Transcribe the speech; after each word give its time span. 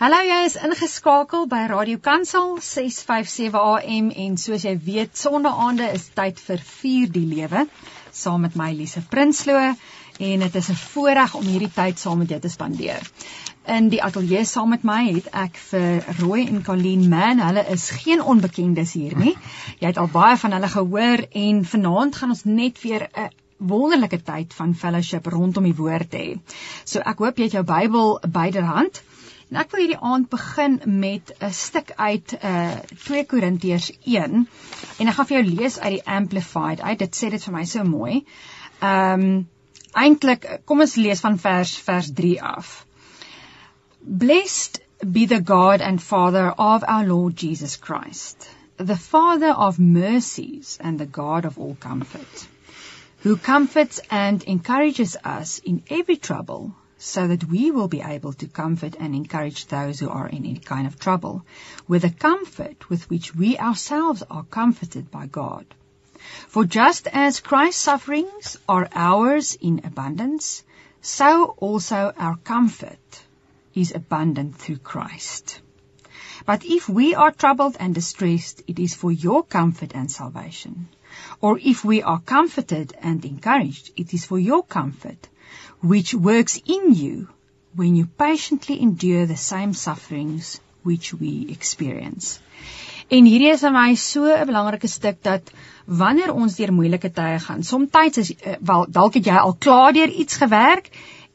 Hallo, 0.00 0.16
jy 0.24 0.46
is 0.46 0.54
ingeskakel 0.56 1.42
by 1.44 1.66
Radio 1.68 1.98
Kansel 2.00 2.54
657 2.64 3.52
AM 3.60 4.06
en 4.22 4.38
soos 4.40 4.62
jy 4.64 4.70
weet, 4.80 5.10
Sondaande 5.12 5.90
is 5.92 6.06
tyd 6.16 6.38
vir 6.40 6.62
vier 6.64 7.10
die 7.12 7.26
lewe 7.28 7.66
saam 8.08 8.46
met 8.46 8.56
my 8.56 8.70
Lise 8.78 9.02
Prinsloo 9.12 9.60
en 9.60 10.44
dit 10.46 10.56
is 10.60 10.70
'n 10.72 10.78
voorreg 10.84 11.34
om 11.36 11.44
hierdie 11.44 11.68
tyd 11.74 12.00
saam 12.00 12.24
met 12.24 12.32
jou 12.32 12.40
te 12.40 12.48
spandeer. 12.48 13.04
In 13.76 13.90
die 13.92 14.00
ateljee 14.02 14.46
saam 14.48 14.72
met 14.72 14.88
my 14.88 15.02
het 15.10 15.28
ek 15.34 15.60
vir 15.66 16.16
Roy 16.22 16.46
en 16.46 16.64
Colleen 16.64 17.04
Man, 17.08 17.44
hulle 17.44 17.66
is 17.68 17.90
geen 17.90 18.22
onbekendes 18.22 18.96
hier 18.96 19.18
nie. 19.18 19.36
Jy 19.80 19.86
het 19.92 20.00
al 20.00 20.08
baie 20.08 20.36
van 20.36 20.56
hulle 20.56 20.72
gehoor 20.78 21.26
en 21.44 21.64
vanaand 21.64 22.16
gaan 22.16 22.30
ons 22.30 22.44
net 22.44 22.80
weer 22.80 23.04
'n 23.12 23.28
wonderlike 23.58 24.22
tyd 24.22 24.54
van 24.54 24.74
fellowship 24.74 25.26
rondom 25.26 25.64
die 25.68 25.76
woord 25.76 26.14
hê. 26.16 26.38
So 26.84 27.00
ek 27.04 27.18
hoop 27.18 27.36
jy 27.36 27.50
het 27.50 27.52
jou 27.52 27.64
Bybel 27.64 28.20
byderhand. 28.26 29.02
En 29.50 29.58
ek 29.58 29.72
wil 29.74 29.80
hierdie 29.82 30.02
aand 30.06 30.28
begin 30.30 30.76
met 31.02 31.30
'n 31.42 31.54
stuk 31.60 31.88
uit 31.96 32.34
uh 32.48 32.74
2 33.04 33.24
Korintiërs 33.32 33.88
1 34.06 34.36
en 34.98 35.08
ek 35.10 35.16
gaan 35.16 35.26
vir 35.30 35.36
jou 35.36 35.46
lees 35.46 35.78
uit 35.78 35.94
die 35.96 36.06
Amplified 36.16 36.80
uit. 36.80 36.98
Dit 37.00 37.18
sê 37.18 37.30
dit 37.32 37.46
vir 37.46 37.54
my 37.56 37.64
so 37.70 37.82
mooi. 37.84 38.20
Um 38.90 39.24
eintlik 40.04 40.46
kom 40.70 40.84
ons 40.86 40.94
lees 40.94 41.24
van 41.26 41.38
vers 41.46 41.74
vers 41.88 42.12
3 42.20 42.30
af. 42.52 42.70
Blessed 44.22 44.78
be 45.18 45.26
the 45.26 45.42
God 45.52 45.80
and 45.80 46.02
Father 46.02 46.54
of 46.68 46.86
our 46.86 47.06
Lord 47.06 47.42
Jesus 47.42 47.76
Christ, 47.88 48.48
the 48.76 48.96
Father 48.96 49.50
of 49.68 49.80
mercies 49.80 50.78
and 50.80 51.00
the 51.00 51.10
God 51.20 51.44
of 51.44 51.58
all 51.58 51.74
comfort, 51.80 52.46
who 53.24 53.36
comforts 53.36 53.98
and 54.10 54.44
encourages 54.44 55.16
us 55.24 55.58
in 55.58 55.82
every 55.90 56.16
trouble 56.16 56.70
so 57.02 57.26
that 57.26 57.44
we 57.44 57.70
will 57.70 57.88
be 57.88 58.02
able 58.02 58.34
to 58.34 58.46
comfort 58.46 58.94
and 59.00 59.14
encourage 59.14 59.64
those 59.66 59.98
who 59.98 60.10
are 60.10 60.28
in 60.28 60.44
any 60.44 60.58
kind 60.58 60.86
of 60.86 60.98
trouble 60.98 61.42
with 61.88 62.02
the 62.02 62.10
comfort 62.10 62.90
with 62.90 63.08
which 63.08 63.34
we 63.34 63.56
ourselves 63.56 64.22
are 64.30 64.44
comforted 64.44 65.10
by 65.10 65.26
God. 65.26 65.64
For 66.46 66.66
just 66.66 67.06
as 67.06 67.40
Christ's 67.40 67.80
sufferings 67.80 68.58
are 68.68 68.86
ours 68.94 69.56
in 69.58 69.80
abundance, 69.84 70.62
so 71.00 71.54
also 71.56 72.12
our 72.18 72.36
comfort 72.36 73.22
is 73.74 73.94
abundant 73.94 74.56
through 74.56 74.78
Christ. 74.78 75.62
But 76.44 76.66
if 76.66 76.86
we 76.86 77.14
are 77.14 77.32
troubled 77.32 77.78
and 77.80 77.94
distressed, 77.94 78.62
it 78.66 78.78
is 78.78 78.94
for 78.94 79.10
your 79.10 79.42
comfort 79.42 79.92
and 79.94 80.10
salvation. 80.10 80.88
Or 81.40 81.58
if 81.58 81.82
we 81.82 82.02
are 82.02 82.20
comforted 82.20 82.92
and 83.00 83.24
encouraged, 83.24 83.90
it 83.96 84.12
is 84.12 84.26
for 84.26 84.38
your 84.38 84.62
comfort 84.62 85.30
which 85.82 86.14
works 86.14 86.60
in 86.64 86.94
you 86.94 87.28
when 87.74 87.96
you 87.96 88.06
patiently 88.06 88.80
endure 88.82 89.26
the 89.26 89.36
same 89.36 89.72
sufferings 89.72 90.60
which 90.82 91.12
we 91.14 91.46
experience. 91.50 92.40
En 93.10 93.26
hierdie 93.26 93.50
is 93.52 93.62
vir 93.66 93.72
my 93.74 93.94
so 93.94 94.24
'n 94.24 94.46
belangrike 94.46 94.88
stuk 94.88 95.22
dat 95.22 95.50
wanneer 95.86 96.32
ons 96.32 96.56
deur 96.56 96.72
moeilike 96.72 97.10
tye 97.12 97.38
gaan, 97.46 97.62
soms 97.62 98.18
is 98.22 98.30
uh, 98.30 98.54
wel 98.60 98.86
dalk 98.88 99.14
het 99.14 99.26
jy 99.26 99.36
al 99.36 99.56
klaar 99.58 99.92
deur 99.92 100.08
iets 100.08 100.36
gewerk 100.36 100.90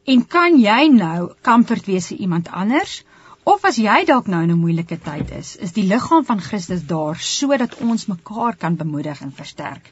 en 0.06 0.26
kan 0.28 0.60
jy 0.62 0.88
nou 0.88 1.34
comfort 1.42 1.86
wees 1.86 2.08
vir 2.08 2.18
iemand 2.18 2.48
anders 2.50 3.04
of 3.44 3.66
as 3.66 3.78
jy 3.78 4.06
dalk 4.06 4.28
nou 4.28 4.42
in 4.44 4.52
'n 4.52 4.60
moeilike 4.60 4.98
tyd 4.98 5.32
is, 5.32 5.56
is 5.56 5.74
die 5.74 5.84
liggaam 5.84 6.26
van 6.26 6.40
Christus 6.42 6.86
daar 6.88 7.20
sodat 7.20 7.76
ons 7.82 8.06
mekaar 8.06 8.56
kan 8.56 8.76
bemoedig 8.76 9.22
en 9.22 9.32
versterk. 9.32 9.92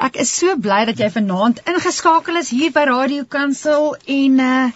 Ek 0.00 0.16
is 0.16 0.30
so 0.32 0.56
bly 0.56 0.84
dat 0.88 1.00
jy 1.00 1.10
vanaand 1.12 1.60
ingeskakel 1.68 2.38
is 2.40 2.50
hier 2.50 2.72
by 2.72 2.86
Radio 2.88 3.24
Kansel 3.28 3.92
en 4.08 4.40
uh 4.40 4.70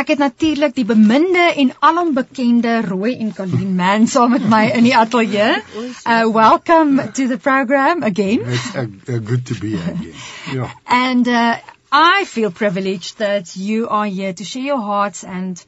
ek 0.00 0.12
het 0.12 0.20
natuurlik 0.22 0.74
die 0.74 0.84
beminde 0.86 1.44
en 1.62 1.72
alom 1.82 2.12
bekende 2.14 2.76
Roy 2.86 3.16
en 3.18 3.32
Colleen 3.34 3.74
Man 3.74 4.06
saam 4.06 4.30
met 4.30 4.44
my 4.48 4.62
in 4.74 4.86
die 4.86 4.94
ateljee. 4.96 5.62
Uh 6.14 6.30
welcome 6.34 7.10
to 7.12 7.26
the 7.28 7.38
program 7.38 8.02
again. 8.02 8.40
It's 8.46 8.74
uh, 8.74 8.86
uh, 8.86 9.18
good 9.18 9.46
to 9.46 9.58
be 9.60 9.76
here 9.76 9.94
again. 9.94 10.14
Yeah. 10.52 10.70
And 10.84 11.28
uh 11.28 11.56
I 11.92 12.24
feel 12.24 12.50
privileged 12.50 13.18
that 13.18 13.56
you 13.56 13.88
are 13.88 14.06
here 14.06 14.32
to 14.32 14.44
share 14.44 14.62
your 14.62 14.80
hearts 14.80 15.24
and 15.24 15.62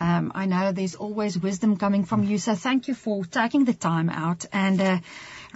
um 0.00 0.32
I 0.34 0.46
know 0.46 0.72
there's 0.72 0.94
always 0.96 1.38
wisdom 1.38 1.76
coming 1.76 2.04
from 2.04 2.24
you 2.24 2.38
so 2.38 2.54
thank 2.54 2.88
you 2.88 2.94
for 2.94 3.24
taking 3.24 3.64
the 3.64 3.74
time 3.74 4.10
out 4.10 4.46
and 4.52 4.80
uh 4.80 4.98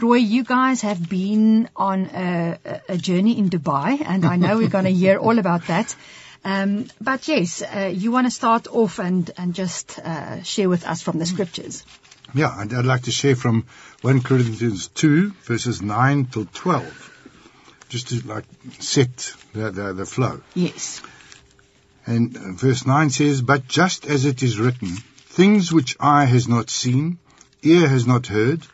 Roy, 0.01 0.17
you 0.17 0.45
guys 0.45 0.83
have 0.83 1.09
been 1.09 1.69
on 1.75 2.07
a, 2.07 2.59
a 2.89 2.97
journey 2.97 3.37
in 3.37 3.51
Dubai, 3.51 4.01
and 4.05 4.25
I 4.25 4.37
know 4.37 4.57
we're 4.57 4.69
going 4.69 4.85
to 4.85 4.93
hear 4.93 5.19
all 5.19 5.39
about 5.39 5.67
that. 5.67 5.95
Um, 6.45 6.87
but 7.01 7.27
yes, 7.27 7.63
uh, 7.63 7.93
you 7.93 8.13
want 8.13 8.29
to 8.29 8.31
start 8.31 8.69
off 8.69 9.01
and, 9.01 9.29
and 9.37 9.55
just 9.55 9.99
uh, 9.99 10.43
share 10.43 10.69
with 10.69 10.87
us 10.87 11.03
from 11.03 11.19
the 11.19 11.27
scriptures. 11.27 11.85
Yeah, 12.33 12.61
and 12.61 12.73
I'd 12.73 12.85
like 12.85 13.03
to 13.03 13.11
share 13.11 13.35
from 13.35 13.67
1 14.03 14.23
Corinthians 14.23 14.87
2, 14.89 15.33
verses 15.43 15.83
9 15.83 16.27
till 16.27 16.47
12, 16.47 17.85
just 17.89 18.09
to 18.11 18.27
like 18.27 18.45
set 18.79 19.35
the, 19.53 19.73
the, 19.73 19.93
the 19.95 20.07
flow. 20.07 20.41
Yes. 20.55 21.03
And 22.07 22.37
uh, 22.37 22.53
verse 22.53 22.87
9 22.87 23.11
says, 23.11 23.43
But 23.43 23.67
just 23.67 24.07
as 24.07 24.27
it 24.27 24.45
is 24.45 24.61
written, 24.61 24.89
things 24.89 25.73
which 25.73 25.97
eye 25.99 26.27
has 26.27 26.47
not 26.47 26.71
seen, 26.71 27.19
ear 27.63 27.89
has 27.89 28.07
not 28.07 28.29
heard, 28.29 28.65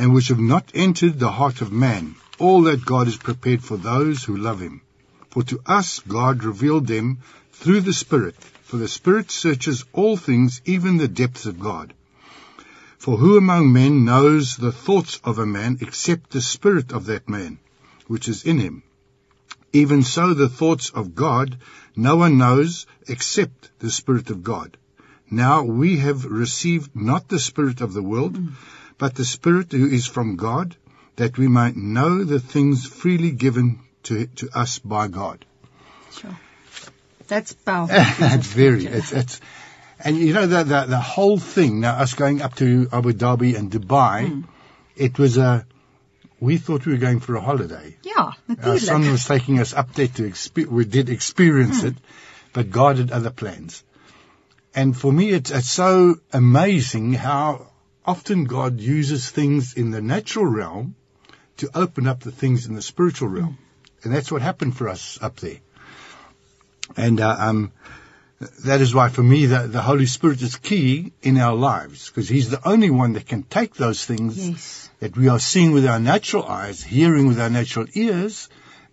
and 0.00 0.14
which 0.14 0.28
have 0.28 0.40
not 0.40 0.70
entered 0.72 1.18
the 1.18 1.30
heart 1.30 1.60
of 1.60 1.70
man, 1.70 2.14
all 2.38 2.62
that 2.62 2.86
God 2.86 3.06
has 3.06 3.18
prepared 3.18 3.62
for 3.62 3.76
those 3.76 4.24
who 4.24 4.34
love 4.34 4.58
him. 4.58 4.80
For 5.28 5.42
to 5.42 5.60
us 5.66 6.00
God 6.08 6.42
revealed 6.42 6.86
them 6.86 7.18
through 7.52 7.82
the 7.82 7.92
Spirit, 7.92 8.34
for 8.62 8.78
the 8.78 8.88
Spirit 8.88 9.30
searches 9.30 9.84
all 9.92 10.16
things, 10.16 10.62
even 10.64 10.96
the 10.96 11.06
depths 11.06 11.44
of 11.44 11.60
God. 11.60 11.92
For 12.96 13.18
who 13.18 13.36
among 13.36 13.74
men 13.74 14.06
knows 14.06 14.56
the 14.56 14.72
thoughts 14.72 15.20
of 15.22 15.38
a 15.38 15.44
man 15.44 15.76
except 15.82 16.30
the 16.30 16.40
spirit 16.40 16.92
of 16.92 17.04
that 17.04 17.28
man, 17.28 17.58
which 18.06 18.26
is 18.26 18.42
in 18.44 18.58
him? 18.58 18.82
Even 19.74 20.02
so 20.02 20.32
the 20.32 20.48
thoughts 20.48 20.88
of 20.88 21.14
God 21.14 21.58
no 21.94 22.16
one 22.16 22.38
knows 22.38 22.86
except 23.06 23.70
the 23.80 23.90
Spirit 23.90 24.30
of 24.30 24.42
God. 24.42 24.78
Now 25.30 25.62
we 25.62 25.98
have 25.98 26.24
received 26.24 26.96
not 26.96 27.28
the 27.28 27.38
Spirit 27.38 27.82
of 27.82 27.92
the 27.92 28.02
world, 28.02 28.38
mm 28.38 28.52
but 29.00 29.14
the 29.14 29.24
Spirit 29.24 29.72
who 29.72 29.86
is 29.88 30.06
from 30.06 30.36
God, 30.36 30.76
that 31.16 31.38
we 31.38 31.48
might 31.48 31.74
know 31.74 32.22
the 32.22 32.38
things 32.38 32.86
freely 32.86 33.30
given 33.30 33.80
to, 34.02 34.26
to 34.26 34.50
us 34.54 34.78
by 34.78 35.08
God. 35.08 35.46
Sure. 36.12 36.38
That's 37.26 37.54
powerful. 37.54 37.96
That's 38.18 38.46
very, 38.46 38.84
it's, 38.84 39.12
it's, 39.12 39.40
and 40.00 40.18
you 40.18 40.34
know, 40.34 40.46
the, 40.46 40.64
the, 40.64 40.84
the 40.84 41.00
whole 41.00 41.38
thing, 41.38 41.80
now 41.80 41.94
us 41.94 42.12
going 42.12 42.42
up 42.42 42.56
to 42.56 42.88
Abu 42.92 43.14
Dhabi 43.14 43.56
and 43.56 43.72
Dubai, 43.72 44.28
mm. 44.28 44.44
it 44.96 45.18
was 45.18 45.38
a, 45.38 45.64
we 46.38 46.58
thought 46.58 46.84
we 46.84 46.92
were 46.92 46.98
going 46.98 47.20
for 47.20 47.36
a 47.36 47.40
holiday. 47.40 47.96
Yeah, 48.02 48.32
Our 48.62 48.78
son 48.78 49.10
was 49.10 49.24
taking 49.24 49.60
us 49.60 49.72
up 49.72 49.94
there 49.94 50.08
to 50.08 50.24
experience, 50.26 50.72
we 50.72 50.84
did 50.84 51.08
experience 51.08 51.80
mm. 51.80 51.88
it, 51.88 51.94
but 52.52 52.70
God 52.70 52.98
had 52.98 53.12
other 53.12 53.30
plans. 53.30 53.82
And 54.74 54.94
for 54.94 55.10
me, 55.10 55.30
it's, 55.30 55.50
it's 55.50 55.70
so 55.70 56.16
amazing 56.34 57.14
how 57.14 57.69
often 58.10 58.44
God 58.44 58.80
uses 58.80 59.30
things 59.30 59.74
in 59.74 59.92
the 59.92 60.02
natural 60.02 60.44
realm 60.44 60.96
to 61.58 61.70
open 61.74 62.08
up 62.08 62.20
the 62.20 62.32
things 62.32 62.66
in 62.66 62.74
the 62.74 62.82
spiritual 62.82 63.28
realm. 63.28 63.56
And 64.02 64.12
that's 64.12 64.32
what 64.32 64.42
happened 64.42 64.76
for 64.76 64.88
us 64.88 65.18
up 65.22 65.36
there. 65.36 65.60
And 66.96 67.20
uh, 67.20 67.36
um, 67.38 67.72
that 68.64 68.80
is 68.80 68.92
why 68.92 69.10
for 69.10 69.22
me 69.22 69.46
the, 69.46 69.68
the 69.68 69.80
Holy 69.80 70.06
Spirit 70.06 70.42
is 70.42 70.56
key 70.56 71.12
in 71.22 71.38
our 71.38 71.54
lives 71.54 72.08
because 72.08 72.28
He's 72.28 72.50
the 72.50 72.68
only 72.68 72.90
one 72.90 73.12
that 73.12 73.26
can 73.26 73.44
take 73.44 73.74
those 73.74 74.04
things 74.04 74.48
yes. 74.48 74.90
that 74.98 75.16
we 75.16 75.28
are 75.28 75.38
seeing 75.38 75.70
with 75.70 75.86
our 75.86 76.00
natural 76.00 76.44
eyes, 76.44 76.82
hearing 76.82 77.28
with 77.28 77.38
our 77.38 77.50
natural 77.50 77.86
ears, 77.94 78.48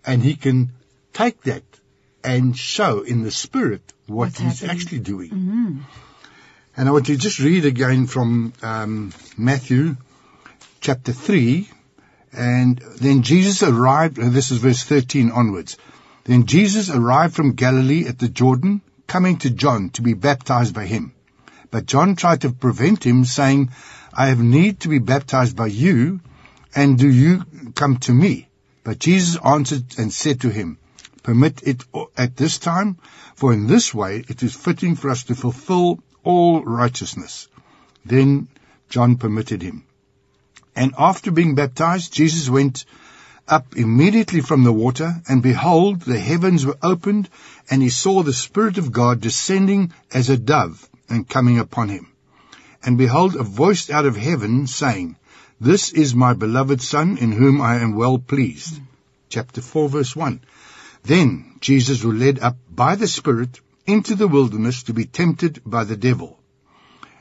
and 0.06 0.22
He 0.22 0.36
can 0.36 0.70
take 1.12 1.42
that 1.42 1.64
and 2.22 2.56
show 2.56 3.00
in 3.00 3.24
the 3.24 3.32
Spirit 3.32 3.82
what 4.06 4.16
What's 4.16 4.38
He's 4.38 4.60
happening. 4.60 4.70
actually 4.70 5.00
doing. 5.00 5.30
Mm-hmm. 5.30 5.78
And 6.78 6.88
I 6.88 6.92
want 6.92 7.06
to 7.06 7.16
just 7.16 7.40
read 7.40 7.64
again 7.64 8.06
from 8.06 8.52
um, 8.62 9.12
Matthew 9.36 9.96
chapter 10.80 11.12
3. 11.12 11.68
And 12.32 12.78
then 13.00 13.22
Jesus 13.22 13.64
arrived, 13.64 14.16
this 14.16 14.52
is 14.52 14.58
verse 14.58 14.84
13 14.84 15.32
onwards. 15.32 15.76
Then 16.22 16.46
Jesus 16.46 16.88
arrived 16.88 17.34
from 17.34 17.54
Galilee 17.54 18.06
at 18.06 18.20
the 18.20 18.28
Jordan, 18.28 18.80
coming 19.08 19.38
to 19.38 19.50
John 19.50 19.90
to 19.94 20.02
be 20.02 20.14
baptized 20.14 20.72
by 20.72 20.86
him. 20.86 21.14
But 21.72 21.86
John 21.86 22.14
tried 22.14 22.42
to 22.42 22.50
prevent 22.50 23.04
him, 23.04 23.24
saying, 23.24 23.70
I 24.14 24.26
have 24.26 24.38
need 24.38 24.78
to 24.80 24.88
be 24.88 25.00
baptized 25.00 25.56
by 25.56 25.66
you, 25.66 26.20
and 26.76 26.96
do 26.96 27.08
you 27.08 27.44
come 27.74 27.96
to 28.06 28.14
me? 28.14 28.46
But 28.84 29.00
Jesus 29.00 29.36
answered 29.44 29.98
and 29.98 30.12
said 30.12 30.42
to 30.42 30.48
him, 30.48 30.78
Permit 31.24 31.60
it 31.64 31.82
at 32.16 32.36
this 32.36 32.60
time, 32.60 32.98
for 33.34 33.52
in 33.52 33.66
this 33.66 33.92
way 33.92 34.24
it 34.28 34.44
is 34.44 34.54
fitting 34.54 34.94
for 34.94 35.10
us 35.10 35.24
to 35.24 35.34
fulfill 35.34 35.98
all 36.24 36.62
righteousness. 36.62 37.48
Then 38.04 38.48
John 38.88 39.16
permitted 39.16 39.62
him. 39.62 39.84
And 40.74 40.94
after 40.98 41.30
being 41.30 41.54
baptized, 41.54 42.12
Jesus 42.12 42.48
went 42.48 42.84
up 43.48 43.76
immediately 43.76 44.40
from 44.40 44.62
the 44.62 44.72
water, 44.72 45.22
and 45.28 45.42
behold, 45.42 46.02
the 46.02 46.20
heavens 46.20 46.64
were 46.66 46.78
opened, 46.82 47.28
and 47.70 47.82
he 47.82 47.88
saw 47.88 48.22
the 48.22 48.32
Spirit 48.32 48.78
of 48.78 48.92
God 48.92 49.20
descending 49.20 49.92
as 50.12 50.28
a 50.28 50.36
dove 50.36 50.88
and 51.08 51.28
coming 51.28 51.58
upon 51.58 51.88
him. 51.88 52.08
And 52.84 52.96
behold, 52.96 53.34
a 53.34 53.42
voice 53.42 53.90
out 53.90 54.06
of 54.06 54.16
heaven 54.16 54.66
saying, 54.66 55.16
This 55.60 55.92
is 55.92 56.14
my 56.14 56.34
beloved 56.34 56.80
Son, 56.80 57.18
in 57.18 57.32
whom 57.32 57.60
I 57.60 57.76
am 57.76 57.96
well 57.96 58.18
pleased. 58.18 58.80
Chapter 59.28 59.60
4, 59.60 59.88
verse 59.88 60.14
1. 60.14 60.40
Then 61.04 61.56
Jesus 61.60 62.04
was 62.04 62.16
led 62.16 62.38
up 62.38 62.56
by 62.70 62.94
the 62.94 63.08
Spirit 63.08 63.60
into 63.88 64.14
the 64.14 64.28
wilderness 64.28 64.82
to 64.84 64.92
be 64.92 65.06
tempted 65.06 65.62
by 65.64 65.84
the 65.84 65.96
devil. 65.96 66.38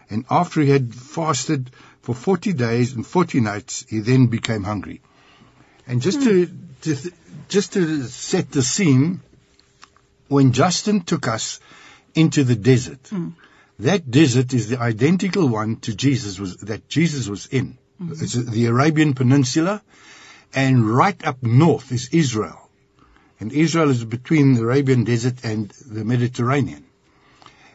And 0.09 0.25
after 0.29 0.61
he 0.61 0.69
had 0.69 0.93
fasted 0.93 1.71
for 2.01 2.13
40 2.15 2.53
days 2.53 2.93
and 2.93 3.05
40 3.05 3.41
nights, 3.41 3.85
he 3.89 3.99
then 3.99 4.27
became 4.27 4.63
hungry. 4.63 5.01
And 5.87 6.01
just 6.01 6.21
to, 6.23 6.47
to 6.81 6.95
just 7.47 7.73
to 7.73 8.03
set 8.03 8.51
the 8.51 8.61
scene, 8.61 9.21
when 10.27 10.51
Justin 10.51 11.01
took 11.01 11.27
us 11.27 11.59
into 12.13 12.43
the 12.43 12.55
desert, 12.55 13.03
Mm. 13.03 13.33
that 13.79 14.09
desert 14.11 14.53
is 14.53 14.67
the 14.69 14.79
identical 14.81 15.47
one 15.47 15.75
to 15.87 15.95
Jesus 15.95 16.39
was 16.39 16.57
that 16.71 16.89
Jesus 16.89 17.27
was 17.27 17.45
in. 17.47 17.77
It's 17.99 18.33
the 18.33 18.65
Arabian 18.65 19.13
Peninsula, 19.13 19.81
and 20.53 20.87
right 20.89 21.23
up 21.25 21.41
north 21.41 21.91
is 21.91 22.09
Israel. 22.11 22.66
And 23.39 23.51
Israel 23.51 23.89
is 23.89 24.04
between 24.04 24.56
the 24.56 24.63
Arabian 24.63 25.04
desert 25.04 25.44
and 25.44 25.69
the 25.69 26.04
Mediterranean. 26.04 26.86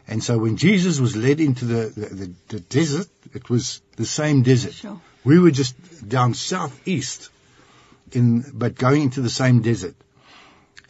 And 0.07 0.21
so 0.21 0.37
when 0.37 0.57
Jesus 0.57 0.99
was 0.99 1.15
led 1.15 1.39
into 1.39 1.65
the, 1.65 1.85
the, 1.95 2.15
the, 2.15 2.33
the 2.49 2.59
desert, 2.59 3.07
it 3.33 3.49
was 3.49 3.81
the 3.95 4.05
same 4.05 4.43
desert. 4.43 4.73
Sure. 4.73 4.99
We 5.23 5.39
were 5.39 5.51
just 5.51 5.75
down 6.07 6.33
southeast 6.33 7.29
in, 8.11 8.43
but 8.53 8.75
going 8.75 9.03
into 9.03 9.21
the 9.21 9.29
same 9.29 9.61
desert. 9.61 9.95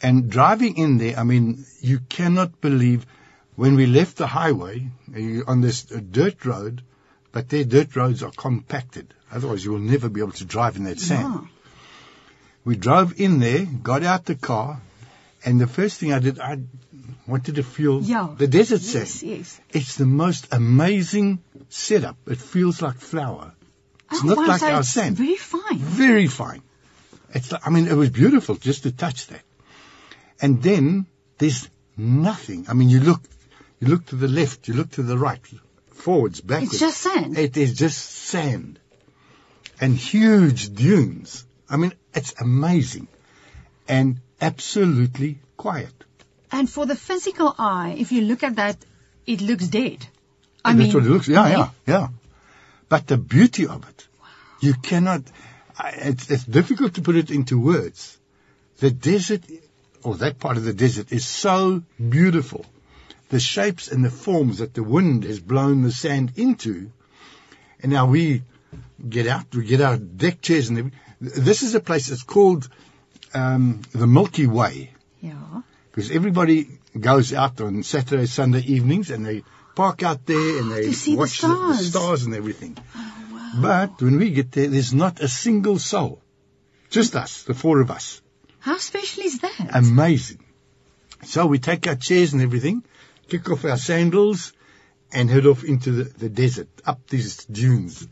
And 0.02 0.28
driving 0.30 0.76
in 0.76 0.98
there, 0.98 1.16
I 1.16 1.22
mean, 1.22 1.64
you 1.80 2.00
cannot 2.00 2.60
believe 2.60 3.06
when 3.54 3.76
we 3.76 3.86
left 3.86 4.16
the 4.16 4.26
highway 4.26 4.88
uh, 5.16 5.50
on 5.50 5.60
this 5.60 5.90
uh, 5.92 6.00
dirt 6.10 6.44
road, 6.44 6.82
but 7.30 7.48
their 7.48 7.64
dirt 7.64 7.94
roads 7.94 8.22
are 8.22 8.32
compacted. 8.32 9.14
Otherwise 9.30 9.64
you 9.64 9.70
will 9.70 9.78
never 9.78 10.08
be 10.08 10.20
able 10.20 10.32
to 10.32 10.44
drive 10.44 10.76
in 10.76 10.84
that 10.84 10.98
sand. 10.98 11.48
We 12.64 12.76
drove 12.76 13.20
in 13.20 13.40
there, 13.40 13.64
got 13.64 14.02
out 14.02 14.24
the 14.24 14.34
car, 14.34 14.80
and 15.44 15.60
the 15.60 15.66
first 15.66 15.98
thing 16.00 16.12
I 16.12 16.18
did, 16.18 16.38
I 16.40 16.58
wanted 17.26 17.56
to 17.56 17.62
feel 17.62 18.02
Yeah. 18.02 18.34
the 18.38 18.46
desert 18.46 18.80
Yes, 18.82 19.10
sand. 19.10 19.30
yes. 19.38 19.60
It's 19.70 19.96
the 19.96 20.06
most 20.06 20.48
amazing 20.52 21.40
setup. 21.68 22.16
It 22.26 22.38
feels 22.38 22.80
like 22.80 22.96
flour. 22.98 23.52
It's 24.10 24.22
Oh, 24.22 24.26
not 24.28 24.36
wow, 24.38 24.46
like 24.46 24.60
so 24.60 24.70
our 24.72 24.80
it's 24.80 24.90
sand. 24.92 25.16
Very 25.16 25.36
fine. 25.36 25.78
Very 25.78 26.26
fine. 26.26 26.62
It's 27.34 27.50
like, 27.52 27.66
I 27.66 27.70
mean, 27.70 27.86
it 27.88 27.94
was 27.94 28.10
beautiful 28.10 28.54
just 28.56 28.84
to 28.84 28.92
touch 28.92 29.26
that. 29.28 29.42
And 30.40 30.62
then 30.62 31.06
there's 31.38 31.68
nothing. 31.96 32.66
I 32.68 32.74
mean, 32.74 32.88
you 32.88 33.00
look, 33.00 33.22
you 33.80 33.88
look 33.88 34.06
to 34.06 34.16
the 34.16 34.28
left, 34.28 34.68
you 34.68 34.74
look 34.74 34.90
to 34.92 35.02
the 35.02 35.18
right, 35.18 35.40
forwards, 35.90 36.40
backwards. 36.40 36.72
It's 36.72 36.80
just 36.80 36.98
sand. 36.98 37.36
It 37.38 37.56
is 37.56 37.74
just 37.74 37.98
sand 37.98 38.78
and 39.80 39.96
huge 39.96 40.74
dunes. 40.74 41.44
I 41.68 41.76
mean, 41.76 41.92
it's 42.14 42.34
amazing 42.40 43.08
and 43.88 44.20
absolutely 44.40 45.38
quiet. 45.56 45.92
And 46.50 46.70
for 46.70 46.86
the 46.86 46.96
physical 46.96 47.54
eye, 47.58 47.96
if 47.98 48.12
you 48.12 48.22
look 48.22 48.42
at 48.42 48.56
that, 48.56 48.76
it 49.26 49.40
looks 49.40 49.66
dead. 49.66 50.06
I 50.64 50.70
And 50.70 50.78
mean, 50.78 50.88
that's 50.88 50.94
what 50.94 51.04
it 51.04 51.10
looks. 51.10 51.28
Yeah, 51.28 51.48
yeah, 51.48 51.70
yeah. 51.86 52.08
But 52.88 53.06
the 53.06 53.16
beauty 53.16 53.66
of 53.66 53.88
it, 53.88 54.06
you 54.60 54.74
cannot. 54.74 55.22
It's, 55.82 56.30
it's 56.30 56.44
difficult 56.44 56.94
to 56.94 57.02
put 57.02 57.16
it 57.16 57.30
into 57.30 57.58
words. 57.58 58.18
The 58.78 58.90
desert, 58.90 59.42
or 60.02 60.14
that 60.16 60.38
part 60.38 60.56
of 60.56 60.64
the 60.64 60.72
desert, 60.72 61.12
is 61.12 61.26
so 61.26 61.82
beautiful. 61.98 62.64
The 63.30 63.40
shapes 63.40 63.88
and 63.88 64.04
the 64.04 64.10
forms 64.10 64.58
that 64.58 64.74
the 64.74 64.82
wind 64.82 65.24
has 65.24 65.40
blown 65.40 65.82
the 65.82 65.90
sand 65.90 66.32
into, 66.36 66.90
and 67.82 67.90
now 67.90 68.06
we 68.06 68.42
get 69.08 69.26
out. 69.26 69.54
We 69.54 69.64
get 69.64 69.80
our 69.80 69.96
deck 69.96 70.40
chairs, 70.40 70.68
and 70.68 70.92
this 71.24 71.62
is 71.62 71.74
a 71.74 71.80
place 71.80 72.08
that's 72.08 72.22
called 72.22 72.68
um, 73.32 73.82
the 73.92 74.06
Milky 74.06 74.46
Way 74.46 74.92
yeah. 75.20 75.62
because 75.90 76.10
everybody 76.10 76.78
goes 76.98 77.32
out 77.32 77.60
on 77.60 77.82
Saturday, 77.82 78.26
Sunday 78.26 78.60
evenings, 78.60 79.10
and 79.10 79.24
they 79.26 79.42
park 79.74 80.02
out 80.02 80.24
there 80.26 80.58
and 80.60 80.70
they 80.70 80.82
To 80.86 80.92
see 80.92 81.12
the 81.12 81.18
watch 81.18 81.40
the, 81.40 81.48
the 81.48 81.54
stars. 81.74 81.90
stars 81.90 82.22
and 82.26 82.34
everything. 82.34 82.76
Oh, 82.96 83.24
wow. 83.32 83.52
But 83.60 84.02
when 84.02 84.18
we 84.18 84.30
get 84.30 84.52
there, 84.52 84.68
there's 84.68 84.94
not 84.94 85.20
a 85.20 85.28
single 85.28 85.78
soul, 85.78 86.22
just 86.90 87.16
us, 87.16 87.42
the 87.42 87.54
four 87.54 87.80
of 87.80 87.90
us. 87.90 88.20
How 88.60 88.78
special 88.78 89.24
is 89.24 89.40
that? 89.40 89.70
Amazing. 89.74 90.44
So 91.24 91.46
we 91.46 91.58
take 91.58 91.86
our 91.86 91.96
chairs 91.96 92.32
and 92.32 92.42
everything, 92.42 92.84
kick 93.28 93.50
off 93.50 93.64
our 93.64 93.76
sandals, 93.76 94.52
and 95.12 95.28
head 95.30 95.46
off 95.46 95.64
into 95.64 95.90
the, 95.92 96.04
the 96.04 96.28
desert, 96.28 96.68
up 96.86 97.06
these 97.08 97.44
dunes. 97.46 98.06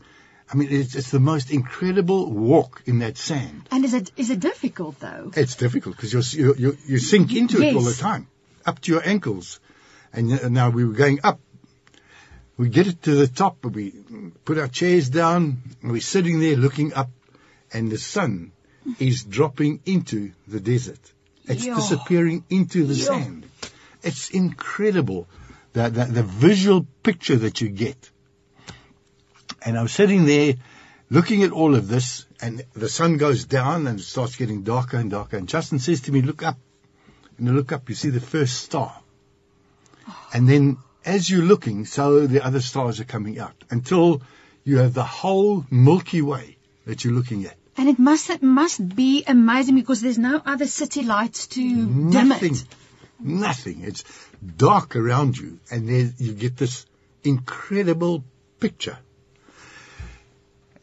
I 0.51 0.55
mean, 0.55 0.67
it's, 0.71 0.95
it's 0.95 1.09
the 1.11 1.19
most 1.19 1.51
incredible 1.51 2.31
walk 2.31 2.83
in 2.85 2.99
that 2.99 3.17
sand. 3.17 3.67
and 3.71 3.83
is 3.85 3.93
it 3.93 4.11
is 4.17 4.29
it 4.29 4.39
difficult 4.39 4.99
though? 4.99 5.31
It's 5.35 5.55
difficult 5.55 5.95
because 5.95 6.33
you 6.33 6.53
you 6.57 6.77
you 6.85 6.97
sink 6.99 7.33
into 7.35 7.61
it 7.61 7.75
all 7.75 7.81
the 7.81 7.93
time, 7.93 8.27
up 8.65 8.79
to 8.81 8.91
your 8.91 9.07
ankles. 9.07 9.59
And 10.15 10.51
now 10.53 10.69
we 10.69 10.85
were 10.85 10.93
going 10.93 11.19
up. 11.23 11.39
We 12.55 12.69
get 12.69 12.85
it 12.87 13.01
to 13.03 13.15
the 13.15 13.27
top, 13.27 13.65
we 13.65 13.91
put 14.45 14.59
our 14.59 14.67
chairs 14.67 15.09
down, 15.09 15.63
and 15.81 15.91
we're 15.91 16.01
sitting 16.01 16.39
there 16.39 16.55
looking 16.55 16.93
up, 16.93 17.09
and 17.73 17.91
the 17.91 17.97
sun 17.97 18.51
is 18.99 19.23
dropping 19.23 19.79
into 19.87 20.33
the 20.47 20.59
desert. 20.59 20.99
It's 21.45 21.65
Yeah. 21.65 21.75
disappearing 21.75 22.43
into 22.51 22.85
the 22.85 22.93
Yeah. 22.93 23.05
sand. 23.05 23.45
It's 24.03 24.29
incredible, 24.29 25.27
the, 25.73 25.89
the, 25.89 26.05
the 26.05 26.23
visual 26.23 26.85
picture 27.01 27.37
that 27.37 27.59
you 27.61 27.69
get. 27.69 28.11
And 29.65 29.77
I'm 29.77 29.87
sitting 29.87 30.25
there 30.25 30.55
looking 31.09 31.43
at 31.43 31.51
all 31.51 31.75
of 31.75 31.87
this, 31.87 32.25
and 32.41 32.63
the 32.73 32.89
sun 32.89 33.17
goes 33.17 33.45
down 33.45 33.87
and 33.87 33.99
it 33.99 34.03
starts 34.03 34.35
getting 34.35 34.63
darker 34.63 34.97
and 34.97 35.11
darker. 35.11 35.37
And 35.37 35.47
Justin 35.47 35.79
says 35.79 36.01
to 36.01 36.11
me, 36.11 36.21
Look 36.21 36.43
up. 36.43 36.57
And 37.37 37.47
you 37.47 37.53
look 37.53 37.71
up, 37.71 37.89
you 37.89 37.95
see 37.95 38.09
the 38.09 38.21
first 38.21 38.61
star. 38.61 38.99
Oh. 40.07 40.29
And 40.33 40.47
then 40.47 40.77
as 41.05 41.29
you're 41.29 41.43
looking, 41.43 41.85
so 41.85 42.27
the 42.27 42.45
other 42.45 42.61
stars 42.61 42.99
are 42.99 43.05
coming 43.05 43.39
out 43.39 43.63
until 43.69 44.21
you 44.63 44.77
have 44.77 44.93
the 44.93 45.03
whole 45.03 45.65
Milky 45.69 46.21
Way 46.21 46.57
that 46.85 47.03
you're 47.03 47.13
looking 47.13 47.45
at. 47.45 47.55
And 47.75 47.89
it 47.89 47.97
must 47.97 48.29
it 48.29 48.43
must 48.43 48.95
be 48.95 49.23
amazing 49.25 49.75
because 49.75 50.01
there's 50.01 50.19
no 50.19 50.41
other 50.45 50.67
city 50.67 51.01
lights 51.01 51.47
to 51.47 51.61
dim 51.61 52.29
Nothing. 52.29 52.53
it. 52.53 52.65
Nothing. 53.19 53.81
It's 53.81 54.03
dark 54.57 54.95
around 54.95 55.37
you, 55.37 55.59
and 55.71 55.89
there 55.89 56.11
you 56.17 56.33
get 56.33 56.55
this 56.57 56.85
incredible 57.23 58.23
picture. 58.59 58.97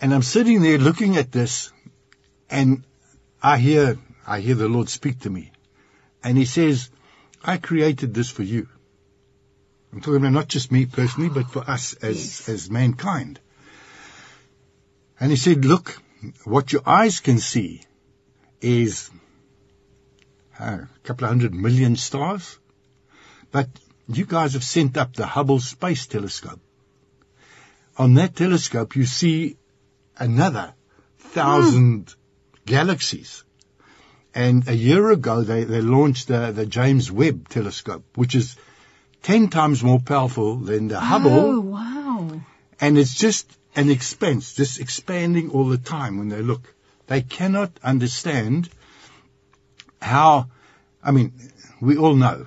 And 0.00 0.14
I'm 0.14 0.22
sitting 0.22 0.62
there 0.62 0.78
looking 0.78 1.16
at 1.16 1.30
this, 1.30 1.72
and 2.48 2.84
I 3.42 3.58
hear 3.58 3.98
I 4.26 4.40
hear 4.40 4.54
the 4.54 4.68
Lord 4.68 4.88
speak 4.88 5.20
to 5.20 5.30
me, 5.30 5.52
and 6.24 6.38
He 6.38 6.44
says, 6.46 6.90
"I 7.44 7.58
created 7.58 8.14
this 8.14 8.30
for 8.30 8.42
you." 8.42 8.68
I'm 9.92 10.00
talking 10.00 10.16
about 10.16 10.32
not 10.32 10.48
just 10.48 10.72
me 10.72 10.86
personally, 10.86 11.28
but 11.28 11.50
for 11.50 11.68
us 11.68 11.94
as 11.94 12.16
Yes. 12.16 12.48
as 12.48 12.70
mankind. 12.70 13.40
And 15.18 15.30
He 15.30 15.36
said, 15.36 15.64
"Look, 15.64 16.00
what 16.44 16.72
your 16.72 16.82
eyes 16.86 17.20
can 17.20 17.38
see 17.38 17.82
is 18.60 19.10
uh, 20.58 20.84
a 20.84 20.88
couple 21.04 21.24
of 21.24 21.30
hundred 21.30 21.54
million 21.54 21.96
stars. 21.96 22.58
But 23.50 23.68
you 24.08 24.26
guys 24.26 24.52
have 24.52 24.64
sent 24.64 24.96
up 24.96 25.14
the 25.14 25.26
Hubble 25.26 25.60
Space 25.60 26.06
Telescope. 26.06 26.60
On 27.96 28.14
that 28.14 28.36
telescope, 28.36 28.96
you 28.96 29.06
see 29.06 29.56
another 30.20 30.74
thousand 31.18 32.14
galaxies. 32.66 33.42
And 34.34 34.68
a 34.68 34.74
year 34.74 35.10
ago, 35.10 35.42
they, 35.42 35.64
they 35.64 35.80
launched 35.80 36.28
the, 36.28 36.52
the 36.52 36.66
James 36.66 37.10
Webb 37.10 37.48
Telescope, 37.48 38.04
which 38.14 38.36
is 38.36 38.56
ten 39.22 39.48
times 39.48 39.82
more 39.82 39.98
powerful 39.98 40.56
than 40.56 40.86
the 40.88 41.00
Hubble. 41.00 41.30
Oh 41.32 41.60
wow. 41.60 42.40
And 42.80 42.96
it's 42.96 43.14
just 43.14 43.50
an 43.74 43.90
expense, 43.90 44.54
just 44.54 44.80
expanding 44.80 45.50
all 45.50 45.68
the 45.68 45.78
time 45.78 46.18
when 46.18 46.28
they 46.28 46.42
look. 46.42 46.72
They 47.08 47.22
cannot 47.22 47.72
understand 47.82 48.68
how, 50.00 50.48
I 51.02 51.10
mean, 51.10 51.32
we 51.80 51.96
all 51.96 52.14
know 52.14 52.46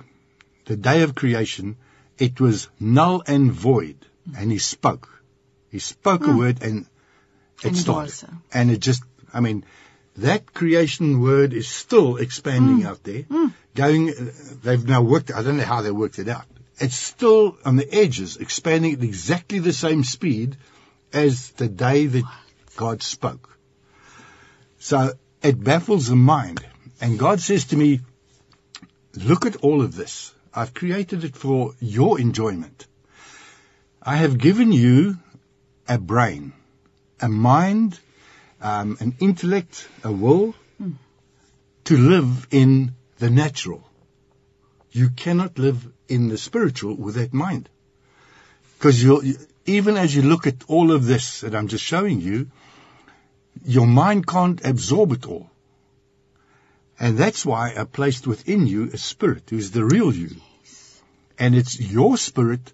the 0.64 0.76
day 0.76 1.02
of 1.02 1.14
creation, 1.14 1.76
it 2.18 2.40
was 2.40 2.68
null 2.80 3.22
and 3.26 3.52
void. 3.52 3.96
And 4.36 4.50
he 4.50 4.58
spoke. 4.58 5.22
He 5.70 5.78
spoke 5.78 6.26
a 6.26 6.30
Hmm. 6.30 6.38
word 6.38 6.62
and 6.62 6.86
it 7.64 7.76
started. 7.76 8.28
And 8.52 8.70
it 8.70 8.78
just, 8.80 9.02
I 9.32 9.40
mean, 9.40 9.64
that 10.16 10.52
creation 10.54 11.20
word 11.20 11.52
is 11.52 11.68
still 11.68 12.16
expanding 12.16 12.82
Mm. 12.82 12.86
out 12.86 13.02
there. 13.02 13.22
Mm. 13.22 13.52
Going, 13.74 14.12
they've 14.62 14.84
now 14.86 15.02
worked, 15.02 15.32
I 15.34 15.42
don't 15.42 15.56
know 15.56 15.64
how 15.64 15.82
they 15.82 15.90
worked 15.90 16.18
it 16.18 16.28
out. 16.28 16.44
It's 16.78 16.96
still 16.96 17.56
on 17.64 17.76
the 17.76 17.92
edges, 17.92 18.36
expanding 18.36 18.94
at 18.94 19.02
exactly 19.02 19.58
the 19.58 19.72
same 19.72 20.04
speed 20.04 20.56
as 21.12 21.50
the 21.50 21.68
day 21.68 22.06
that 22.06 22.24
God 22.76 23.02
spoke. 23.02 23.56
So 24.78 25.12
it 25.42 25.62
baffles 25.62 26.08
the 26.08 26.16
mind. 26.16 26.64
And 27.00 27.18
God 27.18 27.40
says 27.40 27.66
to 27.66 27.76
me, 27.76 28.00
look 29.14 29.46
at 29.46 29.56
all 29.56 29.82
of 29.82 29.94
this. 29.94 30.32
I've 30.52 30.74
created 30.74 31.24
it 31.24 31.36
for 31.36 31.74
your 31.80 32.20
enjoyment. 32.20 32.86
I 34.02 34.16
have 34.16 34.38
given 34.38 34.70
you 34.72 35.18
a 35.88 35.98
brain, 35.98 36.52
a 37.24 37.28
mind, 37.28 37.98
um, 38.60 38.98
an 39.00 39.16
intellect, 39.18 39.88
a 40.04 40.12
will 40.12 40.54
to 41.84 41.96
live 41.96 42.46
in 42.50 42.94
the 43.18 43.30
natural. 43.30 43.82
You 44.92 45.08
cannot 45.08 45.58
live 45.58 45.86
in 46.06 46.28
the 46.28 46.36
spiritual 46.36 46.94
with 46.94 47.14
that 47.14 47.32
mind. 47.32 47.70
Because 48.76 49.02
you 49.02 49.36
even 49.64 49.96
as 49.96 50.14
you 50.14 50.20
look 50.20 50.46
at 50.46 50.64
all 50.68 50.92
of 50.92 51.06
this 51.06 51.40
that 51.40 51.54
I'm 51.54 51.68
just 51.68 51.84
showing 51.84 52.20
you, 52.20 52.50
your 53.64 53.86
mind 53.86 54.26
can't 54.26 54.62
absorb 54.62 55.12
it 55.12 55.26
all. 55.26 55.50
And 57.00 57.16
that's 57.16 57.46
why 57.46 57.74
I 57.74 57.84
placed 57.84 58.26
within 58.26 58.66
you 58.66 58.90
a 58.92 58.98
spirit 58.98 59.44
who's 59.48 59.70
the 59.70 59.84
real 59.84 60.12
you. 60.14 60.36
And 61.38 61.54
it's 61.54 61.80
your 61.80 62.18
spirit 62.18 62.72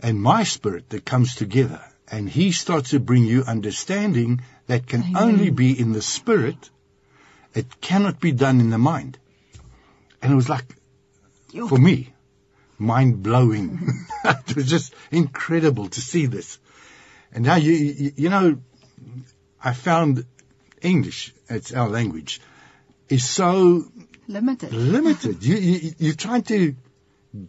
and 0.00 0.20
my 0.20 0.42
spirit 0.42 0.90
that 0.90 1.04
comes 1.04 1.36
together. 1.36 1.80
And 2.10 2.28
he 2.28 2.52
starts 2.52 2.90
to 2.90 3.00
bring 3.00 3.24
you 3.24 3.44
understanding 3.44 4.40
that 4.66 4.86
can 4.86 5.02
Amen. 5.02 5.16
only 5.22 5.50
be 5.50 5.78
in 5.78 5.92
the 5.92 6.02
spirit. 6.02 6.70
It 7.54 7.80
cannot 7.80 8.20
be 8.20 8.32
done 8.32 8.60
in 8.60 8.70
the 8.70 8.78
mind. 8.78 9.18
And 10.22 10.32
it 10.32 10.36
was 10.36 10.48
like, 10.48 10.64
for 11.68 11.78
me, 11.78 12.12
mind 12.78 13.22
blowing. 13.22 14.06
it 14.24 14.56
was 14.56 14.68
just 14.68 14.94
incredible 15.10 15.88
to 15.88 16.00
see 16.00 16.26
this. 16.26 16.58
And 17.32 17.44
now 17.44 17.56
you, 17.56 17.72
you, 17.72 18.12
you 18.16 18.28
know, 18.28 18.58
I 19.62 19.72
found 19.72 20.24
English, 20.82 21.32
it's 21.48 21.72
our 21.72 21.88
language, 21.88 22.40
is 23.08 23.24
so 23.28 23.84
Limited. 24.26 24.72
limited. 24.72 25.42
you, 25.44 25.56
you, 25.56 25.92
you're 25.98 26.14
trying 26.14 26.42
to 26.44 26.74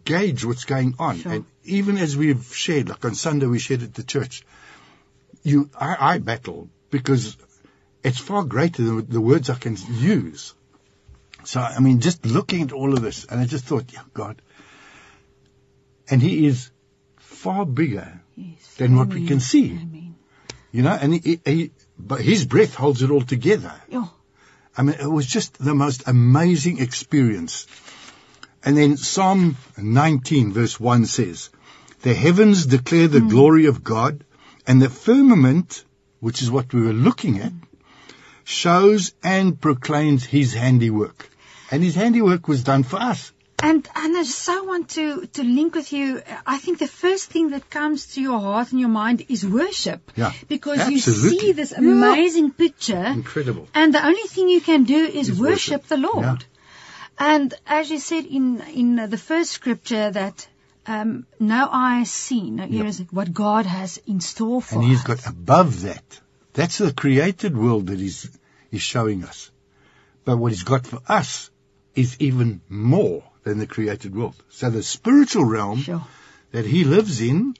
gauge 0.04 0.44
what's 0.44 0.64
going 0.64 0.94
on. 0.98 1.18
Sure. 1.18 1.32
And 1.32 1.44
even 1.64 1.96
as 1.98 2.16
we've 2.16 2.44
shared, 2.54 2.88
like 2.88 3.04
on 3.04 3.14
Sunday 3.14 3.46
we 3.46 3.58
shared 3.58 3.82
at 3.82 3.94
the 3.94 4.02
church, 4.02 4.44
you, 5.42 5.70
I, 5.78 6.14
I 6.14 6.18
battle 6.18 6.68
because 6.90 7.36
it's 8.04 8.18
far 8.18 8.44
greater 8.44 8.82
than 8.82 9.06
the 9.08 9.20
words 9.20 9.50
I 9.50 9.54
can 9.54 9.76
use. 9.90 10.54
So, 11.44 11.60
I 11.60 11.80
mean, 11.80 12.00
just 12.00 12.24
looking 12.24 12.62
at 12.62 12.72
all 12.72 12.92
of 12.92 13.02
this, 13.02 13.24
and 13.24 13.40
I 13.40 13.46
just 13.46 13.64
thought, 13.64 13.92
yeah, 13.92 14.02
God. 14.14 14.40
And 16.08 16.22
He 16.22 16.46
is 16.46 16.70
far 17.16 17.66
bigger, 17.66 18.20
Yes. 18.36 18.74
Than 18.76 18.96
what 18.96 19.08
we 19.08 19.26
can 19.26 19.40
see. 19.40 19.72
Amen. 19.72 20.14
you 20.70 20.82
know, 20.82 20.92
and 20.98 21.12
he, 21.12 21.40
he, 21.44 21.70
but 21.98 22.20
His 22.20 22.46
breath 22.46 22.74
holds 22.74 23.02
it 23.02 23.10
all 23.10 23.20
together. 23.20 23.74
Ja. 23.90 24.06
I 24.76 24.82
mean, 24.82 24.96
it 24.98 25.06
was 25.06 25.26
just 25.26 25.58
the 25.58 25.74
most 25.74 26.04
amazing 26.06 26.80
experience. 26.80 27.66
And 28.64 28.76
then 28.76 28.96
Psalm 28.96 29.56
19 29.76 30.52
verse 30.52 30.78
1 30.78 31.06
says, 31.06 31.50
The 32.02 32.14
heavens 32.14 32.66
declare 32.66 33.08
the 33.08 33.20
hmm. 33.20 33.28
glory 33.28 33.66
of 33.66 33.82
God, 33.82 34.24
and 34.66 34.80
the 34.80 34.88
firmament, 34.90 35.84
which 36.20 36.42
is 36.42 36.50
what 36.50 36.72
we 36.72 36.82
were 36.82 36.92
looking 36.92 37.40
at, 37.40 37.52
shows 38.44 39.12
and 39.22 39.60
proclaims 39.60 40.24
his 40.24 40.54
handiwork. 40.54 41.28
And 41.70 41.82
his 41.82 41.94
handiwork 41.94 42.48
was 42.48 42.62
done 42.62 42.82
for 42.82 42.96
us. 42.96 43.32
And 43.64 43.88
and 43.94 44.16
I 44.16 44.24
so 44.24 44.64
want 44.64 44.88
to 44.90 45.26
to 45.26 45.42
link 45.44 45.76
with 45.76 45.92
you. 45.92 46.20
I 46.44 46.58
think 46.58 46.78
the 46.80 46.88
first 46.88 47.30
thing 47.30 47.50
that 47.50 47.70
comes 47.70 48.06
to 48.14 48.20
your 48.20 48.40
heart 48.40 48.72
and 48.72 48.80
your 48.80 48.88
mind 48.88 49.24
is 49.28 49.46
worship. 49.46 50.10
Yeah, 50.16 50.32
Because 50.48 50.80
absolutely. 50.80 51.30
you 51.30 51.40
see 51.40 51.52
this 51.52 51.70
Yeah. 51.72 51.78
amazing 51.78 52.50
picture, 52.50 53.04
Incredible. 53.06 53.68
and 53.72 53.94
the 53.94 54.04
only 54.04 54.26
thing 54.34 54.48
you 54.48 54.60
can 54.60 54.82
do 54.82 54.96
is, 55.20 55.28
Is 55.28 55.38
worship, 55.38 55.82
worship. 55.82 55.86
the 55.86 55.96
Lord. 55.96 56.24
Yeah. 56.24 56.51
And 57.18 57.54
as 57.66 57.90
you 57.90 57.98
said 57.98 58.24
in 58.26 58.60
in 58.60 58.96
the 58.96 59.18
first 59.18 59.50
scripture 59.50 60.10
that 60.10 60.48
um, 60.86 61.26
no 61.38 61.68
eye 61.70 61.98
has 62.00 62.10
seen, 62.10 62.56
no 62.56 62.66
ear 62.66 62.90
what 63.10 63.32
God 63.32 63.66
has 63.66 63.98
in 64.06 64.20
store 64.20 64.60
for 64.60 64.78
us. 64.78 64.82
And 64.82 64.84
he's 64.84 65.00
us. 65.00 65.06
got 65.06 65.26
above 65.26 65.82
that. 65.82 66.20
That's 66.54 66.78
the 66.78 66.92
created 66.92 67.56
world 67.56 67.86
that 67.86 67.98
he's, 67.98 68.28
he's 68.70 68.82
showing 68.82 69.24
us. 69.24 69.50
But 70.24 70.36
what 70.36 70.52
he's 70.52 70.64
got 70.64 70.86
for 70.86 71.00
us 71.08 71.50
is 71.94 72.16
even 72.20 72.60
more 72.68 73.22
than 73.44 73.58
the 73.58 73.66
created 73.66 74.14
world. 74.14 74.34
So 74.50 74.70
the 74.70 74.82
spiritual 74.82 75.44
realm 75.44 75.78
Sure. 75.78 76.04
that 76.52 76.66
he 76.66 76.84
lives 76.84 77.20
in, 77.20 77.54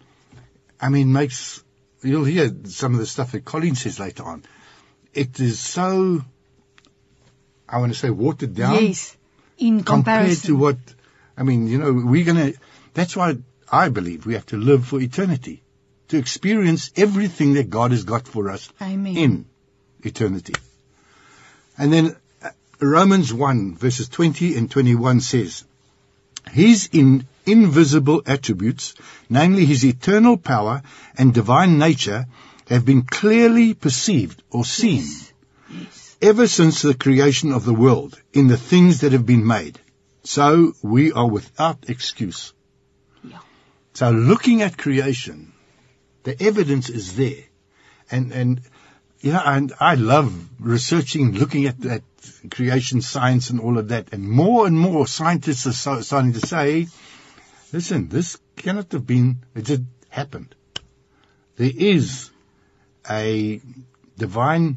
I 0.80 0.88
mean, 0.88 1.12
makes, 1.12 1.62
you'll 2.02 2.24
hear 2.24 2.50
some 2.64 2.92
of 2.94 2.98
the 3.00 3.06
stuff 3.06 3.32
that 3.32 3.44
Colleen 3.44 3.74
says 3.74 3.98
later 3.98 4.24
on. 4.24 4.44
It 5.14 5.40
is 5.40 5.58
so, 5.58 6.24
I 7.68 7.78
want 7.78 7.92
to 7.92 7.98
say 7.98 8.10
watered 8.10 8.54
down 8.54 8.84
Yes. 8.84 9.16
In 9.62 9.84
compared 9.84 10.38
to 10.38 10.56
what, 10.56 10.76
I 11.36 11.44
mean, 11.44 11.68
you 11.68 11.78
know, 11.78 11.92
we're 11.92 12.24
going 12.24 12.52
to, 12.52 12.58
that's 12.94 13.14
why 13.14 13.36
I 13.70 13.90
believe 13.90 14.26
we 14.26 14.34
have 14.34 14.46
to 14.46 14.56
live 14.56 14.86
for 14.86 15.00
eternity, 15.00 15.62
to 16.08 16.18
experience 16.18 16.90
everything 16.96 17.54
that 17.54 17.70
God 17.70 17.92
has 17.92 18.02
got 18.02 18.26
for 18.26 18.50
us 18.50 18.68
Amen. 18.80 19.16
in 19.16 19.46
eternity. 20.02 20.54
And 21.78 21.92
then 21.92 22.16
uh, 22.42 22.50
Romans 22.80 23.32
1 23.32 23.76
verses 23.76 24.08
20 24.08 24.56
and 24.56 24.68
21 24.68 25.20
says, 25.20 25.64
His 26.50 26.88
in 26.92 27.26
invisible 27.46 28.22
attributes, 28.26 28.94
namely 29.30 29.64
his 29.64 29.84
eternal 29.84 30.36
power 30.36 30.82
and 31.16 31.32
divine 31.32 31.78
nature, 31.78 32.26
have 32.66 32.84
been 32.84 33.02
clearly 33.02 33.74
perceived 33.74 34.42
or 34.50 34.64
seen 34.64 35.02
Yes. 35.02 35.31
Ever 36.22 36.46
since 36.46 36.82
the 36.82 36.94
creation 36.94 37.52
of 37.52 37.64
the 37.64 37.74
world 37.74 38.18
in 38.32 38.46
the 38.46 38.56
things 38.56 39.00
that 39.00 39.12
have 39.12 39.26
been 39.26 39.46
made. 39.46 39.78
So 40.22 40.72
we 40.82 41.12
are 41.12 41.28
without 41.28 41.90
excuse. 41.90 42.52
Yeah. 43.24 43.40
So 43.92 44.10
looking 44.10 44.62
at 44.62 44.78
creation, 44.78 45.52
the 46.22 46.40
evidence 46.40 46.88
is 46.88 47.16
there. 47.16 47.44
And, 48.10 48.32
and, 48.32 48.60
you 49.20 49.32
know, 49.32 49.42
and 49.44 49.72
I 49.80 49.96
love 49.96 50.48
researching, 50.60 51.32
looking 51.32 51.66
at 51.66 51.80
that 51.80 52.02
creation 52.50 53.00
science 53.00 53.50
and 53.50 53.60
all 53.60 53.78
of 53.78 53.88
that. 53.88 54.12
And 54.12 54.22
more 54.28 54.66
and 54.66 54.78
more 54.78 55.06
scientists 55.08 55.66
are 55.66 55.72
so, 55.72 56.00
starting 56.02 56.34
to 56.34 56.46
say, 56.46 56.86
listen, 57.72 58.08
this 58.08 58.38
cannot 58.56 58.92
have 58.92 59.06
been, 59.06 59.38
it 59.56 59.62
just 59.62 59.82
happened. 60.08 60.54
There 61.56 61.72
is 61.74 62.30
a 63.10 63.60
divine, 64.16 64.76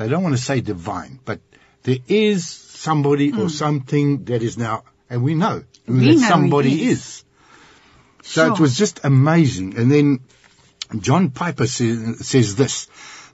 they 0.00 0.08
don't 0.08 0.22
want 0.22 0.34
to 0.34 0.42
say 0.42 0.62
divine, 0.62 1.20
but 1.26 1.40
there 1.82 1.98
is 2.08 2.46
somebody 2.48 3.32
or 3.32 3.42
hmm. 3.42 3.48
something 3.48 4.24
that 4.24 4.42
is 4.42 4.56
now, 4.56 4.84
and 5.10 5.22
we 5.22 5.34
know 5.34 5.62
who 5.86 5.92
We 5.92 6.14
that 6.14 6.20
know 6.20 6.28
somebody 6.28 6.84
is. 6.84 6.98
is. 6.98 7.24
So 8.22 8.46
Sure. 8.46 8.54
it 8.54 8.60
was 8.60 8.78
just 8.78 9.00
amazing. 9.04 9.76
And 9.76 9.92
then 9.92 10.20
John 10.98 11.28
Piper 11.28 11.66
says, 11.66 12.26
says 12.26 12.56
this, 12.56 12.86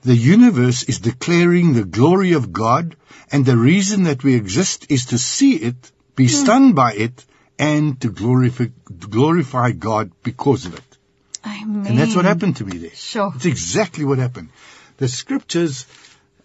the 0.02 0.16
universe 0.16 0.82
is 0.82 0.98
declaring 0.98 1.72
the 1.72 1.84
glory 1.84 2.32
of 2.32 2.52
God 2.52 2.96
and 3.30 3.46
the 3.46 3.56
reason 3.56 4.02
that 4.04 4.24
we 4.24 4.34
exist 4.34 4.86
is 4.90 5.06
to 5.06 5.18
see 5.18 5.52
it, 5.54 5.92
be 6.16 6.24
hmm. 6.24 6.30
stunned 6.30 6.74
by 6.74 6.94
it, 6.94 7.24
and 7.60 8.00
to 8.00 8.10
glorify, 8.10 8.66
glorify 8.98 9.70
God 9.70 10.10
because 10.24 10.66
of 10.66 10.74
it. 10.74 10.98
Amen. 11.46 11.86
And 11.86 11.96
that's 11.96 12.16
what 12.16 12.24
happened 12.24 12.56
to 12.56 12.64
me 12.64 12.78
there. 12.78 12.90
Sure. 12.90 13.32
It's 13.36 13.46
exactly 13.46 14.04
what 14.04 14.18
happened. 14.18 14.48
The 14.96 15.06
scriptures, 15.06 15.86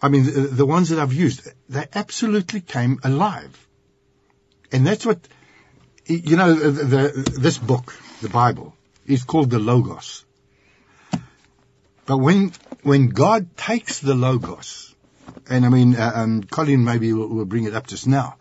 I 0.02 0.10
mean, 0.10 0.26
the, 0.26 0.32
the 0.32 0.66
ones 0.66 0.90
that 0.90 1.00
I've 1.00 1.14
used, 1.14 1.48
they 1.70 1.86
absolutely 1.94 2.62
came 2.62 3.00
alive. 3.04 3.68
And 4.72 4.88
that's 4.88 5.06
what, 5.06 5.20
you 6.06 6.38
know, 6.38 6.54
the, 6.54 6.84
the, 6.84 7.32
this 7.40 7.58
book, 7.58 7.94
the 8.22 8.30
Bible, 8.30 8.76
is 9.06 9.24
called 9.24 9.50
the 9.50 9.60
Logos. 9.60 10.26
But 12.06 12.18
when, 12.18 12.52
when 12.82 13.10
God 13.10 13.56
takes 13.56 14.00
the 14.00 14.16
Logos, 14.16 14.96
and 15.50 15.66
I 15.66 15.70
mean, 15.70 15.96
uh, 15.96 16.12
um, 16.16 16.44
Colleen 16.44 16.84
maybe 16.84 17.14
will, 17.14 17.28
will 17.28 17.46
bring 17.46 17.66
it 17.66 17.76
up 17.76 17.88
just 17.88 18.08
now, 18.08 18.38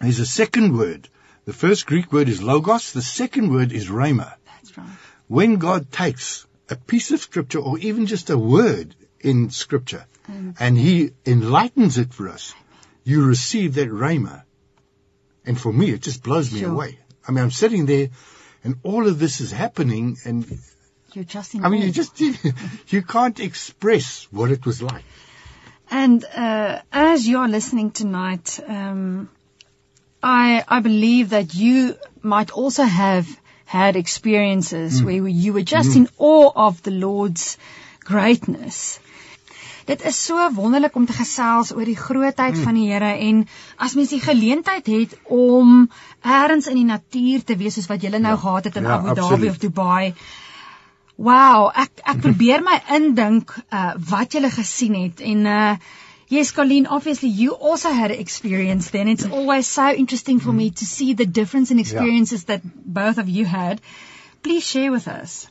there's 0.00 0.18
a 0.18 0.26
second 0.26 0.76
word. 0.76 1.08
The 1.46 1.52
first 1.52 1.86
Greek 1.86 2.12
word 2.12 2.28
is 2.28 2.42
Logos, 2.42 2.92
the 2.92 3.02
second 3.02 3.50
word 3.50 3.72
is 3.72 3.88
Rhema 3.88 4.34
That's 4.46 4.76
right. 4.76 4.86
when 5.26 5.56
God 5.56 5.90
takes 5.90 6.46
a 6.68 6.76
piece 6.76 7.10
of 7.10 7.20
scripture 7.20 7.58
or 7.58 7.78
even 7.78 8.06
just 8.06 8.30
a 8.30 8.38
word 8.38 8.94
in 9.20 9.50
scripture 9.50 10.06
Mm. 10.28 10.54
and 10.60 10.78
he 10.78 11.12
enlightens 11.26 11.98
it 11.98 12.12
for 12.14 12.28
us, 12.28 12.54
you 13.04 13.24
receive 13.26 13.74
that 13.74 13.88
rhema. 13.88 14.42
And 15.44 15.58
for 15.60 15.72
me, 15.72 15.90
it 15.90 16.02
just 16.02 16.22
blows 16.22 16.52
me 16.52 16.60
Sure. 16.60 16.70
away. 16.70 16.98
I 17.26 17.32
mean, 17.32 17.42
I'm 17.44 17.50
sitting 17.50 17.86
there 17.86 18.10
and 18.62 18.76
all 18.82 19.08
of 19.08 19.18
this 19.18 19.40
is 19.40 19.50
happening 19.50 20.18
and 20.24 20.46
You're 21.14 21.24
just 21.24 21.54
in 21.54 21.64
I 21.64 21.68
mean, 21.70 21.82
you 21.82 21.90
just, 21.90 22.20
you 22.88 23.02
can't 23.02 23.40
express 23.40 24.28
what 24.30 24.50
it 24.52 24.64
was 24.66 24.80
like. 24.82 25.04
And 25.90 26.24
uh, 26.24 26.82
as 26.92 27.26
you're 27.26 27.48
listening 27.48 27.90
tonight, 27.90 28.60
um, 28.68 29.28
I 30.22 30.62
I 30.68 30.80
believe 30.80 31.30
that 31.30 31.54
you 31.54 31.96
might 32.22 32.50
also 32.52 32.84
have 32.84 33.26
had 33.64 33.96
experiences 33.96 35.02
where 35.02 35.26
you 35.28 35.52
were 35.52 35.62
just 35.62 35.96
in 35.96 36.08
awe 36.18 36.52
of 36.54 36.82
the 36.82 36.90
Lord's 36.92 37.58
greatness. 38.10 38.98
Dit 39.90 40.04
is 40.06 40.18
so 40.24 40.50
wonderlik 40.54 40.94
om 40.94 41.06
te 41.06 41.16
gesels 41.16 41.72
oor 41.74 41.88
die 41.88 41.98
grootheid 41.98 42.58
van 42.62 42.76
die 42.78 42.90
Here 42.92 43.10
en 43.28 43.40
as 43.76 43.96
mens 43.98 44.12
die 44.14 44.20
geleentheid 44.22 44.86
het 44.86 45.16
om 45.24 45.88
eers 46.22 46.68
in 46.70 46.78
die 46.78 46.86
natuur 46.86 47.42
te 47.44 47.56
wees 47.58 47.78
soos 47.78 47.88
wat 47.90 48.04
julle 48.06 48.20
nou 48.22 48.36
Ja, 48.36 48.42
gehad 48.44 48.68
het 48.70 48.76
in 48.76 48.86
ja, 48.86 48.98
Abu 48.98 49.14
Dhabi 49.14 49.20
absoluut. 49.20 49.50
of 49.50 49.58
Dubai. 49.64 50.14
Wow, 51.16 51.70
ek 51.74 52.04
ek 52.14 52.20
probeer 52.20 52.62
my 52.62 52.78
indink 52.98 53.56
uh 53.72 53.96
wat 54.12 54.36
jy 54.36 54.50
gesien 54.50 54.94
het 55.02 55.20
en 55.20 55.46
uh 55.46 55.74
Yes, 56.30 56.52
Colleen, 56.52 56.86
obviously 56.86 57.28
you 57.28 57.56
also 57.56 57.90
had 57.90 58.12
an 58.12 58.20
experience 58.20 58.90
then. 58.90 59.08
It's 59.08 59.26
always 59.26 59.66
so 59.66 59.90
interesting 59.90 60.38
for 60.38 60.52
me 60.52 60.70
to 60.70 60.84
see 60.86 61.14
the 61.14 61.26
difference 61.26 61.72
in 61.72 61.80
experiences 61.80 62.44
yeah. 62.46 62.58
that 62.58 62.62
both 62.86 63.18
of 63.18 63.28
you 63.28 63.44
had. 63.44 63.80
Please 64.40 64.64
share 64.64 64.92
with 64.92 65.08
us. 65.08 65.48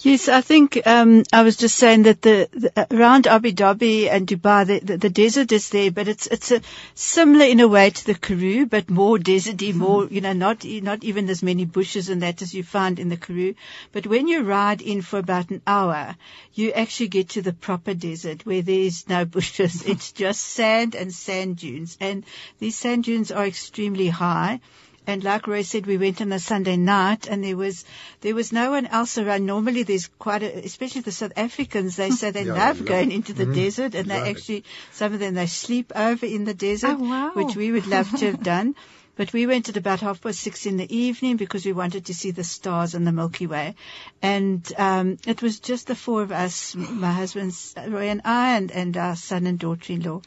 Yes, 0.00 0.28
I 0.28 0.42
think 0.42 0.86
um, 0.86 1.24
I 1.32 1.42
was 1.42 1.56
just 1.56 1.74
saying 1.74 2.04
that 2.04 2.22
the, 2.22 2.48
the 2.52 2.86
around 2.94 3.26
Abu 3.26 3.50
Dhabi 3.50 4.08
and 4.08 4.28
Dubai, 4.28 4.64
the, 4.64 4.78
the, 4.78 4.96
the, 4.96 5.10
desert 5.10 5.50
is 5.50 5.70
there, 5.70 5.90
but 5.90 6.06
it's 6.06 6.28
it's 6.28 6.52
a, 6.52 6.60
similar 6.94 7.44
in 7.44 7.58
a 7.58 7.66
way 7.66 7.90
to 7.90 8.06
the 8.06 8.14
Karoo, 8.14 8.66
but 8.66 8.88
more 8.90 9.18
deserty, 9.18 9.70
mm-hmm. 9.70 9.78
more 9.78 10.06
you 10.06 10.20
know, 10.20 10.34
not 10.34 10.64
not 10.64 11.02
even 11.02 11.28
as 11.28 11.42
many 11.42 11.64
bushes 11.64 12.10
and 12.10 12.22
that 12.22 12.42
as 12.42 12.54
you 12.54 12.62
find 12.62 13.00
in 13.00 13.08
the 13.08 13.16
Karoo. 13.16 13.56
But 13.90 14.06
when 14.06 14.28
you 14.28 14.42
ride 14.42 14.82
in 14.82 15.02
for 15.02 15.18
about 15.18 15.50
an 15.50 15.62
hour, 15.66 16.14
you 16.54 16.70
actually 16.70 17.08
get 17.08 17.30
to 17.30 17.42
the 17.42 17.52
proper 17.52 17.92
desert 17.92 18.46
where 18.46 18.62
there 18.62 18.86
is 18.92 19.08
no 19.08 19.24
bushes. 19.36 19.84
it's 19.84 20.12
just 20.12 20.42
sand 20.42 20.94
and 20.94 21.12
sand 21.12 21.56
dunes, 21.56 21.96
and 22.00 22.24
these 22.60 22.76
sand 22.76 23.02
dunes 23.02 23.32
are 23.32 23.46
extremely 23.46 24.08
high. 24.08 24.60
And 25.08 25.24
like 25.24 25.46
Roy 25.46 25.62
said, 25.62 25.86
we 25.86 25.96
went 25.96 26.20
on 26.20 26.30
a 26.32 26.38
Sunday 26.38 26.76
night 26.76 27.26
and 27.26 27.42
there 27.42 27.56
was, 27.56 27.86
there 28.20 28.34
was 28.34 28.52
no 28.52 28.72
one 28.72 28.84
else 28.84 29.16
around. 29.16 29.46
Normally 29.46 29.82
there's 29.82 30.06
quite 30.06 30.42
a, 30.42 30.58
especially 30.66 31.00
the 31.00 31.12
South 31.12 31.32
Africans, 31.34 31.96
they 31.96 32.10
say 32.10 32.30
they 32.30 32.42
yeah, 32.44 32.52
love 32.52 32.84
going 32.84 33.10
into 33.10 33.32
the 33.32 33.44
mm-hmm. 33.44 33.54
desert 33.54 33.94
and 33.94 34.10
they 34.10 34.28
actually, 34.28 34.64
some 34.92 35.14
of 35.14 35.18
them, 35.18 35.32
they 35.32 35.46
sleep 35.46 35.92
over 35.96 36.26
in 36.26 36.44
the 36.44 36.52
desert, 36.52 36.98
oh, 37.00 37.08
wow. 37.08 37.30
which 37.32 37.56
we 37.56 37.72
would 37.72 37.86
love 37.86 38.10
to 38.18 38.26
have 38.32 38.42
done. 38.54 38.74
But 39.16 39.32
we 39.32 39.46
went 39.46 39.70
at 39.70 39.78
about 39.78 40.00
half 40.00 40.20
past 40.20 40.40
six 40.40 40.66
in 40.66 40.76
the 40.76 40.94
evening 40.94 41.38
because 41.38 41.64
we 41.64 41.72
wanted 41.72 42.04
to 42.06 42.14
see 42.14 42.30
the 42.30 42.44
stars 42.44 42.94
and 42.94 43.06
the 43.06 43.10
Milky 43.10 43.46
Way. 43.46 43.76
And 44.20 44.70
um, 44.76 45.16
it 45.26 45.40
was 45.40 45.58
just 45.58 45.86
the 45.86 45.96
four 45.96 46.20
of 46.20 46.32
us, 46.32 46.76
my 46.76 47.12
husband 47.12 47.54
Roy 47.88 48.10
and 48.10 48.20
I, 48.26 48.56
and, 48.56 48.70
and 48.70 48.94
our 48.98 49.16
son 49.16 49.46
and 49.46 49.58
daughter-in-law. 49.58 50.20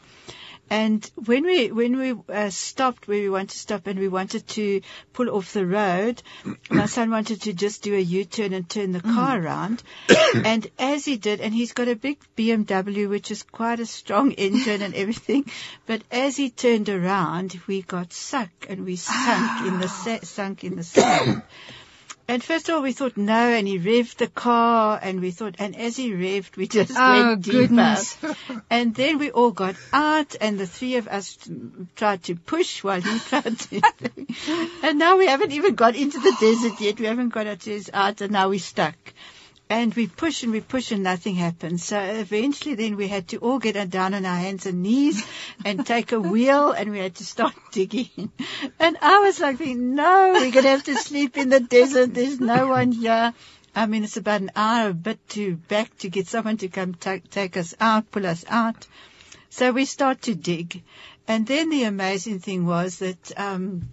And 0.72 1.04
when 1.26 1.44
we 1.44 1.70
when 1.70 1.98
we 1.98 2.14
uh, 2.32 2.48
stopped 2.48 3.06
where 3.06 3.20
we 3.20 3.28
wanted 3.28 3.50
to 3.50 3.58
stop 3.58 3.86
and 3.86 4.00
we 4.00 4.08
wanted 4.08 4.48
to 4.56 4.80
pull 5.12 5.28
off 5.28 5.52
the 5.52 5.66
road, 5.66 6.22
my 6.70 6.86
son 6.86 7.10
wanted 7.10 7.42
to 7.42 7.52
just 7.52 7.82
do 7.82 7.94
a 7.94 7.98
U-turn 7.98 8.54
and 8.54 8.66
turn 8.66 8.92
the 8.92 9.00
mm. 9.00 9.14
car 9.14 9.38
around. 9.38 9.82
and 10.34 10.66
as 10.78 11.04
he 11.04 11.18
did, 11.18 11.42
and 11.42 11.52
he's 11.52 11.74
got 11.74 11.88
a 11.88 11.94
big 11.94 12.18
BMW 12.38 13.06
which 13.06 13.30
is 13.30 13.42
quite 13.42 13.80
a 13.80 13.84
strong 13.86 14.32
engine 14.46 14.80
and 14.80 14.94
everything, 14.94 15.44
but 15.84 16.02
as 16.10 16.38
he 16.38 16.48
turned 16.48 16.88
around, 16.88 17.60
we 17.66 17.82
got 17.82 18.14
stuck 18.14 18.48
and 18.70 18.86
we 18.86 18.96
sunk 18.96 19.66
in 19.66 19.78
the 19.78 19.88
sa- 19.88 20.24
sunk 20.24 20.64
in 20.64 20.76
the 20.76 20.84
sand. 20.84 21.42
And 22.28 22.42
first 22.42 22.68
of 22.68 22.76
all, 22.76 22.82
we 22.82 22.92
thought 22.92 23.16
no, 23.16 23.34
and 23.34 23.66
he 23.66 23.78
revved 23.78 24.16
the 24.16 24.28
car, 24.28 24.98
and 25.02 25.20
we 25.20 25.32
thought, 25.32 25.56
and 25.58 25.76
as 25.76 25.96
he 25.96 26.12
revved, 26.12 26.56
we 26.56 26.68
just 26.78 26.92
oh, 26.96 27.26
went 27.26 27.42
deeper. 27.42 27.58
Goodness. 27.58 28.16
and 28.70 28.94
then 28.94 29.18
we 29.18 29.30
all 29.30 29.50
got 29.50 29.76
out, 29.92 30.36
and 30.40 30.58
the 30.58 30.66
three 30.66 30.96
of 30.96 31.08
us 31.08 31.38
tried 31.96 32.22
to 32.24 32.36
push 32.36 32.84
while 32.84 33.00
he 33.00 33.18
tried 33.28 33.58
to. 33.58 33.82
and 34.82 34.98
now 34.98 35.18
we 35.18 35.26
haven't 35.26 35.52
even 35.52 35.74
got 35.74 35.96
into 35.96 36.20
the 36.20 36.36
desert 36.38 36.80
yet. 36.80 37.00
We 37.00 37.06
haven't 37.06 37.30
got 37.30 37.46
out, 37.46 38.20
and 38.20 38.32
now 38.32 38.48
we're 38.48 38.58
stuck. 38.58 38.96
And 39.72 39.94
we 39.94 40.06
push 40.06 40.42
and 40.42 40.52
we 40.52 40.60
push 40.60 40.92
and 40.92 41.02
nothing 41.02 41.34
happens. 41.34 41.82
So 41.82 41.98
eventually 41.98 42.74
then 42.74 42.96
we 42.96 43.08
had 43.08 43.28
to 43.28 43.38
all 43.38 43.58
get 43.58 43.88
down 43.88 44.12
on 44.12 44.26
our 44.26 44.36
hands 44.36 44.66
and 44.66 44.82
knees 44.82 45.24
and 45.64 45.86
take 45.86 46.12
a 46.12 46.20
wheel 46.20 46.72
and 46.72 46.90
we 46.90 46.98
had 46.98 47.14
to 47.14 47.24
start 47.24 47.54
digging. 47.72 48.30
And 48.78 48.98
I 49.00 49.20
was 49.20 49.40
like, 49.40 49.58
no, 49.60 50.32
we're 50.34 50.52
going 50.52 50.64
to 50.64 50.68
have 50.68 50.84
to 50.84 50.96
sleep 50.96 51.38
in 51.38 51.48
the 51.48 51.60
desert. 51.60 52.12
There's 52.12 52.38
no 52.38 52.66
one 52.66 52.92
here. 52.92 53.32
I 53.74 53.86
mean, 53.86 54.04
it's 54.04 54.18
about 54.18 54.42
an 54.42 54.50
hour 54.54 54.90
a 54.90 54.94
bit 54.94 55.26
to 55.30 55.56
back 55.56 55.96
to 56.00 56.10
get 56.10 56.26
someone 56.26 56.58
to 56.58 56.68
come 56.68 56.92
take, 56.94 57.30
take 57.30 57.56
us 57.56 57.74
out, 57.80 58.10
pull 58.10 58.26
us 58.26 58.44
out. 58.48 58.86
So 59.48 59.72
we 59.72 59.86
start 59.86 60.20
to 60.22 60.34
dig. 60.34 60.82
And 61.26 61.46
then 61.46 61.70
the 61.70 61.84
amazing 61.84 62.40
thing 62.40 62.66
was 62.66 62.98
that, 62.98 63.40
um, 63.40 63.88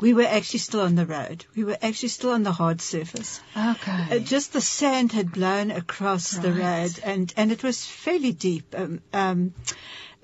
we 0.00 0.14
were 0.14 0.22
actually 0.22 0.60
still 0.60 0.80
on 0.80 0.94
the 0.94 1.06
road. 1.06 1.44
We 1.56 1.64
were 1.64 1.78
actually 1.80 2.08
still 2.08 2.30
on 2.30 2.42
the 2.42 2.52
hard 2.52 2.80
surface. 2.80 3.40
Okay. 3.56 4.06
Uh, 4.10 4.18
just 4.18 4.52
the 4.52 4.60
sand 4.60 5.12
had 5.12 5.32
blown 5.32 5.70
across 5.70 6.34
right. 6.34 6.42
the 6.42 6.52
road, 6.52 7.00
and 7.04 7.32
and 7.36 7.52
it 7.52 7.62
was 7.62 7.84
fairly 7.84 8.32
deep. 8.32 8.74
Um, 8.76 9.00
um, 9.12 9.54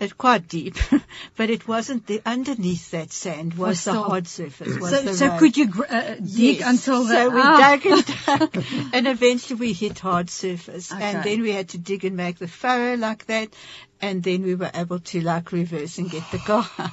it 0.00 0.16
quite 0.16 0.48
deep, 0.48 0.76
but 1.36 1.50
it 1.50 1.68
wasn't 1.68 2.06
the 2.06 2.22
underneath 2.24 2.90
that 2.92 3.12
sand 3.12 3.52
was, 3.54 3.68
was 3.68 3.84
the 3.84 3.92
hard 3.92 4.26
surface. 4.26 4.74
So, 4.90 5.12
so 5.12 5.38
could 5.38 5.56
you 5.58 5.70
uh, 5.88 6.14
dig 6.14 6.60
yes. 6.60 6.68
until 6.68 7.04
the, 7.04 7.14
so 7.14 7.28
we 7.28 7.40
oh. 7.44 7.58
dug 7.58 7.86
and 7.86 8.06
dug, 8.26 8.64
and 8.94 9.06
eventually 9.06 9.60
we 9.60 9.72
hit 9.74 9.98
hard 9.98 10.30
surface, 10.30 10.90
okay. 10.90 11.02
and 11.02 11.22
then 11.22 11.42
we 11.42 11.52
had 11.52 11.68
to 11.70 11.78
dig 11.78 12.06
and 12.06 12.16
make 12.16 12.38
the 12.38 12.48
furrow 12.48 12.96
like 12.96 13.26
that, 13.26 13.50
and 14.00 14.22
then 14.22 14.42
we 14.42 14.54
were 14.54 14.70
able 14.74 15.00
to 15.00 15.20
like 15.20 15.52
reverse 15.52 15.98
and 15.98 16.10
get 16.10 16.24
the 16.32 16.38
car. 16.38 16.66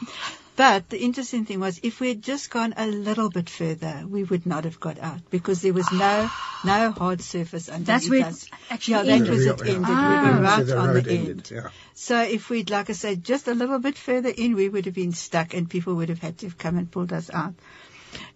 But 0.58 0.90
the 0.90 0.98
interesting 0.98 1.46
thing 1.46 1.60
was, 1.60 1.80
if 1.84 2.00
we 2.00 2.10
had 2.10 2.24
just 2.24 2.50
gone 2.50 2.74
a 2.76 2.88
little 2.88 3.30
bit 3.30 3.48
further, 3.48 4.04
we 4.10 4.24
would 4.24 4.48
not 4.48 4.64
have 4.64 4.80
got 4.80 4.98
out 4.98 5.22
because 5.30 5.62
there 5.62 5.72
was 5.72 5.90
no 5.92 6.30
no 6.66 6.92
hard 6.92 7.22
surface 7.22 7.70
underneath 7.70 7.86
That's 7.86 8.10
where 8.10 8.26
us. 8.26 8.50
actually 8.72 8.96
yeah, 8.96 9.04
that 9.04 9.12
ended. 9.12 9.30
was 9.30 9.46
it 9.46 9.62
ended. 9.62 9.86
Ah. 9.86 10.24
We 10.26 10.36
were 10.36 10.42
right 10.42 10.68
so 10.68 10.80
on 10.80 10.94
the 10.96 11.02
the 11.02 11.12
ended, 11.12 11.30
end. 11.30 11.52
Yeah. 11.52 11.70
So 11.94 12.20
if 12.24 12.50
we'd, 12.50 12.72
like 12.72 12.90
I 12.90 12.94
said, 12.94 13.24
just 13.24 13.48
a 13.48 13.54
little 13.54 13.78
bit 13.78 14.00
further 14.00 14.30
in, 14.30 14.56
we 14.56 14.68
would 14.68 14.86
have 14.86 14.96
been 14.96 15.14
stuck, 15.14 15.54
and 15.54 15.70
people 15.70 15.94
would 15.94 16.10
have 16.10 16.20
had 16.20 16.40
to 16.40 16.48
have 16.48 16.58
come 16.58 16.80
and 16.80 16.90
pulled 16.90 17.14
us 17.14 17.30
out. 17.32 17.54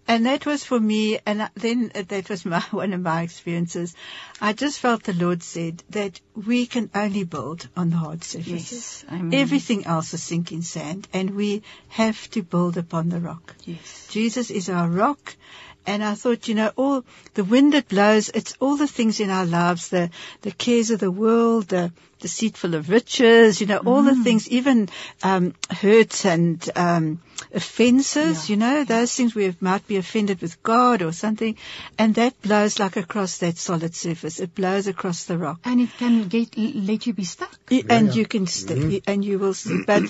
And 0.08 0.26
that 0.26 0.44
was 0.44 0.64
for 0.64 0.80
me, 0.80 1.18
and 1.24 1.48
then 1.54 1.92
uh, 1.94 2.02
that 2.08 2.28
was 2.28 2.44
my, 2.44 2.60
one 2.70 2.92
of 2.92 3.00
my 3.00 3.22
experiences. 3.22 3.94
I 4.40 4.52
just 4.52 4.80
felt 4.80 5.04
the 5.04 5.12
Lord 5.12 5.42
said 5.42 5.82
that 5.90 6.20
we 6.34 6.66
can 6.66 6.90
only 6.94 7.24
build 7.24 7.68
on 7.76 7.90
the 7.90 7.96
hard 7.96 8.24
surfaces. 8.24 9.04
Yes, 9.08 9.32
Everything 9.32 9.86
else 9.86 10.12
is 10.12 10.22
sinking 10.22 10.62
sand, 10.62 11.08
and 11.12 11.30
we 11.36 11.62
have 11.88 12.28
to 12.30 12.42
build 12.42 12.76
upon 12.76 13.08
the 13.08 13.20
rock. 13.20 13.54
Yes. 13.64 14.08
Jesus 14.10 14.50
is 14.50 14.68
our 14.68 14.88
rock, 14.88 15.36
and 15.86 16.02
I 16.04 16.14
thought, 16.14 16.48
you 16.48 16.54
know, 16.54 16.72
all 16.76 17.04
the 17.34 17.44
wind 17.44 17.72
that 17.72 17.88
blows, 17.88 18.28
it's 18.28 18.54
all 18.60 18.76
the 18.76 18.86
things 18.86 19.20
in 19.20 19.30
our 19.30 19.46
lives, 19.46 19.88
the, 19.88 20.10
the 20.42 20.50
cares 20.50 20.90
of 20.90 21.00
the 21.00 21.10
world, 21.10 21.68
the 21.68 21.92
deceitful 22.20 22.74
of 22.74 22.88
riches, 22.88 23.60
you 23.60 23.66
know, 23.66 23.78
all 23.78 24.02
the 24.02 24.12
mm. 24.12 24.22
things, 24.22 24.48
even, 24.48 24.88
um, 25.22 25.54
hurts 25.70 26.24
and, 26.24 26.70
um, 26.76 27.20
offenses, 27.52 28.48
yeah. 28.48 28.52
you 28.52 28.56
know, 28.58 28.84
those 28.84 29.14
things 29.14 29.34
we 29.34 29.54
might 29.60 29.86
be 29.86 29.96
offended 29.96 30.40
with 30.40 30.62
God 30.62 31.02
or 31.02 31.12
something, 31.12 31.56
and 31.98 32.14
that 32.14 32.40
blows 32.42 32.78
like 32.78 32.96
across 32.96 33.38
that 33.38 33.58
solid 33.58 33.94
surface. 33.94 34.38
It 34.38 34.54
blows 34.54 34.86
across 34.86 35.24
the 35.24 35.36
rock. 35.36 35.60
And 35.64 35.80
it 35.80 35.90
can 35.98 36.28
get, 36.28 36.56
let 36.56 37.06
you 37.06 37.12
be 37.12 37.24
stuck. 37.24 37.58
Yeah, 37.68 37.82
and 37.88 38.08
yeah. 38.08 38.14
you 38.14 38.26
can, 38.26 38.46
stick, 38.46 38.78
mm-hmm. 38.78 39.10
and 39.10 39.24
you 39.24 39.38
will, 39.38 39.54
see, 39.54 39.82
but 39.84 40.04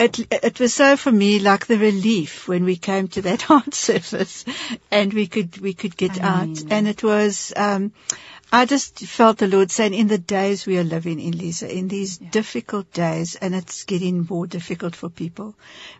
it, 0.00 0.18
it 0.32 0.60
was 0.60 0.72
so 0.72 0.96
for 0.96 1.12
me 1.12 1.38
like 1.38 1.66
the 1.66 1.78
relief 1.78 2.48
when 2.48 2.64
we 2.64 2.76
came 2.76 3.08
to 3.08 3.22
that 3.22 3.42
hard 3.50 3.74
surface 3.74 4.44
and 4.90 5.12
we 5.12 5.26
could, 5.26 5.58
we 5.58 5.74
could 5.74 5.96
get 5.96 6.22
I 6.22 6.44
mean, 6.44 6.56
out. 6.56 6.72
And 6.72 6.88
it 6.88 7.02
was, 7.02 7.52
um, 7.54 7.92
I 8.52 8.64
just 8.64 8.98
felt 8.98 9.38
the 9.38 9.46
Lord 9.46 9.70
saying 9.70 9.94
in 9.94 10.08
the 10.08 10.18
days 10.18 10.66
we 10.66 10.76
are 10.78 10.84
living 10.84 11.20
in, 11.20 11.38
Lise, 11.38 11.62
in 11.62 11.86
these 11.86 12.20
yeah. 12.20 12.30
difficult 12.30 12.92
days, 12.92 13.36
and 13.36 13.54
it's 13.54 13.84
getting 13.84 14.26
more 14.28 14.46
difficult 14.46 14.96
for 14.96 15.08
people, 15.08 15.54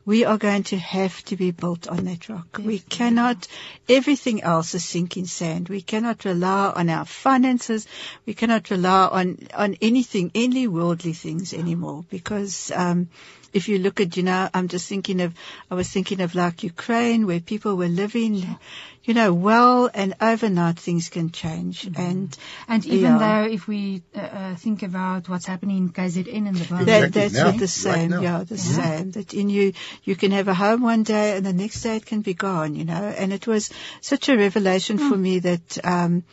we 0.04 0.24
are 0.24 0.36
going 0.36 0.64
to 0.64 0.76
have 0.76 1.22
to 1.26 1.36
be 1.36 1.52
built 1.52 1.86
on 1.86 2.06
that 2.06 2.28
rock. 2.28 2.48
Yes, 2.58 2.66
we 2.66 2.78
cannot, 2.80 3.46
everything 3.88 4.42
else 4.42 4.74
is 4.74 4.84
sinking 4.84 5.26
sand. 5.26 5.68
We 5.68 5.80
cannot 5.80 6.24
rely 6.24 6.72
on 6.74 6.90
our 6.90 7.04
finances. 7.04 7.86
We 8.26 8.34
cannot 8.34 8.70
rely 8.70 9.06
on, 9.06 9.46
on 9.54 9.76
anything, 9.80 10.32
any 10.34 10.66
worldly 10.66 11.12
things 11.12 11.54
anymore 11.54 12.04
because, 12.10 12.72
um, 12.74 13.10
if 13.52 13.68
you 13.68 13.78
look 13.78 14.00
at, 14.00 14.16
you 14.16 14.22
know, 14.22 14.48
I'm 14.54 14.68
just 14.68 14.88
thinking 14.88 15.20
of, 15.20 15.34
I 15.70 15.74
was 15.74 15.88
thinking 15.88 16.20
of 16.20 16.34
like 16.34 16.62
Ukraine 16.62 17.26
where 17.26 17.40
people 17.40 17.76
were 17.76 17.88
living, 17.88 18.58
you 19.02 19.14
know, 19.14 19.32
well 19.32 19.90
and 19.92 20.14
overnight 20.20 20.78
things 20.78 21.08
can 21.08 21.30
change. 21.30 21.82
Mm-hmm. 21.82 22.00
And, 22.00 22.38
and 22.68 22.86
even 22.86 23.12
yeah. 23.12 23.18
though 23.18 23.50
if 23.50 23.66
we 23.66 24.02
uh, 24.14 24.18
uh 24.18 24.54
think 24.56 24.82
about 24.82 25.28
what's 25.28 25.46
happening 25.46 25.78
in 25.78 25.88
KZN 25.90 26.48
and 26.48 26.56
the 26.56 26.84
that, 26.84 27.04
exactly 27.04 27.20
that's 27.20 27.34
now, 27.34 27.50
the 27.52 27.68
same, 27.68 28.12
right 28.12 28.22
yeah, 28.22 28.44
the 28.44 28.56
yeah. 28.56 28.60
same. 28.60 29.10
That 29.12 29.32
in 29.34 29.48
you, 29.48 29.72
you 30.04 30.16
can 30.16 30.32
have 30.32 30.48
a 30.48 30.54
home 30.54 30.82
one 30.82 31.02
day 31.02 31.36
and 31.36 31.46
the 31.46 31.52
next 31.52 31.80
day 31.80 31.96
it 31.96 32.06
can 32.06 32.20
be 32.20 32.34
gone, 32.34 32.74
you 32.74 32.84
know, 32.84 32.92
and 32.92 33.32
it 33.32 33.46
was 33.46 33.70
such 34.00 34.28
a 34.28 34.36
revelation 34.36 34.98
mm. 34.98 35.08
for 35.08 35.16
me 35.16 35.38
that, 35.40 35.84
um, 35.84 36.24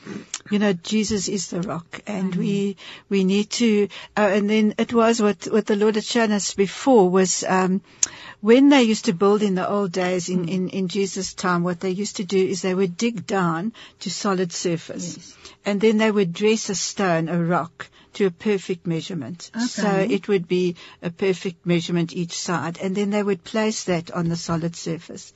you 0.52 0.60
know, 0.60 0.74
Jesus 0.74 1.30
is 1.30 1.50
the 1.50 1.62
rock 1.62 2.02
and 2.06 2.32
mm-hmm. 2.32 2.40
we, 2.40 2.78
we 3.10 3.24
need 3.24 3.50
to, 3.52 3.88
uh, 4.18 4.30
and 4.34 4.50
then 4.50 4.76
it 4.78 4.94
was 4.94 5.22
what, 5.22 5.46
what 5.46 5.66
the 5.66 5.76
Lord 5.76 5.96
had 5.96 6.04
shown 6.04 6.32
us 6.32 6.54
before 6.54 7.10
was, 7.10 7.44
um, 7.48 7.82
when 8.40 8.70
they 8.70 8.84
used 8.84 9.06
to 9.06 9.14
build 9.14 9.42
in 9.42 9.56
the 9.56 9.68
old 9.68 9.92
days 9.92 10.30
in, 10.30 10.46
mm. 10.46 10.50
in, 10.50 10.70
in 10.70 10.88
Jesus' 10.88 11.34
time, 11.34 11.64
what 11.64 11.80
they 11.80 11.90
used 11.90 12.18
to 12.18 12.24
do 12.24 12.38
is 12.38 12.57
they 12.62 12.74
would 12.74 12.98
dig 12.98 13.26
down 13.26 13.74
to 14.02 14.10
solid 14.10 14.52
surface. 14.52 15.18
Yes. 15.18 15.38
And 15.66 15.82
then 15.82 15.98
they 15.98 16.12
would 16.12 16.34
dress 16.34 16.70
a 16.70 16.76
stone, 16.76 17.30
a 17.30 17.44
rock, 17.44 17.90
to 18.14 18.26
a 18.26 18.32
perfect 18.32 18.88
measurement. 18.88 19.52
Okay. 19.56 19.66
So 19.66 19.90
it 20.10 20.28
would 20.28 20.48
be 20.48 20.76
a 21.04 21.12
perfect 21.12 21.66
measurement 21.66 22.14
each 22.14 22.34
side. 22.40 22.80
And 22.82 22.96
then 22.96 23.12
they 23.12 23.22
would 23.22 23.44
place 23.44 23.84
that 23.84 24.10
on 24.12 24.28
the 24.28 24.36
solid 24.36 24.76
surface. 24.76 25.34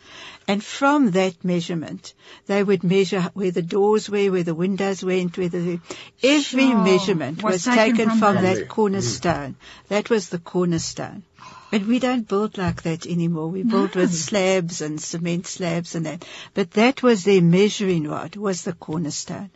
And 0.47 0.63
from 0.63 1.11
that 1.11 1.43
measurement, 1.43 2.13
they 2.47 2.63
would 2.63 2.83
measure 2.83 3.21
where 3.33 3.51
the 3.51 3.61
doors 3.61 4.09
were, 4.09 4.31
where 4.31 4.43
the 4.43 4.55
windows 4.55 5.03
went, 5.03 5.37
where 5.37 5.49
the, 5.49 5.79
every 6.23 6.69
Sure. 6.71 6.83
measurement 6.83 7.43
Was 7.43 7.53
was, 7.53 7.65
taken 7.65 7.97
taken 7.97 8.09
from 8.09 8.19
from, 8.19 8.35
that. 8.43 8.55
that 8.55 8.67
cornerstone. 8.69 9.51
Mm. 9.51 9.87
That 9.89 10.09
was 10.09 10.29
the 10.29 10.39
cornerstone. 10.39 11.23
But 11.71 11.85
we 11.87 11.99
don't 11.99 12.27
build 12.27 12.57
like 12.57 12.83
that 12.83 13.07
anymore. 13.07 13.47
We 13.47 13.63
build 13.63 13.95
with 13.95 14.13
slabs 14.13 14.81
and 14.81 14.99
cement 15.01 15.47
slabs 15.47 15.95
and 15.95 16.05
that. 16.05 16.25
But 16.53 16.71
that 16.71 17.01
was 17.01 17.23
their 17.23 17.41
measuring 17.41 18.09
rod, 18.09 18.35
was 18.35 18.63
the 18.63 18.73
cornerstone. 18.73 19.51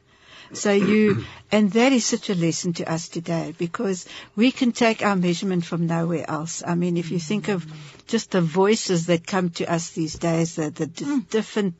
So 0.55 0.71
you, 0.71 1.17
and 1.51 1.71
that 1.71 1.91
is 1.93 2.05
such 2.05 2.29
a 2.29 2.35
lesson 2.35 2.73
to 2.73 2.91
us 2.91 3.07
today 3.09 3.53
because 3.57 4.05
we 4.35 4.51
can 4.51 4.71
take 4.71 5.03
our 5.05 5.15
measurement 5.15 5.65
from 5.65 5.85
nowhere 5.87 6.29
else. 6.29 6.63
I 6.65 6.75
mean, 6.75 6.97
if 6.97 7.11
you 7.11 7.19
think 7.19 7.49
of 7.49 7.65
just 8.07 8.31
the 8.31 8.41
voices 8.41 9.07
that 9.07 9.27
come 9.27 9.49
to 9.51 9.71
us 9.71 9.91
these 9.91 10.15
days, 10.17 10.55
the, 10.55 10.69
the 10.69 10.87
Mm. 10.87 11.19
d- 11.19 11.25
different 11.29 11.75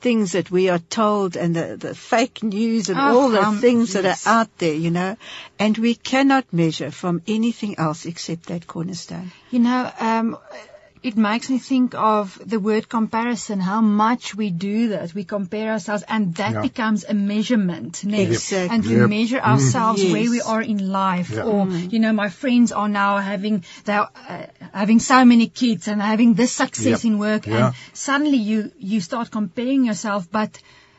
things 0.00 0.32
that 0.32 0.50
we 0.50 0.68
are 0.68 0.78
told 0.78 1.36
and 1.36 1.54
the, 1.56 1.76
the 1.76 1.94
fake 1.94 2.42
news 2.42 2.88
and 2.88 2.98
Oh, 3.00 3.20
all 3.20 3.30
the 3.30 3.42
um, 3.42 3.60
things 3.60 3.92
that 3.94 4.04
are 4.04 4.30
out 4.40 4.58
there, 4.58 4.74
you 4.74 4.90
know, 4.90 5.16
and 5.58 5.76
we 5.78 5.94
cannot 5.94 6.44
measure 6.52 6.90
from 6.90 7.22
anything 7.26 7.78
else 7.78 8.06
except 8.06 8.46
that 8.46 8.66
cornerstone. 8.66 9.32
You 9.50 9.60
know, 9.60 9.90
um, 9.98 10.36
it 11.08 11.16
makes 11.18 11.50
me 11.50 11.58
think 11.58 11.94
of 11.94 12.34
the 12.52 12.58
word 12.58 12.88
comparison, 12.88 13.60
how 13.60 13.80
much 13.82 14.34
we 14.34 14.48
do 14.50 14.88
that. 14.92 15.12
We 15.14 15.24
compare 15.32 15.72
ourselves 15.72 16.02
and 16.08 16.34
that 16.36 16.54
Yeah. 16.54 16.62
becomes 16.62 17.04
a 17.04 17.12
measurement 17.12 17.98
next. 18.04 18.30
Exactly. 18.52 18.74
And 18.76 18.86
we 18.86 18.96
Yep. 18.96 19.10
measure 19.10 19.40
ourselves 19.50 20.02
Yes. 20.02 20.12
where 20.14 20.30
we 20.36 20.40
are 20.54 20.62
in 20.62 20.80
life. 20.94 21.30
Yeah. 21.34 21.42
Or, 21.50 21.68
you 21.94 21.98
know, 22.04 22.12
my 22.14 22.30
friends 22.30 22.72
are 22.72 22.88
now 22.88 23.18
having, 23.18 23.64
they're 23.84 24.08
uh, 24.28 24.46
having 24.72 24.98
so 24.98 25.24
many 25.26 25.48
kids 25.64 25.88
and 25.88 26.00
having 26.00 26.32
this 26.40 26.52
success 26.62 27.04
Yep. 27.04 27.12
in 27.12 27.18
work. 27.18 27.46
Yeah. 27.46 27.66
And 27.66 27.74
suddenly 27.92 28.38
you, 28.38 28.70
you 28.78 29.02
start 29.10 29.30
comparing 29.30 29.84
yourself, 29.84 30.26
but 30.40 30.58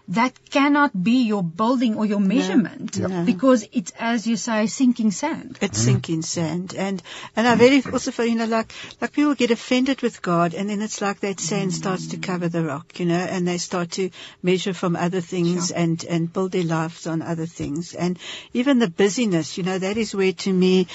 that 0.10 0.34
cannot 0.52 0.92
be 1.04 1.24
your 1.24 1.44
building 1.44 1.96
or 1.96 2.06
your 2.06 2.20
measurement 2.20 2.98
No. 3.00 3.24
because 3.24 3.68
it's, 3.72 3.92
as 4.00 4.28
you 4.28 4.38
say, 4.38 4.68
sinking 4.68 5.12
sand. 5.12 5.58
It's 5.62 5.80
mm. 5.80 5.86
sinking 5.86 6.22
sand, 6.22 6.76
and 6.76 7.02
and 7.36 7.48
I 7.48 7.56
very 7.56 7.84
also 7.92 8.12
feel 8.12 8.28
you 8.28 8.36
know 8.36 8.46
like 8.46 8.72
like 9.02 9.14
people 9.14 9.34
get 9.36 9.52
offended 9.52 10.02
with 10.02 10.22
God, 10.22 10.54
and 10.54 10.70
then 10.70 10.82
it's 10.82 11.02
like 11.02 11.22
that 11.22 11.40
sand 11.40 11.72
mm. 11.72 11.76
starts 11.76 12.08
to 12.08 12.18
cover 12.18 12.50
the 12.50 12.64
rock, 12.64 13.00
you 13.00 13.06
know, 13.06 13.16
and 13.16 13.48
they 13.48 13.58
start 13.58 13.92
to 13.92 14.10
measure 14.44 14.74
from 14.74 14.96
other 14.96 15.22
things 15.22 15.72
and 15.72 16.04
and 16.06 16.32
build 16.32 16.52
their 16.52 16.64
lives 16.64 17.08
on 17.08 17.22
other 17.22 17.48
things, 17.48 17.94
and 17.96 18.20
even 18.54 18.80
the 18.80 18.90
busyness, 18.90 19.58
you 19.58 19.64
know, 19.64 19.80
that 19.80 19.98
is 19.98 20.14
where 20.14 20.34
to 20.34 20.54
me, 20.54 20.88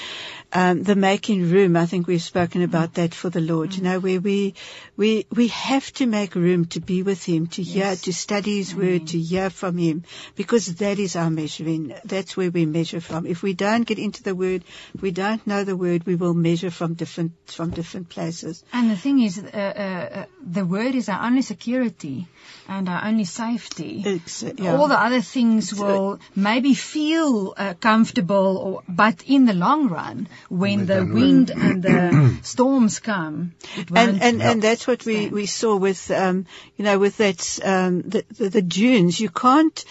um, 0.53 0.83
the 0.83 0.95
making 0.95 1.49
room. 1.49 1.75
I 1.75 1.85
think 1.85 2.07
we've 2.07 2.21
spoken 2.21 2.61
about 2.61 2.91
mm. 2.91 2.93
that 2.95 3.13
for 3.13 3.29
the 3.29 3.41
Lord, 3.41 3.75
you 3.75 3.83
know, 3.83 3.99
where 3.99 4.21
we 4.21 4.53
we 4.95 5.25
we 5.31 5.47
have 5.49 5.91
to 5.93 6.05
make 6.05 6.35
room 6.35 6.65
to 6.65 6.79
be 6.79 7.03
with 7.03 7.23
Him, 7.25 7.47
to 7.47 7.61
hear, 7.61 7.95
to 7.95 8.13
study 8.13 8.57
His 8.57 8.73
Word, 8.73 9.00
to 9.07 9.19
hear 9.19 9.49
from 9.49 9.77
Him, 9.77 10.03
because 10.35 10.67
that 10.75 10.99
is 10.99 11.15
our 11.15 11.29
measuring. 11.29 11.93
That's 12.05 12.35
where 12.37 12.51
we 12.51 12.65
measure 12.65 13.01
from. 13.01 13.25
If 13.25 13.43
we 13.43 13.53
don't 13.53 13.83
get 13.83 13.99
into 13.99 14.23
the 14.23 14.35
Word, 14.35 14.63
if 14.93 15.01
we 15.01 15.11
don't 15.11 15.45
know 15.45 15.63
the 15.63 15.75
Word, 15.77 16.05
we 16.05 16.15
will 16.15 16.33
measure 16.33 16.71
from 16.71 16.93
different 16.93 17.33
from 17.45 17.71
different 17.71 18.09
places. 18.09 18.63
And 18.73 18.89
the 18.89 18.95
thing 18.95 19.21
is, 19.21 19.37
uh, 19.37 19.47
uh, 19.53 20.19
uh, 20.19 20.25
the 20.41 20.65
word 20.65 20.95
is 20.95 21.09
our 21.09 21.25
only 21.25 21.41
security 21.41 22.27
and 22.67 22.87
our 22.89 23.05
only 23.05 23.25
safety. 23.25 24.03
Uh, 24.05 24.51
yeah. 24.57 24.75
All 24.75 24.87
the 24.87 24.99
other 24.99 25.21
things 25.21 25.73
will 25.73 26.19
maybe 26.35 26.73
feel 26.73 27.53
uh, 27.57 27.73
comfortable, 27.73 28.57
or, 28.57 28.83
but 28.87 29.23
in 29.25 29.45
the 29.45 29.53
long 29.53 29.89
run, 29.89 30.27
when 30.49 30.85
the 30.85 31.05
wind 31.05 31.51
and 31.51 31.83
the 31.83 32.37
storms 32.43 32.99
come, 32.99 33.53
it 33.75 33.91
won't. 33.91 34.09
and 34.09 34.23
and 34.23 34.41
and 34.41 34.61
that's 34.61 34.87
what 34.87 35.05
we 35.05 35.29
we 35.29 35.45
saw 35.45 35.75
with 35.75 36.09
um 36.11 36.45
you 36.77 36.85
know 36.85 36.97
with 36.99 37.17
that 37.17 37.59
um 37.63 38.01
the 38.01 38.25
the, 38.37 38.49
the 38.49 38.61
dunes 38.91 39.19
you 39.19 39.29
can't 39.29 39.85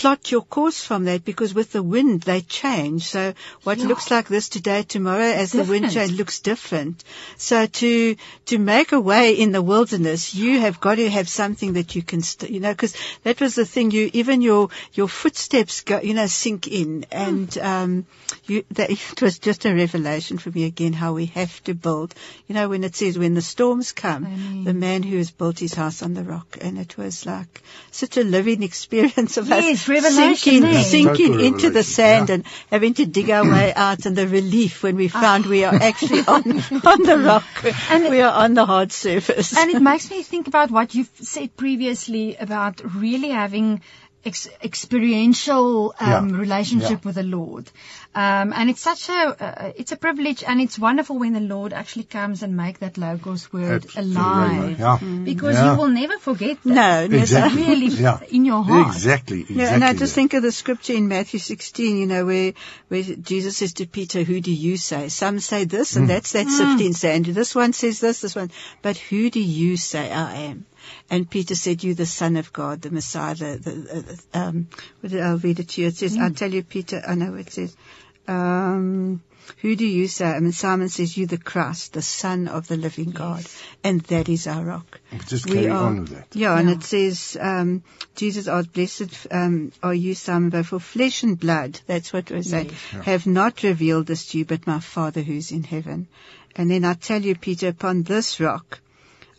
plot 0.00 0.30
your 0.30 0.42
course 0.42 0.78
from 0.86 1.04
that 1.06 1.24
because 1.24 1.54
with 1.54 1.72
the 1.72 1.82
wind 1.82 2.20
they 2.22 2.40
change. 2.42 3.04
So 3.04 3.32
what 3.68 3.78
Yeah. 3.78 3.86
looks 3.90 4.10
like 4.10 4.28
this 4.28 4.48
today 4.56 4.82
tomorrow 4.82 5.30
as 5.42 5.52
the 5.52 5.64
wind 5.64 5.86
Different. 5.86 5.94
change 5.94 6.18
looks 6.18 6.40
different. 6.40 7.02
So 7.38 7.60
to 7.80 8.16
to 8.50 8.58
make 8.58 8.92
a 8.92 9.00
way 9.00 9.24
in 9.44 9.52
the 9.52 9.62
wilderness 9.62 10.34
you 10.34 10.60
have 10.64 10.80
got 10.80 10.96
to 10.96 11.08
have 11.14 11.30
something 11.36 11.72
that 11.78 11.94
you 11.96 12.02
can 12.02 12.20
st- 12.20 12.50
you 12.56 12.60
know 12.60 12.72
because 12.76 12.94
that 13.24 13.40
was 13.40 13.54
the 13.54 13.64
thing 13.64 13.90
you 13.90 14.10
even 14.22 14.42
your 14.42 14.68
your 14.92 15.08
footsteps 15.08 15.80
go 15.92 16.00
you 16.02 16.12
know 16.20 16.26
sink 16.26 16.68
in. 16.68 17.06
And 17.10 17.56
um 17.72 18.04
you 18.48 18.64
that 18.72 18.90
it 18.96 19.22
was 19.22 19.38
just 19.38 19.64
a 19.64 19.74
revelation 19.74 20.38
for 20.38 20.50
me 20.50 20.64
again 20.64 20.92
how 20.92 21.12
we 21.14 21.26
have 21.26 21.62
to 21.64 21.74
build 21.74 22.14
you 22.46 22.54
know 22.54 22.68
when 22.68 22.84
it 22.84 22.94
says 22.96 23.18
when 23.18 23.34
the 23.34 23.42
storms 23.42 23.92
come 23.92 24.26
Amen. 24.26 24.64
the 24.64 24.74
man 24.74 25.02
who 25.02 25.16
has 25.16 25.30
built 25.30 25.58
his 25.58 25.74
house 25.74 26.02
on 26.02 26.14
the 26.14 26.24
rock 26.24 26.58
and 26.60 26.78
it 26.78 26.96
was 26.96 27.26
like 27.26 27.62
such 27.90 28.16
a 28.16 28.22
living 28.24 28.62
experience 28.70 29.36
of 29.36 29.48
Yes, 29.48 29.82
us 29.82 29.88
revelation 29.88 30.36
sinking 30.36 30.62
there. 30.62 30.82
sinking 30.82 31.32
Total 31.32 31.46
into 31.46 31.70
the 31.70 31.82
sand 31.82 32.28
yeah. 32.28 32.34
and 32.36 32.46
having 32.70 32.94
to 32.94 33.06
dig 33.06 33.30
our 33.30 33.44
way 33.50 33.72
out 33.86 34.06
and 34.06 34.16
the 34.16 34.26
relief 34.28 34.82
when 34.82 34.96
we 34.96 35.08
found 35.08 35.46
we 35.46 35.64
are 35.64 35.74
actually 35.90 36.20
on 36.26 36.42
on 36.92 37.02
the 37.02 37.18
rock 37.24 37.44
And- 37.90 38.10
we 38.10 38.20
are 38.20 38.32
on 38.44 38.54
the 38.54 38.66
hard 38.66 38.92
surface 38.92 39.56
and 39.56 39.70
it 39.70 39.82
makes 39.82 40.10
me 40.10 40.22
think 40.22 40.46
about 40.48 40.70
what 40.70 40.94
you've 40.94 41.10
said 41.20 41.56
previously 41.56 42.36
about 42.36 42.80
really 42.94 43.30
having 43.30 43.80
ex- 44.26 44.48
experiential 44.62 45.94
um, 46.00 46.28
Yeah. 46.30 46.36
relationship 46.40 46.90
Yeah. 47.02 47.06
with 47.06 47.14
the 47.14 47.22
Lord. 47.22 47.70
Um, 48.14 48.52
and 48.56 48.70
it's 48.70 48.80
such 48.80 49.08
a 49.10 49.12
uh, 49.46 49.72
it's 49.76 49.92
a 49.92 49.96
privilege 50.04 50.42
and 50.42 50.60
it's 50.60 50.78
wonderful 50.78 51.18
when 51.22 51.34
the 51.34 51.40
Lord 51.54 51.72
actually 51.80 52.04
comes 52.04 52.42
and 52.42 52.56
make 52.56 52.78
that 52.84 52.96
logos 53.02 53.42
word 53.52 53.84
Absolutely. 53.84 54.14
alive. 54.16 54.78
Yeah. 54.80 54.98
Because 55.24 55.54
Yeah. 55.56 55.66
you 55.72 55.78
will 55.80 55.88
never 55.96 56.18
forget 56.18 56.56
that. 56.64 56.74
no 56.80 56.92
never. 57.02 57.16
Exactly. 57.22 57.62
Really 57.66 57.88
Yeah. 58.06 58.18
in 58.38 58.44
your 58.46 58.62
heart. 58.64 58.86
Exactly. 58.94 59.40
exactly 59.40 59.56
Yeah, 59.62 59.74
and 59.74 59.84
I 59.84 59.92
just 59.92 60.14
that. 60.14 60.20
think 60.20 60.34
of 60.34 60.42
the 60.48 60.52
scripture 60.60 60.94
in 60.94 61.08
Matthew 61.08 61.40
16, 61.40 61.98
you 61.98 62.06
know, 62.06 62.24
where, 62.30 62.52
where 62.88 63.02
Jesus 63.02 63.58
says 63.58 63.74
to 63.74 63.86
Peter, 63.98 64.22
who 64.22 64.40
do 64.40 64.52
you 64.66 64.76
say? 64.78 65.08
Some 65.08 65.38
say 65.40 65.64
this, 65.64 65.96
and 65.96 66.08
that's 66.10 66.32
that 66.32 66.48
sifting 66.48 66.94
sand. 66.94 67.26
This 67.26 67.54
one 67.54 67.72
says 67.82 68.00
this, 68.00 68.20
this 68.22 68.34
one. 68.34 68.50
But 68.82 68.96
who 68.96 69.28
do 69.30 69.40
you 69.40 69.76
say 69.76 70.10
I 70.10 70.34
am? 70.50 70.64
And 71.10 71.28
Peter 71.30 71.54
said, 71.54 71.82
you 71.84 71.94
the 71.94 72.06
son 72.06 72.36
of 72.36 72.52
God, 72.52 72.82
the 72.82 72.90
Messiah, 72.90 73.34
the, 73.34 73.58
the, 73.58 74.38
um, 74.38 74.68
I'll 75.04 75.38
read 75.38 75.60
it 75.60 75.68
to 75.70 75.82
you. 75.82 75.88
It 75.88 75.96
says, 75.96 76.16
I'll 76.18 76.32
tell 76.32 76.52
you, 76.52 76.62
Peter, 76.62 77.02
I 77.06 77.14
know 77.14 77.30
what 77.32 77.40
it 77.40 77.52
says. 77.52 77.76
Um, 78.28 79.22
who 79.58 79.76
do 79.76 79.86
you 79.86 80.08
say? 80.08 80.26
I 80.26 80.40
mean, 80.40 80.50
Simon 80.52 80.88
says, 80.88 81.16
you 81.16 81.26
the 81.26 81.38
Christ, 81.38 81.92
the 81.92 82.02
son 82.02 82.48
of 82.48 82.66
the 82.66 82.76
living 82.76 83.10
God. 83.10 83.44
And 83.84 84.00
that 84.02 84.28
is 84.28 84.46
our 84.48 84.64
rock. 84.64 85.00
Just 85.28 85.46
We 85.46 85.54
carry 85.54 85.68
are- 85.68 85.84
on 85.84 86.00
with 86.00 86.10
that. 86.10 86.26
Yeah, 86.32 86.58
and 86.58 86.68
it 86.68 86.82
says, 86.82 87.36
um, 87.40 87.84
Jesus 88.16 88.48
asked, 88.48 88.72
blessed 88.72 89.26
um, 89.30 89.72
are 89.82 89.94
you, 89.94 90.14
Simon, 90.14 90.50
but 90.50 90.66
for 90.66 90.80
flesh 90.80 91.22
and 91.22 91.38
blood, 91.38 91.80
that's 91.86 92.12
what 92.12 92.30
we're 92.30 92.42
saying, 92.42 92.72
Yes. 92.92 93.04
have 93.04 93.26
not 93.26 93.62
revealed 93.62 94.06
this 94.06 94.26
to 94.26 94.38
you, 94.38 94.44
but 94.44 94.66
my 94.66 94.80
Father 94.80 95.22
who's 95.22 95.52
in 95.52 95.62
heaven. 95.62 96.08
And 96.56 96.70
then 96.70 96.84
I 96.84 96.94
tell 96.94 97.22
you, 97.22 97.36
Peter, 97.36 97.68
upon 97.68 98.02
this 98.02 98.40
rock, 98.40 98.80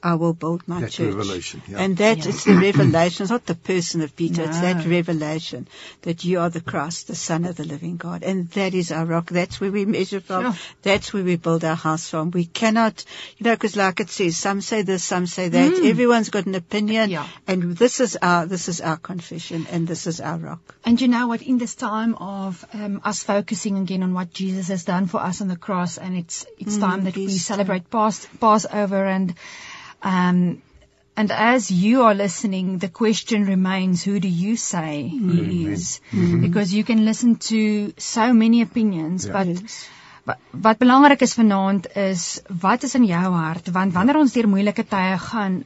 I 0.04 0.14
will 0.16 0.34
build 0.34 0.68
my 0.68 0.82
That 0.82 0.92
church. 0.92 1.08
revelation, 1.14 1.62
yeah. 1.68 1.80
And 1.80 1.98
that 1.98 2.20
Yeah. 2.20 2.30
it's 2.30 2.44
the 2.46 2.56
revelation. 2.56 3.24
It's 3.24 3.32
not 3.32 3.46
the 3.46 3.56
person 3.56 4.02
of 4.02 4.16
Peter. 4.16 4.44
It's 4.44 4.60
that 4.62 4.86
revelation 4.86 5.68
that 6.04 6.24
you 6.24 6.40
are 6.40 6.50
the 6.50 6.62
Christ, 6.62 7.08
the 7.08 7.16
Son 7.16 7.46
of 7.46 7.56
the 7.56 7.64
living 7.64 7.98
God. 7.98 8.24
And 8.24 8.50
that 8.52 8.74
is 8.76 8.92
our 8.92 9.06
rock. 9.06 9.30
That's 9.32 9.60
where 9.60 9.72
we 9.72 9.86
measure 9.86 10.20
from. 10.22 10.44
Sure. 10.44 10.56
That's 10.84 11.14
where 11.14 11.24
we 11.24 11.36
build 11.36 11.64
our 11.64 11.76
house 11.76 12.10
from. 12.10 12.32
We 12.32 12.46
cannot, 12.46 13.04
you 13.38 13.46
know, 13.46 13.56
because 13.56 13.76
like 13.76 14.00
it 14.00 14.10
says, 14.10 14.38
some 14.38 14.62
say 14.62 14.84
this, 14.84 15.04
some 15.04 15.26
say 15.26 15.50
that. 15.50 15.74
Everyone's 15.84 16.30
got 16.30 16.46
an 16.46 16.56
opinion. 16.56 17.10
Yeah. 17.10 17.28
And 17.48 17.76
this 17.76 18.00
is 18.00 18.18
our, 18.22 18.46
this 18.46 18.70
is 18.70 18.82
our 18.82 18.98
confession 18.98 19.66
and 19.72 19.88
this 19.88 20.06
is 20.08 20.22
our 20.22 20.38
rock. 20.38 20.76
And 20.86 21.02
you 21.02 21.08
know 21.08 21.28
what? 21.28 21.42
In 21.42 21.58
this 21.58 21.76
time 21.76 22.16
of 22.16 22.64
um, 22.74 23.02
us 23.04 23.24
focusing 23.24 23.78
again 23.78 24.04
on 24.04 24.14
what 24.14 24.32
Jesus 24.32 24.68
has 24.68 24.84
done 24.86 25.08
for 25.08 25.20
us 25.20 25.42
on 25.42 25.48
the 25.48 25.58
cross, 25.58 25.98
and 25.98 26.16
it's 26.16 26.46
it's 26.58 26.78
time 26.78 27.04
that 27.06 27.16
we 27.16 27.38
celebrate 27.38 27.90
Pass, 27.90 28.26
Passover, 28.40 29.06
and 29.06 29.34
um, 30.02 30.62
and 31.16 31.32
as 31.32 31.72
you 31.72 32.04
are 32.04 32.14
listening, 32.14 32.78
the 32.78 32.90
question 32.90 33.46
remains: 33.46 34.04
Who 34.04 34.20
do 34.20 34.28
you 34.28 34.56
say 34.56 35.08
He 35.08 35.68
is? 35.68 36.02
Because 36.12 36.74
you 36.74 36.84
can 36.84 37.06
listen 37.06 37.36
to 37.52 37.94
so 37.98 38.34
many 38.34 38.62
opinions, 38.62 39.26
Ja. 39.26 39.44
but 39.44 39.64
Wat, 40.28 40.38
wat 40.52 40.78
belangrik 40.78 41.22
is 41.22 41.34
vanaand 41.40 41.86
is 41.96 42.42
wat 42.62 42.84
is 42.84 42.96
in 42.96 43.06
jou 43.06 43.34
hart? 43.34 43.70
Want 43.72 43.94
wanneer 43.94 44.18
ons 44.20 44.34
deur 44.36 44.48
moeilike 44.52 44.84
tye 44.84 45.16
gaan 45.24 45.62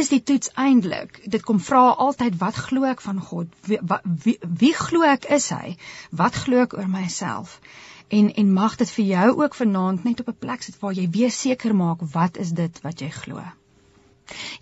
is 0.00 0.10
die 0.12 0.20
toets 0.22 0.50
eintlik 0.60 1.22
dit 1.32 1.42
kom 1.42 1.60
vra 1.60 1.80
altyd 2.06 2.36
wat 2.42 2.58
glo 2.66 2.84
ek 2.90 3.00
van 3.00 3.22
God? 3.30 3.48
Wie, 3.64 3.78
wat, 3.80 4.04
wie, 4.26 4.36
wie 4.60 4.74
glo 4.76 5.08
ek 5.08 5.24
is 5.38 5.48
hy? 5.56 5.76
Wat 6.10 6.36
glo 6.44 6.60
ek 6.66 6.76
oor 6.76 6.88
myself? 6.88 7.60
En 8.12 8.28
en 8.34 8.52
mag 8.52 8.76
dit 8.76 8.92
vir 8.98 9.04
jou 9.14 9.28
ook 9.40 9.56
vanaand 9.62 10.04
net 10.04 10.20
op 10.20 10.28
'n 10.28 10.40
plek 10.46 10.62
sit 10.62 10.76
waar 10.84 10.92
jy 10.92 11.08
weer 11.10 11.30
seker 11.30 11.74
maak 11.74 12.04
wat 12.12 12.36
is 12.36 12.52
dit 12.52 12.80
wat 12.84 13.00
jy 13.00 13.08
glo 13.08 13.40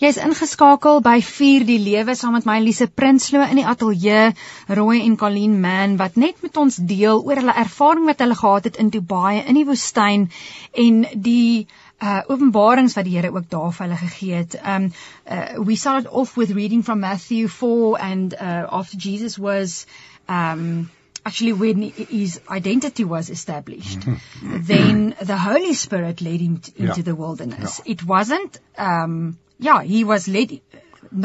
Jy's 0.03 0.17
ingeskakel 0.23 1.01
by 1.05 1.21
Vier 1.23 1.65
die 1.69 1.79
Lewe 1.79 2.15
saam 2.19 2.33
met 2.37 2.47
my 2.49 2.59
Lise 2.61 2.87
Prinsloo 2.89 3.45
in 3.51 3.61
die 3.61 3.67
ateljee 3.69 4.33
Roy 4.69 4.99
en 5.05 5.17
Colleen 5.17 5.61
Mann 5.61 5.97
wat 6.01 6.17
net 6.17 6.43
met 6.43 6.57
ons 6.57 6.77
deel 6.77 7.23
oor 7.23 7.41
hulle 7.43 7.55
ervaring 7.65 8.07
wat 8.11 8.21
hulle 8.25 8.39
gehad 8.39 8.65
het 8.71 8.77
in 8.77 8.91
Dubai 8.95 9.43
in 9.45 9.55
die 9.61 9.67
woestyn 9.69 10.29
en 10.87 11.05
die 11.15 11.67
uh 12.03 12.21
openbarings 12.35 12.97
wat 12.99 13.07
die 13.07 13.13
Here 13.15 13.31
ook 13.31 13.47
daar 13.51 13.71
vir 13.73 13.85
hulle 13.87 13.99
gegee 14.01 14.35
het. 14.41 14.57
Um 14.67 14.89
uh, 15.31 15.63
we 15.65 15.77
started 15.77 16.11
off 16.11 16.35
with 16.37 16.51
reading 16.51 16.83
from 16.83 16.99
Matthew 17.01 17.47
4 17.49 18.01
and 18.01 18.35
uh 18.35 18.67
after 18.81 18.99
Jesus 18.99 19.39
was 19.39 19.87
um 20.29 20.91
actually 21.25 21.53
when 21.53 21.83
his 22.11 22.41
identity 22.51 23.05
was 23.05 23.31
established 23.31 24.01
then 24.73 25.15
the 25.21 25.37
holy 25.39 25.75
spirit 25.75 26.21
led 26.21 26.41
him 26.41 26.61
into 26.77 26.83
Yeah. 26.85 27.03
the 27.05 27.15
wilderness 27.15 27.81
it 27.85 28.03
wasn't 28.05 28.59
um 28.77 29.39
yeah 29.69 29.83
he 29.83 30.05
was 30.05 30.29
led 30.29 30.61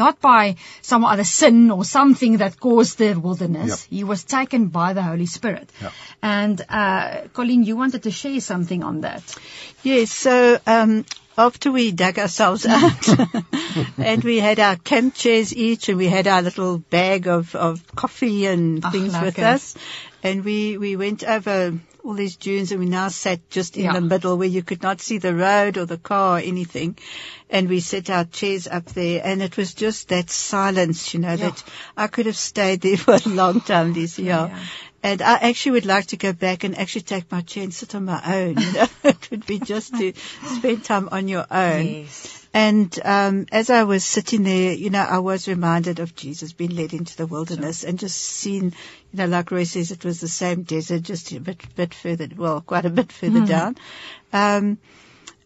not 0.00 0.20
by 0.20 0.56
some 0.82 1.04
other 1.10 1.24
sin 1.24 1.70
or 1.70 1.84
something 1.90 2.38
that 2.38 2.58
caused 2.60 2.98
the 3.02 3.12
wilderness 3.26 3.70
Yeah. 3.90 3.98
he 3.98 4.04
was 4.04 4.24
taken 4.24 4.66
by 4.78 4.88
the 4.98 5.02
holy 5.10 5.26
spirit 5.36 5.70
Yeah. 5.82 5.92
and 6.22 6.64
uh 6.68 7.28
colleen 7.38 7.62
you 7.70 7.76
wanted 7.84 8.02
to 8.08 8.10
share 8.22 8.40
something 8.50 8.82
on 8.92 9.00
that 9.08 9.38
Yes, 9.84 10.10
so 10.10 10.34
um, 10.66 11.04
after 11.38 11.70
we 11.72 11.92
dug 11.92 12.18
ourselves 12.18 12.66
out 12.78 13.08
and 13.98 14.24
we 14.24 14.38
had 14.38 14.58
our 14.58 14.76
camp 14.76 15.14
chairs 15.14 15.54
each 15.54 15.88
and 15.88 15.96
we 15.96 16.06
had 16.08 16.26
our 16.26 16.42
little 16.42 16.78
bag 16.78 17.28
of, 17.28 17.54
of 17.54 17.84
coffee 17.94 18.46
and 18.46 18.82
things 18.82 19.14
with 19.20 19.38
us 19.38 19.74
and 20.22 20.44
we, 20.44 20.76
we 20.78 20.96
went 20.96 21.22
over 21.22 21.78
all 22.04 22.14
these 22.14 22.36
dunes 22.36 22.72
and 22.72 22.80
we 22.80 22.86
now 22.86 23.08
sat 23.08 23.48
just 23.50 23.76
in 23.76 23.84
Yeah. 23.84 23.92
the 23.92 24.00
middle 24.00 24.36
where 24.38 24.48
you 24.48 24.62
could 24.62 24.82
not 24.82 25.00
see 25.00 25.18
the 25.18 25.34
road 25.34 25.76
or 25.78 25.84
the 25.84 25.98
car 25.98 26.38
or 26.38 26.40
anything 26.40 26.98
and 27.50 27.68
we 27.68 27.80
set 27.80 28.10
our 28.10 28.24
chairs 28.24 28.66
up 28.66 28.86
there 28.86 29.20
and 29.24 29.42
it 29.42 29.56
was 29.56 29.74
just 29.74 30.08
that 30.08 30.30
silence, 30.30 31.14
you 31.14 31.20
know, 31.20 31.36
that 31.36 31.62
I 31.96 32.08
could 32.08 32.26
have 32.26 32.36
stayed 32.36 32.80
there 32.80 32.96
for 33.06 33.14
a 33.14 33.28
long 33.28 33.60
time 33.60 33.92
this 33.92 34.18
year. 34.18 34.50
Yeah. 34.50 34.58
And 35.02 35.22
I 35.22 35.34
actually 35.36 35.72
would 35.72 35.86
like 35.86 36.06
to 36.06 36.16
go 36.16 36.32
back 36.32 36.64
and 36.64 36.76
actually 36.76 37.02
take 37.02 37.30
my 37.30 37.40
chair 37.42 37.64
and 37.64 37.72
sit 37.72 37.94
on 37.94 38.04
my 38.04 38.20
own. 38.24 38.58
You 38.58 38.72
know? 38.72 38.86
it 39.04 39.30
would 39.30 39.46
be 39.46 39.58
just 39.60 39.94
to 39.96 40.12
spend 40.56 40.84
time 40.84 41.08
on 41.12 41.28
your 41.28 41.46
own. 41.50 41.86
yes 41.86 42.46
And 42.54 42.98
um, 43.04 43.46
as 43.52 43.70
I 43.70 43.84
was 43.84 44.04
sitting 44.04 44.42
there, 44.42 44.72
you 44.72 44.90
know, 44.90 45.02
I 45.02 45.18
was 45.18 45.46
reminded 45.46 46.00
of 46.00 46.16
Jesus 46.16 46.52
being 46.52 46.74
led 46.74 46.94
into 46.94 47.16
the 47.16 47.26
wilderness 47.26 47.84
and 47.84 47.98
just 47.98 48.18
seen, 48.18 48.64
you 49.12 49.18
know, 49.18 49.26
like 49.26 49.50
Roy 49.50 49.64
says, 49.64 49.92
it 49.92 50.04
was 50.04 50.20
the 50.20 50.28
same 50.28 50.62
desert, 50.62 51.02
just 51.02 51.30
a 51.32 51.40
bit, 51.40 51.62
bit 51.76 51.94
further, 51.94 52.28
well, 52.36 52.60
quite 52.60 52.86
a 52.86 52.90
bit 52.90 53.12
further 53.12 53.44
down. 53.46 53.76
Um, 54.32 54.78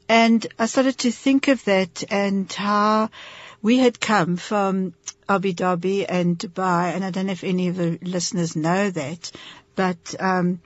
and 0.08 0.46
I 0.58 0.66
started 0.66 0.98
to 0.98 1.10
think 1.10 1.48
of 1.48 1.64
that 1.64 2.04
and 2.10 2.50
how 2.52 3.10
we 3.62 3.78
had 3.78 4.00
come 4.00 4.36
from 4.36 4.94
Abu 5.28 5.52
Dhabi 5.52 6.04
and 6.08 6.38
Dubai, 6.38 6.94
and 6.94 7.04
I 7.04 7.10
don't 7.10 7.26
know 7.26 7.32
if 7.32 7.44
any 7.44 7.68
of 7.68 7.76
the 7.76 7.98
listeners 8.02 8.56
know 8.56 8.90
that, 8.90 9.30
but 9.74 10.14
um, 10.20 10.60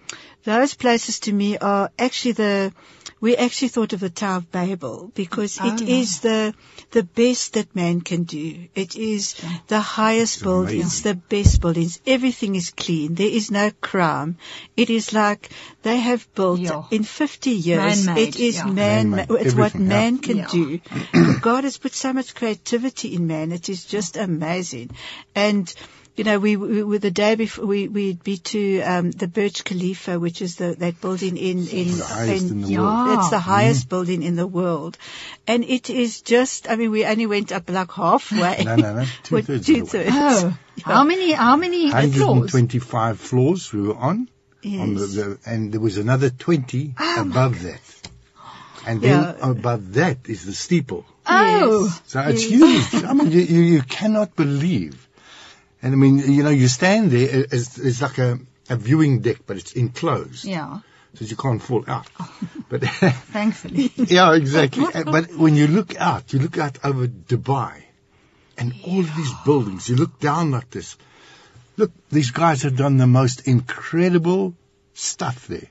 those 0.44 0.74
places 0.74 1.20
to 1.20 1.32
me 1.32 1.58
are 1.58 1.90
actually 1.98 2.32
the 2.32 2.72
we 3.18 3.34
actually 3.34 3.68
thought 3.68 3.94
of 3.94 4.00
the 4.00 4.10
Tower 4.10 4.36
of 4.38 4.50
Babel 4.52 5.10
because 5.14 5.58
Oh, 5.60 5.66
it 5.74 5.80
yeah. 5.80 5.96
is 5.96 6.20
the 6.20 6.54
the 6.90 7.02
best 7.02 7.54
that 7.54 7.74
man 7.74 8.02
can 8.02 8.24
do. 8.24 8.68
It 8.74 8.94
is 8.94 9.34
the 9.68 9.80
highest 9.80 10.36
It's 10.36 10.42
buildings, 10.42 11.00
amazing. 11.00 11.12
the 11.12 11.14
best 11.36 11.60
buildings. 11.62 12.00
Everything 12.06 12.54
is 12.56 12.70
clean. 12.70 13.14
There 13.14 13.26
is 13.40 13.50
no 13.50 13.70
crime. 13.80 14.36
It 14.76 14.90
is 14.90 15.12
like 15.14 15.48
they 15.82 15.96
have 15.96 16.26
built 16.34 16.60
Yeah. 16.60 16.82
in 16.90 17.04
50 17.04 17.50
years. 17.50 18.04
Man-made, 18.06 18.28
it 18.28 18.40
is 18.40 18.56
yeah. 18.56 18.66
man. 18.66 19.10
Man-made, 19.10 19.30
It's 19.46 19.54
what 19.54 19.74
everything, 19.74 19.82
yeah. 19.82 19.88
man 19.88 20.18
can 20.18 20.36
Yeah. 20.36 20.48
do. 20.50 20.80
God 21.40 21.64
has 21.64 21.78
put 21.78 21.94
so 21.94 22.12
much 22.12 22.34
creativity 22.34 23.14
in 23.14 23.26
man. 23.26 23.50
It 23.52 23.68
is 23.70 23.84
just 23.86 24.16
amazing. 24.18 24.90
And 25.34 25.72
you 26.16 26.24
know, 26.24 26.38
we, 26.38 26.56
we 26.56 26.82
were 26.82 26.98
the 26.98 27.10
day 27.10 27.34
before 27.34 27.66
we 27.66 27.88
we'd 27.88 28.24
be 28.24 28.38
to 28.38 28.80
um, 28.80 29.10
the 29.10 29.28
Burj 29.28 29.64
Khalifa, 29.64 30.18
which 30.18 30.40
is 30.42 30.56
the 30.56 30.74
that 30.78 31.00
building 31.00 31.36
in 31.36 31.66
in, 31.68 31.98
The 31.98 32.04
highest 32.04 32.50
in 32.50 32.62
the 32.62 32.68
Yeah. 32.68 32.80
world. 32.80 33.18
it's 33.18 33.30
the 33.30 33.38
highest 33.38 33.88
building 33.88 34.22
in 34.22 34.36
the 34.36 34.46
world, 34.46 34.96
and 35.46 35.62
it 35.64 35.90
is 35.90 36.22
just. 36.22 36.70
I 36.70 36.76
mean, 36.76 36.90
we 36.90 37.04
only 37.04 37.26
went 37.26 37.52
up 37.52 37.68
like 37.68 37.92
halfway. 37.92 38.64
No, 38.64 38.76
no, 38.76 38.94
no, 38.94 38.94
Well, 38.94 39.08
two-thirds 39.24 39.68
of 39.68 39.76
two-thirds. 39.76 40.10
oh 40.12 40.58
how 40.84 41.04
many 41.04 41.32
how 41.32 41.56
many 41.56 41.90
floors 41.90 42.52
125 42.52 43.18
floors 43.20 43.72
we 43.72 43.82
were 43.82 43.96
on. 43.96 44.28
on 44.64 44.94
the, 44.94 45.06
the, 45.06 45.38
and 45.46 45.72
there 45.72 45.80
was 45.80 45.96
another 45.98 46.30
20 46.30 46.94
above 47.18 47.62
that. 47.62 47.80
And 48.86 49.00
then 49.02 49.20
Yeah. 49.20 49.34
above 49.50 49.94
that 49.94 50.18
is 50.28 50.44
the 50.46 50.52
steeple. 50.52 51.04
oh 51.26 51.84
Yes. 51.86 52.00
So 52.06 52.20
it's 52.20 52.48
Yes. 52.50 52.90
huge. 52.92 53.04
I 53.04 53.12
mean, 53.14 53.32
you, 53.32 53.40
you, 53.40 53.60
you 53.60 53.82
cannot 53.82 54.36
believe. 54.36 55.05
And 55.86 55.94
I 55.94 55.98
mean, 55.98 56.18
you 56.18 56.42
know, 56.42 56.50
you 56.50 56.66
stand 56.66 57.12
there, 57.12 57.46
it's, 57.52 57.78
it's 57.78 58.02
like 58.02 58.18
a, 58.18 58.40
a 58.68 58.74
viewing 58.74 59.20
deck, 59.20 59.42
but 59.46 59.56
it's 59.56 59.72
enclosed. 59.74 60.44
yeah 60.44 60.80
So 61.14 61.24
you 61.24 61.36
can't 61.36 61.62
fall 61.62 61.84
out. 61.86 62.08
Oh. 62.18 62.38
But, 62.68 62.82
thankfully 63.36 63.92
yeah, 63.96 64.34
exactly. 64.34 64.86
But 65.04 65.36
when 65.36 65.54
you 65.54 65.68
look 65.68 65.94
out, 65.94 66.32
you 66.32 66.40
look 66.40 66.58
out 66.58 66.78
over 66.82 67.06
Dubai 67.06 67.84
and 68.58 68.74
all 68.84 68.98
of 68.98 69.14
these 69.14 69.32
buildings, 69.44 69.88
you 69.88 69.94
look 69.94 70.18
down 70.18 70.50
like 70.50 70.70
this. 70.70 70.96
Look, 71.76 71.92
these 72.10 72.32
guys 72.32 72.62
have 72.62 72.76
done 72.76 72.96
the 72.96 73.06
most 73.06 73.46
incredible 73.46 74.56
stuff 74.94 75.46
there. 75.46 75.70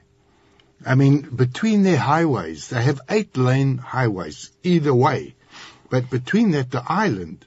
I 0.86 0.96
mean, 0.96 1.24
between 1.24 1.84
their 1.84 1.98
highways, 1.98 2.70
they 2.70 2.82
have 2.82 3.02
eight 3.10 3.36
lane 3.36 3.78
highways 3.80 4.50
either 4.64 4.94
way. 4.94 5.36
But 5.90 6.10
between 6.10 6.52
that, 6.52 6.72
the 6.72 6.84
island, 6.88 7.46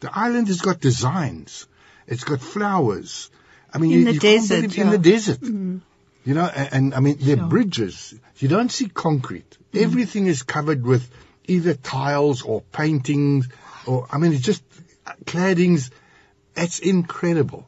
the 0.00 0.10
island 0.12 0.48
has 0.48 0.60
got 0.60 0.80
designs. 0.80 1.68
It's 2.08 2.24
got 2.24 2.40
flowers. 2.40 3.30
I 3.72 3.78
mean, 3.78 3.92
In 3.92 3.98
you, 4.00 4.04
the 4.06 4.12
you 4.14 4.20
can't 4.20 4.40
desert, 4.48 4.62
believe- 4.62 4.78
in 4.78 4.90
the 4.90 4.98
desert. 4.98 5.38
You 6.24 6.34
know, 6.34 6.44
and, 6.46 6.68
and 6.72 6.94
I 6.94 7.00
mean, 7.00 7.16
their 7.20 7.36
Sure. 7.36 7.46
bridges, 7.46 8.14
you 8.38 8.48
don't 8.48 8.70
see 8.72 8.88
concrete. 8.88 9.56
Everything 9.72 10.26
is 10.26 10.42
covered 10.42 10.84
with 10.84 11.08
either 11.46 11.74
tiles 11.74 12.42
or 12.42 12.60
paintings 12.72 13.48
or, 13.86 14.06
I 14.10 14.18
mean, 14.18 14.32
it's 14.32 14.42
just 14.42 14.62
uh, 15.06 15.12
claddings. 15.24 15.90
It's 16.56 16.80
incredible. 16.80 17.66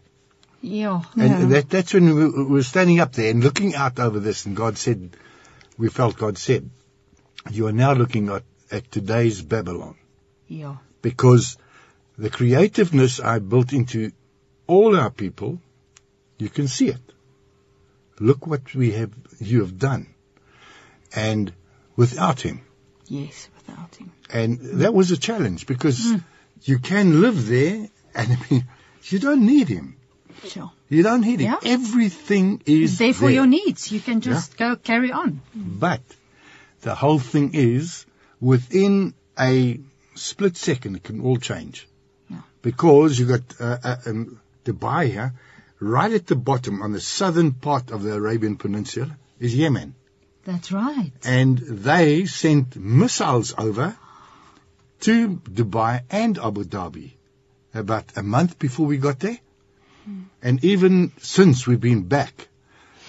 yeah 0.60 1.02
And 1.16 1.30
Yeah. 1.32 1.46
that, 1.52 1.70
that's 1.70 1.94
when 1.94 2.14
we, 2.14 2.28
we 2.28 2.44
were 2.44 2.62
standing 2.62 3.00
up 3.00 3.12
there 3.12 3.30
and 3.30 3.42
looking 3.42 3.74
out 3.74 3.98
over 3.98 4.18
this 4.20 4.44
and 4.46 4.56
God 4.56 4.76
said, 4.76 5.16
we 5.78 5.88
felt 5.88 6.18
God 6.18 6.36
said, 6.36 6.68
you 7.50 7.66
are 7.68 7.72
now 7.72 7.92
looking 7.94 8.28
at, 8.28 8.42
at 8.70 8.90
today's 8.90 9.40
Babylon 9.40 9.96
yeah 10.48 10.76
because 11.00 11.56
the 12.18 12.28
creativeness 12.28 13.20
I 13.20 13.38
built 13.38 13.72
into 13.72 14.10
all 14.76 14.96
our 14.96 15.10
people, 15.10 15.58
you 16.38 16.48
can 16.48 16.68
see 16.68 16.88
it. 16.88 17.14
Look 18.18 18.46
what 18.46 18.74
we 18.74 18.92
have, 18.92 19.12
you 19.38 19.60
have 19.60 19.78
done. 19.78 20.06
And 21.14 21.52
without 21.96 22.40
him. 22.40 22.60
yes 23.20 23.48
without 23.56 23.96
him 24.00 24.10
And 24.40 24.58
that 24.82 24.94
was 24.94 25.10
a 25.10 25.16
challenge 25.28 25.66
because 25.70 25.98
you 26.62 26.78
can 26.78 27.20
live 27.20 27.38
there 27.48 27.88
and 28.14 28.32
I 28.36 28.36
mean, 28.50 28.64
you 29.12 29.18
don't 29.18 29.44
need 29.46 29.68
him. 29.76 29.96
sure 30.52 30.70
You 30.88 31.02
don't 31.02 31.22
need 31.28 31.40
him. 31.40 31.52
Yeah. 31.52 31.72
Everything 31.78 32.62
is 32.66 32.98
there 32.98 33.12
for 33.20 33.26
there. 33.26 33.38
your 33.38 33.46
needs 33.46 33.90
you 33.94 34.00
can 34.08 34.20
just 34.20 34.56
go 34.56 34.76
carry 34.90 35.10
on 35.22 35.40
But 35.86 36.02
the 36.88 36.94
whole 36.94 37.18
thing 37.32 37.50
is 37.54 38.06
within 38.52 39.14
a 39.38 39.80
split 40.14 40.56
second 40.56 40.96
it 41.00 41.02
can 41.08 41.20
all 41.20 41.38
change. 41.38 41.88
Yeah. 42.28 42.42
Because 42.62 43.18
you've 43.18 43.34
got 43.34 43.60
uh, 43.60 43.78
uh, 43.92 43.96
um, 44.06 44.40
Dubai 44.64 45.06
here, 45.10 45.34
right 45.80 46.12
at 46.12 46.26
the 46.26 46.36
bottom 46.36 46.82
on 46.82 46.92
the 46.92 47.00
southern 47.00 47.52
part 47.52 47.90
of 47.90 48.02
the 48.02 48.12
Arabian 48.14 48.56
Peninsula 48.56 49.16
is 49.38 49.54
Yemen. 49.54 49.94
that's 50.44 50.70
right 50.72 51.12
And 51.24 51.58
they 51.58 52.26
sent 52.26 52.76
missiles 52.76 53.54
over 53.56 53.96
to 55.00 55.36
Dubai 55.60 56.02
and 56.10 56.38
Abu 56.38 56.64
Dhabi 56.64 57.12
about 57.74 58.12
a 58.16 58.22
month 58.22 58.58
before 58.58 58.86
we 58.86 58.98
got 58.98 59.20
there. 59.20 59.38
And 60.42 60.64
even 60.64 61.12
since 61.18 61.66
we've 61.66 61.80
been 61.80 62.02
back, 62.08 62.48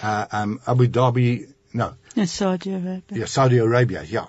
uh, 0.04 0.26
um, 0.32 0.60
Abu 0.68 0.88
Dhabi, 0.88 1.52
no, 1.74 1.94
In 2.16 2.28
Saudi 2.28 2.72
Arabia. 2.74 3.02
yeah, 3.20 3.26
Saudi 3.26 3.58
Arabia, 3.58 4.04
yeah. 4.04 4.28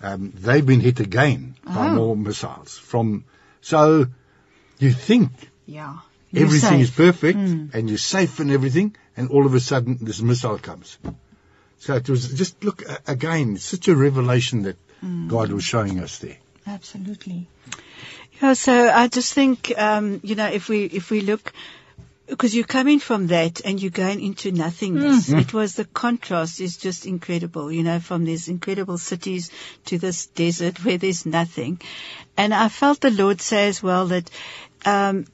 Um, 0.00 0.32
they've 0.34 0.66
been 0.66 0.80
hit 0.80 0.98
again 1.00 1.54
by 1.64 1.86
Oh. 1.88 1.94
more 1.94 2.16
missiles 2.16 2.76
from, 2.76 3.24
so 3.60 4.06
you 4.80 4.92
think 4.92 5.30
yeah 5.66 5.98
You're 6.32 6.44
everything 6.46 6.80
is 6.80 6.90
perfect 6.90 7.38
Mm. 7.38 7.74
and 7.74 7.88
you're 7.88 7.98
safe 7.98 8.40
and 8.40 8.50
everything 8.50 8.96
and 9.16 9.30
all 9.30 9.46
of 9.46 9.54
a 9.54 9.60
sudden 9.60 9.98
this 10.00 10.20
missile 10.20 10.58
comes. 10.58 10.98
So 11.78 11.94
it 11.94 12.08
was 12.08 12.32
just, 12.32 12.62
look, 12.64 12.82
again, 13.06 13.56
such 13.58 13.88
a 13.88 13.96
revelation 13.96 14.62
that 14.62 14.76
Mm. 15.04 15.28
God 15.28 15.50
was 15.50 15.64
showing 15.64 15.98
us 16.00 16.18
there. 16.18 16.38
absolutely 16.66 17.48
Yeah, 18.40 18.54
so 18.54 18.88
I 18.88 19.08
just 19.08 19.34
think, 19.34 19.72
um, 19.76 20.20
you 20.22 20.34
know, 20.36 20.46
if 20.46 20.68
we 20.68 20.84
if 20.84 21.10
we 21.10 21.20
look, 21.20 21.52
because 22.26 22.54
you're 22.54 22.64
coming 22.64 22.98
from 22.98 23.26
that 23.28 23.60
and 23.64 23.80
you're 23.82 23.90
going 23.90 24.22
into 24.22 24.52
nothingness. 24.52 25.28
It 25.28 25.52
was 25.52 25.74
the 25.74 25.84
contrast 25.84 26.60
is 26.60 26.76
just 26.76 27.04
incredible, 27.06 27.70
you 27.70 27.82
know, 27.82 27.98
from 28.00 28.24
these 28.24 28.48
incredible 28.48 28.96
cities 28.98 29.50
to 29.86 29.98
this 29.98 30.26
desert 30.26 30.84
where 30.84 30.98
there's 30.98 31.26
nothing. 31.26 31.80
And 32.36 32.54
I 32.54 32.68
felt 32.68 33.00
the 33.00 33.10
Lord 33.10 33.40
say 33.40 33.68
as 33.68 33.82
well 33.82 34.06
that 34.06 34.30
um, 34.86 35.26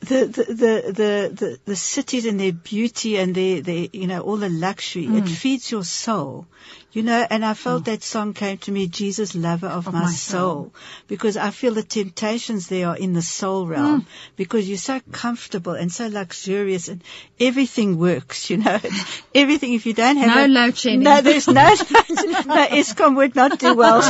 the, 0.00 0.26
the, 0.26 0.44
the, 0.44 0.92
the, 0.92 1.30
the, 1.34 1.60
the 1.64 1.76
cities 1.76 2.26
and 2.26 2.40
their 2.40 2.52
beauty 2.52 3.18
and 3.18 3.34
their, 3.34 3.60
their, 3.60 3.86
you 3.92 4.06
know, 4.06 4.20
all 4.20 4.36
the 4.36 4.48
luxury, 4.48 5.04
it 5.04 5.24
mm. 5.24 5.28
feeds 5.28 5.70
your 5.70 5.84
soul. 5.84 6.46
You 6.92 7.04
know, 7.04 7.24
and 7.30 7.44
I 7.44 7.54
felt 7.54 7.82
mm. 7.82 7.84
that 7.86 8.02
song 8.02 8.34
came 8.34 8.58
to 8.58 8.72
me, 8.72 8.88
Jesus, 8.88 9.36
lover 9.36 9.68
of, 9.68 9.86
my, 9.92 10.00
my 10.00 10.06
soul. 10.10 10.40
soul. 10.40 10.72
because 11.06 11.36
I 11.36 11.50
feel 11.50 11.74
the 11.74 11.84
temptations 11.84 12.66
there 12.66 12.88
are 12.88 12.96
in 12.96 13.12
the 13.12 13.22
soul 13.22 13.64
realm, 13.64 14.00
mm. 14.02 14.06
because 14.34 14.68
you're 14.68 14.76
so 14.76 14.98
comfortable 15.12 15.74
and 15.74 15.92
so 15.92 16.08
luxurious 16.08 16.88
and 16.88 17.00
everything 17.38 17.96
works, 17.96 18.50
you 18.50 18.56
know, 18.56 18.80
everything, 19.36 19.74
if 19.74 19.86
you 19.86 19.94
don't 19.94 20.16
have 20.16 20.34
No 20.34 20.46
a, 20.46 20.48
load 20.48 20.76
shedding. 20.76 21.00
no, 21.04 21.20
there's 21.20 21.46
no, 21.46 21.52
no, 21.70 22.66
Eskom 22.80 23.14
would 23.14 23.36
not 23.36 23.60
do 23.60 23.74
well. 23.74 24.02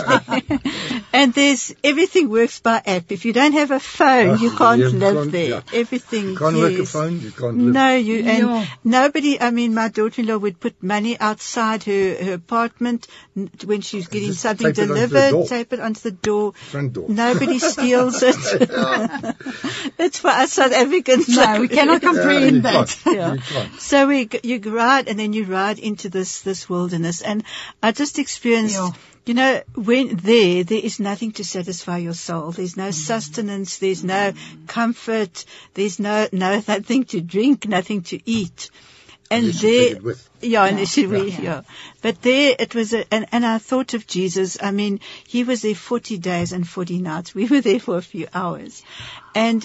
and 1.13 1.35
there's, 1.35 1.75
everything 1.85 2.31
works 2.31 2.61
by 2.61 2.81
app. 2.87 3.13
If 3.13 3.27
you 3.27 3.35
don't 3.35 3.53
have 3.53 3.73
a 3.73 3.81
phone, 3.81 4.39
you 4.39 4.53
Oh, 4.55 4.57
can't 4.57 4.81
you 4.81 4.89
live 4.89 5.15
can't- 5.17 5.33
there. 5.33 5.49
yeah. 5.51 5.61
Everything, 5.75 6.31
You 6.31 6.37
can't 6.39 6.57
work 6.57 6.79
a 6.79 6.87
phone, 6.87 7.21
you 7.21 7.31
can't 7.31 7.59
live. 7.59 7.75
No, 7.75 7.95
you 7.95 8.21
and 8.25 8.49
Yeah. 8.49 8.67
nobody. 8.85 9.39
I 9.39 9.51
mean, 9.51 9.75
my 9.75 9.89
daughter-in-law 9.89 10.39
would 10.39 10.59
put 10.61 10.83
money 10.83 11.19
outside 11.21 11.85
her, 11.85 12.15
her 12.25 12.33
apartment 12.35 12.70
n- 12.81 13.51
when 13.65 13.81
she's 13.81 14.09
getting 14.09 14.29
just 14.29 14.41
something 14.41 14.73
tape 14.73 14.79
it 14.79 14.83
onto 14.83 14.95
the 14.95 15.09
delivered. 15.09 15.31
door. 15.31 15.47
tape 15.47 15.73
it 15.73 15.81
onto 15.81 16.01
the 16.01 16.11
door. 16.11 16.53
Front 16.53 16.93
door. 16.93 17.09
Nobody 17.09 17.59
steals 17.73 18.23
it. 18.23 18.37
it's 19.99 20.19
for 20.19 20.29
us 20.29 20.53
South 20.53 20.73
Africans. 20.73 21.29
No, 21.29 21.61
we 21.61 21.69
cannot 21.79 22.03
comprehend 22.03 22.57
you 22.57 22.63
that. 22.63 22.99
Yeah. 23.07 23.37
So 23.79 24.07
we 24.07 24.29
you 24.43 24.59
ride 24.61 25.09
and 25.09 25.19
then 25.19 25.33
you 25.33 25.45
ride 25.45 25.79
into 25.79 26.09
this 26.09 26.43
this 26.43 26.69
wilderness, 26.69 27.23
and 27.23 27.45
I 27.83 27.93
just 27.93 28.19
experienced. 28.19 28.77
Yeah. 28.77 28.91
You 29.27 29.35
know, 29.35 29.63
when 29.75 30.17
there, 30.17 30.65
there 30.65 30.81
is 30.83 30.99
nothing 30.99 31.33
to 31.33 31.45
satisfy 31.45 31.99
your 31.99 32.15
soul. 32.15 32.53
There's 32.53 32.77
no 32.77 32.85
mm-hmm. 32.85 32.93
sustenance. 32.93 33.79
There's 33.79 34.03
no 34.03 34.33
mm-hmm. 34.33 34.67
comfort. 34.67 35.45
There's 35.75 36.01
no, 36.01 36.27
no, 36.33 36.55
nothing 36.67 37.05
to 37.05 37.21
drink, 37.21 37.69
nothing 37.69 38.03
to 38.05 38.19
eat. 38.25 38.71
And 39.31 39.45
Unless 39.45 39.61
there, 39.63 40.01
with. 40.03 40.29
yeah, 40.41 40.65
unless 40.65 40.97
you, 40.97 41.11
Yeah. 41.17 41.23
yeah. 41.25 41.41
yeah. 41.43 41.61
But 42.03 42.21
there 42.23 42.55
it 42.59 42.75
was, 42.75 42.93
a, 42.93 43.05
and, 43.15 43.27
and 43.31 43.47
I 43.47 43.59
thought 43.59 43.95
of 43.95 44.07
Jesus. 44.07 44.59
I 44.61 44.73
mean, 44.73 44.99
he 45.29 45.45
was 45.45 45.63
there 45.63 45.75
40 45.77 46.19
days 46.19 46.53
and 46.53 46.67
40 46.69 46.99
nights. 47.01 47.33
We 47.35 47.47
were 47.47 47.61
there 47.61 47.79
for 47.79 47.97
a 47.97 48.03
few 48.03 48.27
hours. 48.35 48.83
And 49.35 49.65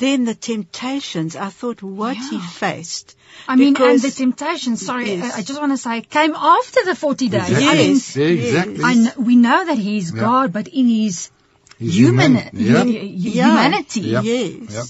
then 0.00 0.24
the 0.24 0.34
temptations, 0.34 1.36
I 1.36 1.50
thought 1.50 1.82
what 1.82 2.16
he 2.16 2.40
faced. 2.40 3.16
I 3.46 3.56
mean, 3.56 3.76
and 3.80 4.00
the 4.00 4.10
temptations, 4.10 4.84
sorry, 4.84 5.12
Yes. 5.12 5.34
I 5.34 5.38
I 5.40 5.42
just 5.42 5.60
want 5.60 5.72
to 5.72 5.76
say, 5.78 6.00
came 6.00 6.34
after 6.34 6.84
the 6.84 6.94
40 6.96 7.28
days. 7.28 7.42
Exactly. 7.50 7.66
I 7.68 7.74
mean, 7.74 7.92
Yes. 7.94 8.16
Exactly. 8.16 8.84
I 8.84 8.94
kn- 8.94 9.24
we 9.24 9.36
know 9.36 9.64
that 9.66 9.78
he's 9.78 10.12
Yeah. 10.12 10.20
God, 10.20 10.52
but 10.54 10.68
in 10.68 10.88
his 10.88 11.30
He's 11.78 11.94
human, 11.96 12.34
human. 12.36 12.50
Yeah. 12.54 12.82
hu- 12.84 12.90
hu- 12.92 13.30
Yeah. 13.38 13.46
humanity. 13.48 14.00
Yep. 14.00 14.24
Yes. 14.24 14.72
Yep. 14.72 14.84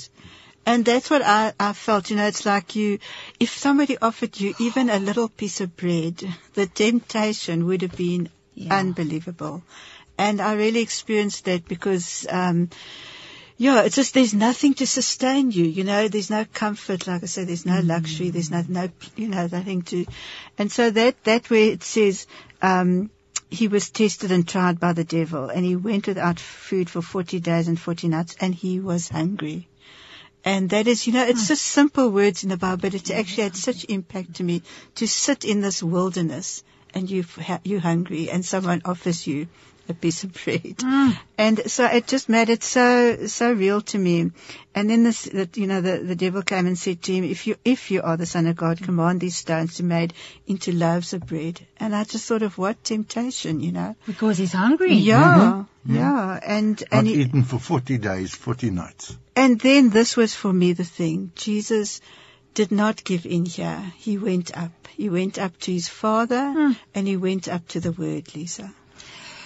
And 0.66 0.84
that's 0.84 1.08
what 1.08 1.22
I, 1.22 1.52
I 1.60 1.72
felt, 1.72 2.10
you 2.10 2.16
know, 2.16 2.26
it's 2.26 2.44
like 2.44 2.74
you, 2.74 2.98
if 3.38 3.56
somebody 3.56 3.96
offered 3.98 4.38
you 4.40 4.52
even 4.58 4.90
a 4.90 4.98
little 4.98 5.28
piece 5.28 5.60
of 5.60 5.76
bread, 5.76 6.22
the 6.54 6.66
temptation 6.66 7.66
would 7.66 7.82
have 7.82 7.96
been 7.96 8.28
Yeah. 8.54 8.76
unbelievable. 8.78 9.62
And 10.18 10.40
I 10.40 10.54
really 10.54 10.80
experienced 10.80 11.44
that 11.44 11.68
because, 11.68 12.26
um, 12.28 12.70
yeah, 13.58 13.82
it's 13.82 13.96
just 13.96 14.12
there's 14.14 14.34
nothing 14.34 14.74
to 14.74 14.86
sustain 14.86 15.50
you. 15.50 15.64
You 15.64 15.84
know, 15.84 16.08
there's 16.08 16.30
no 16.30 16.44
comfort. 16.52 17.06
Like 17.06 17.22
I 17.22 17.26
said, 17.26 17.46
there's 17.48 17.64
no 17.66 17.80
luxury. 17.80 18.30
There's 18.30 18.50
no, 18.50 18.64
no, 18.68 18.88
you 19.16 19.28
know, 19.28 19.48
nothing 19.50 19.82
to. 19.82 20.04
And 20.58 20.72
so 20.72 20.90
that 20.90 21.22
that 21.24 21.48
where 21.48 21.70
it 21.72 21.82
says, 21.84 22.26
um, 22.60 23.10
he 23.50 23.68
was 23.68 23.90
tested 23.90 24.32
and 24.32 24.46
tried 24.48 24.80
by 24.80 24.92
the 24.94 25.04
devil, 25.04 25.48
and 25.48 25.64
he 25.64 25.76
went 25.76 26.06
without 26.08 26.40
food 26.40 26.90
for 26.90 27.00
forty 27.02 27.40
days 27.40 27.68
and 27.68 27.78
forty 27.80 28.08
nights, 28.08 28.36
and 28.40 28.54
he 28.54 28.80
was 28.80 29.08
hungry. 29.08 29.68
And 30.46 30.70
that 30.70 30.86
is, 30.86 31.08
you 31.08 31.12
know, 31.12 31.24
it's 31.24 31.42
hmm. 31.42 31.48
just 31.48 31.64
simple 31.64 32.08
words 32.08 32.44
in 32.44 32.50
the 32.50 32.56
Bible, 32.56 32.76
but 32.76 32.94
it 32.94 33.10
actually 33.10 33.42
had 33.42 33.56
such 33.56 33.84
impact 33.88 34.34
to 34.34 34.44
me 34.44 34.62
to 34.94 35.08
sit 35.08 35.44
in 35.44 35.60
this 35.60 35.82
wilderness 35.82 36.62
and 36.94 37.10
you 37.10 37.24
you're 37.64 37.80
hungry, 37.80 38.30
and 38.30 38.44
someone 38.44 38.80
offers 38.84 39.26
you 39.26 39.48
a 39.88 39.94
piece 39.94 40.24
of 40.24 40.32
bread. 40.32 40.78
Mm. 40.78 41.18
And 41.38 41.70
so 41.70 41.86
it 41.86 42.06
just 42.06 42.28
made 42.28 42.48
it 42.48 42.62
so, 42.62 43.26
so 43.26 43.52
real 43.52 43.80
to 43.82 43.98
me. 43.98 44.30
And 44.74 44.90
then 44.90 45.04
this, 45.04 45.24
that, 45.24 45.56
you 45.56 45.66
know, 45.66 45.80
the, 45.80 45.98
the 45.98 46.16
devil 46.16 46.42
came 46.42 46.66
and 46.66 46.78
said 46.78 47.02
to 47.02 47.14
him, 47.14 47.24
if 47.24 47.46
you, 47.46 47.56
if 47.64 47.90
you 47.90 48.02
are 48.02 48.16
the 48.16 48.26
son 48.26 48.46
of 48.46 48.56
God, 48.56 48.82
command 48.82 49.20
these 49.20 49.36
stones 49.36 49.76
to 49.76 49.82
be 49.82 49.88
made 49.88 50.14
into 50.46 50.72
loaves 50.72 51.12
of 51.12 51.26
bread. 51.26 51.60
And 51.78 51.94
I 51.94 52.04
just 52.04 52.26
thought 52.26 52.42
of 52.42 52.58
what 52.58 52.82
temptation, 52.84 53.60
you 53.60 53.72
know? 53.72 53.96
Because 54.06 54.38
he's 54.38 54.52
hungry. 54.52 54.94
Yeah, 54.94 55.34
mm-hmm. 55.34 55.60
Mm-hmm. 55.60 55.96
yeah. 55.96 56.40
And, 56.42 56.80
Not 56.80 56.98
and, 56.98 57.06
he- 57.06 57.22
eaten 57.22 57.44
for 57.44 57.58
40 57.58 57.98
days, 57.98 58.34
40 58.34 58.70
nights. 58.70 59.16
and 59.34 59.60
then 59.60 59.90
this 59.90 60.16
was 60.16 60.34
for 60.34 60.52
me 60.52 60.72
the 60.72 60.84
thing. 60.84 61.32
Jesus 61.34 62.00
did 62.54 62.72
not 62.72 63.04
give 63.04 63.26
in 63.26 63.44
here. 63.44 63.92
He 63.98 64.16
went 64.16 64.56
up. 64.56 64.72
He 64.88 65.10
went 65.10 65.38
up 65.38 65.58
to 65.58 65.72
his 65.72 65.88
father 65.88 66.36
mm. 66.36 66.76
and 66.94 67.06
he 67.06 67.18
went 67.18 67.48
up 67.48 67.68
to 67.68 67.80
the 67.80 67.92
word, 67.92 68.34
Lise. 68.34 68.62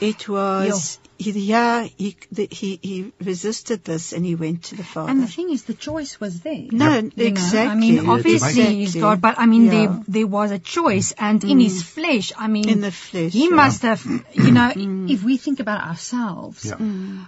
It 0.01 0.29
was, 0.29 0.99
he, 1.21 1.33
yeah, 1.33 1.85
he, 1.85 2.17
the, 2.33 2.49
he, 2.51 2.79
he 2.83 3.13
resisted 3.21 3.85
this 3.85 4.13
and 4.13 4.25
he 4.25 4.35
went 4.35 4.65
to 4.65 4.77
the 4.77 4.85
father. 4.85 5.11
And 5.11 5.23
the 5.23 5.27
thing 5.27 5.51
is, 5.51 5.65
the 5.65 5.75
choice 5.75 6.19
was 6.19 6.41
there. 6.41 6.67
no, 6.73 6.95
You 6.97 7.03
know, 7.03 7.11
exactly. 7.17 7.59
I 7.71 7.75
mean, 7.75 7.95
Yeah, 7.97 8.11
obviously 8.11 8.49
exactly. 8.49 8.77
he's 8.77 8.95
God, 8.97 9.21
but 9.21 9.39
I 9.39 9.47
mean, 9.47 9.65
Yeah. 9.65 9.71
there 9.71 10.03
there 10.21 10.27
was 10.27 10.51
a 10.51 10.59
choice, 10.59 11.13
and 11.13 11.45
in 11.45 11.59
mm. 11.59 11.63
his 11.63 11.83
flesh, 11.83 12.33
I 12.37 12.49
mean, 12.49 12.69
In 12.69 12.81
the 12.81 12.91
flesh, 12.91 13.33
he 13.33 13.49
yeah. 13.49 13.55
must 13.55 13.83
have, 13.83 14.05
you 14.07 14.51
know, 14.51 14.71
mm. 14.75 15.11
if 15.11 15.23
we 15.23 15.37
think 15.37 15.61
about 15.61 15.87
ourselves, 15.87 16.65
Yeah. 16.65 16.77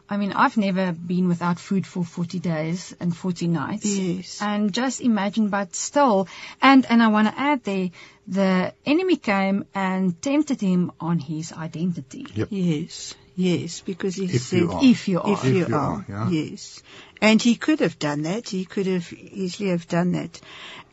I 0.09 0.17
mean, 0.17 0.33
I've 0.33 0.57
never 0.57 0.93
been 0.93 1.29
without 1.29 1.59
food 1.59 1.87
for 1.87 2.05
40 2.05 2.39
days 2.39 2.95
and 2.99 3.15
40 3.17 3.49
nights. 3.49 3.87
Yes. 3.87 4.41
And 4.41 4.73
just 4.73 5.01
imagine, 5.01 5.49
but 5.49 5.75
still, 5.75 6.29
and, 6.61 6.87
and 6.89 7.03
I 7.03 7.09
want 7.09 7.29
to 7.29 7.39
add 7.39 7.63
there, 7.65 7.91
the 8.27 8.73
enemy 8.87 9.17
came 9.17 9.65
and 9.75 10.21
tempted 10.23 10.61
him 10.61 10.93
on 11.01 11.19
his 11.19 11.53
identity. 11.53 12.27
Yep. 12.35 12.49
Yes, 12.51 13.15
yes, 13.37 13.81
because 13.81 14.17
he 14.17 14.25
If 14.25 14.43
said, 14.43 14.59
you 14.59 14.71
are. 14.73 14.85
If 14.85 15.09
you 15.09 15.21
are. 15.21 15.33
If 15.33 15.45
you, 15.45 15.63
If 15.63 15.69
you 15.69 15.75
are, 15.77 15.81
are, 15.81 16.07
yeah. 16.09 16.29
yes. 16.31 16.83
And 17.21 17.41
he 17.41 17.55
could 17.55 17.81
have 17.81 17.99
done 17.99 18.23
that. 18.23 18.49
He 18.49 18.65
could 18.65 18.87
have 18.87 19.13
easily 19.13 19.71
have 19.71 19.87
done 19.89 20.13
that. 20.13 20.41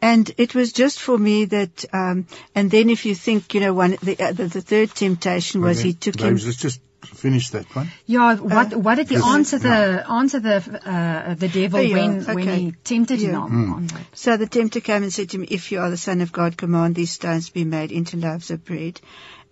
And 0.02 0.32
it 0.38 0.56
was 0.56 0.71
just 0.71 0.99
for 0.99 1.17
me 1.17 1.45
that, 1.45 1.86
um, 1.91 2.28
and 2.56 2.69
then 2.71 2.89
if 2.89 3.06
you 3.06 3.15
think, 3.15 3.54
you 3.54 3.60
know, 3.60 3.73
one, 3.73 3.97
the, 4.02 4.17
uh, 4.19 4.32
the, 4.32 4.45
the 4.45 4.62
third 4.62 4.91
temptation 4.91 5.62
was 5.62 5.82
he 5.82 5.93
took 5.93 6.19
him, 6.19 6.30
Babes, 6.30 6.45
let's 6.45 6.58
just 6.58 6.80
finish 7.04 7.49
that 7.49 7.65
one. 7.75 7.89
Yeah, 8.06 8.36
what 8.36 8.75
what 8.75 8.95
did 8.95 9.10
he 9.10 9.15
Yes. 9.15 9.25
answer 9.25 9.58
the 9.58 10.06
answer 10.10 10.39
the 10.39 10.56
uh, 10.89 11.34
the 11.34 11.47
devil 11.47 11.80
Oh, 11.80 11.84
yeah, 11.84 11.95
when 11.95 12.36
when 12.36 12.47
he 12.47 12.73
tempted 12.84 13.19
him 13.19 13.32
Yeah. 13.32 13.39
on, 13.39 13.69
on? 13.69 13.89
So 14.13 14.38
the 14.38 14.47
tempter 14.47 14.82
came 14.82 15.04
and 15.04 15.13
said 15.13 15.30
to 15.32 15.38
him, 15.38 15.45
If 15.49 15.71
you 15.71 15.80
are 15.80 15.89
the 15.89 15.97
Son 15.97 16.21
of 16.21 16.32
God, 16.32 16.58
command 16.58 16.95
these 16.95 17.12
stones 17.12 17.47
to 17.47 17.54
be 17.54 17.63
made 17.63 17.91
into 17.91 18.17
loaves 18.17 18.52
of 18.52 18.63
bread. 18.65 18.99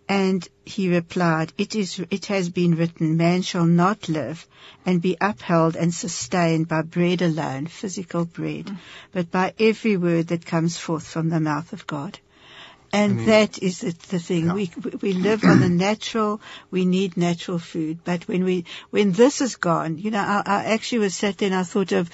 And 0.10 0.48
he 0.66 0.90
replied, 0.90 1.52
It 1.58 1.76
is, 1.76 2.02
it 2.10 2.28
has 2.28 2.50
been 2.50 2.76
written, 2.76 3.18
man 3.18 3.42
shall 3.42 3.66
not 3.66 4.08
live 4.08 4.48
and 4.86 5.02
be 5.02 5.18
upheld 5.20 5.76
and 5.76 5.94
sustained 5.94 6.70
by 6.70 6.82
bread 6.82 7.22
alone, 7.22 7.68
physical 7.68 8.24
bread, 8.24 8.68
mm. 8.68 8.78
but 9.12 9.32
by 9.32 9.54
every 9.60 9.98
word 9.98 10.28
that 10.28 10.46
comes 10.46 10.78
forth 10.78 11.06
from 11.06 11.30
the 11.30 11.42
mouth 11.42 11.74
of 11.74 11.86
God. 11.86 12.20
And 12.94 13.20
mm. 13.20 13.26
that 13.26 13.62
is 13.62 13.82
the, 13.82 13.92
the 14.08 14.20
thing. 14.20 14.46
Yeah. 14.46 14.54
We 14.54 14.72
we 15.02 15.12
live 15.12 15.44
on 15.44 15.60
the 15.60 15.70
natural. 15.70 16.40
We 16.72 16.86
need 16.86 17.18
natural 17.18 17.60
food. 17.60 18.00
But 18.06 18.30
when 18.30 18.46
we 18.46 18.64
when 18.92 19.12
this 19.12 19.42
is 19.42 19.58
gone, 19.58 19.98
you 19.98 20.12
know, 20.12 20.20
I, 20.22 20.42
I 20.46 20.64
actually 20.74 21.00
was 21.00 21.16
sat 21.16 21.38
there 21.38 21.48
and 21.48 21.56
I 21.56 21.64
thought 21.64 21.92
of 21.92 22.10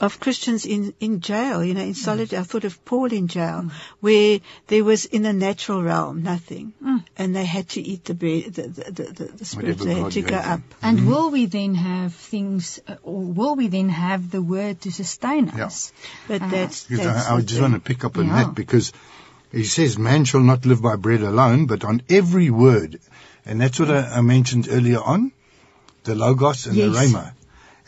of 0.00 0.18
Christians 0.18 0.64
in 0.64 0.94
in 1.00 1.20
jail. 1.20 1.62
You 1.64 1.74
know, 1.74 1.82
in 1.82 1.94
solitary. 1.94 2.40
I 2.40 2.44
thought 2.44 2.64
of 2.64 2.84
Paul 2.84 3.12
in 3.12 3.28
jail, 3.28 3.70
where 4.00 4.40
there 4.68 4.82
was 4.84 5.04
in 5.04 5.22
the 5.22 5.32
natural 5.32 5.82
realm 5.82 6.22
nothing, 6.22 6.72
and 7.16 7.36
they 7.36 7.44
had 7.44 7.68
to 7.70 7.80
eat 7.82 8.04
the 8.06 8.14
bread, 8.14 8.54
the 8.54 8.62
the 8.68 8.90
the, 8.92 9.02
the, 9.12 9.24
the 9.24 9.44
spirit. 9.44 9.78
Whatever 9.78 9.84
They 9.84 9.94
had 9.94 10.02
God 10.04 10.12
to 10.12 10.20
gave 10.22 10.30
go 10.30 10.36
them. 10.36 10.52
up. 10.52 10.60
And 10.82 11.06
will 11.06 11.30
we 11.30 11.46
then 11.46 11.74
have 11.74 12.14
things, 12.14 12.80
uh, 12.88 12.96
or 13.02 13.20
will 13.20 13.56
we 13.56 13.68
then 13.68 13.88
have 13.90 14.30
the 14.30 14.42
word 14.42 14.80
to 14.82 14.90
sustain 14.90 15.52
Yeah. 15.56 15.66
us? 15.66 15.92
But 16.28 16.42
Uh, 16.42 16.48
that's, 16.50 16.84
Because 16.84 17.04
that's 17.06 17.28
I, 17.28 17.34
I 17.36 17.40
just 17.40 17.52
thing. 17.54 17.62
want 17.62 17.74
to 17.74 17.80
pick 17.80 18.04
up 18.04 18.16
on 18.18 18.26
Yeah. 18.26 18.44
that 18.44 18.54
because 18.54 18.92
he 19.52 19.64
says, 19.64 19.98
man 19.98 20.24
shall 20.24 20.40
not 20.52 20.64
live 20.64 20.80
by 20.80 20.96
bread 20.96 21.22
alone, 21.22 21.66
but 21.66 21.84
on 21.84 22.02
every 22.08 22.50
word. 22.50 22.98
And 23.44 23.60
that's 23.60 23.78
what 23.80 23.90
I, 23.90 24.00
I 24.18 24.20
mentioned 24.20 24.68
earlier 24.70 25.00
on, 25.00 25.32
the 26.04 26.14
Logos 26.14 26.66
and 26.66 26.76
the 26.76 26.88
Yes. 26.88 26.96
Rhema. 26.96 27.32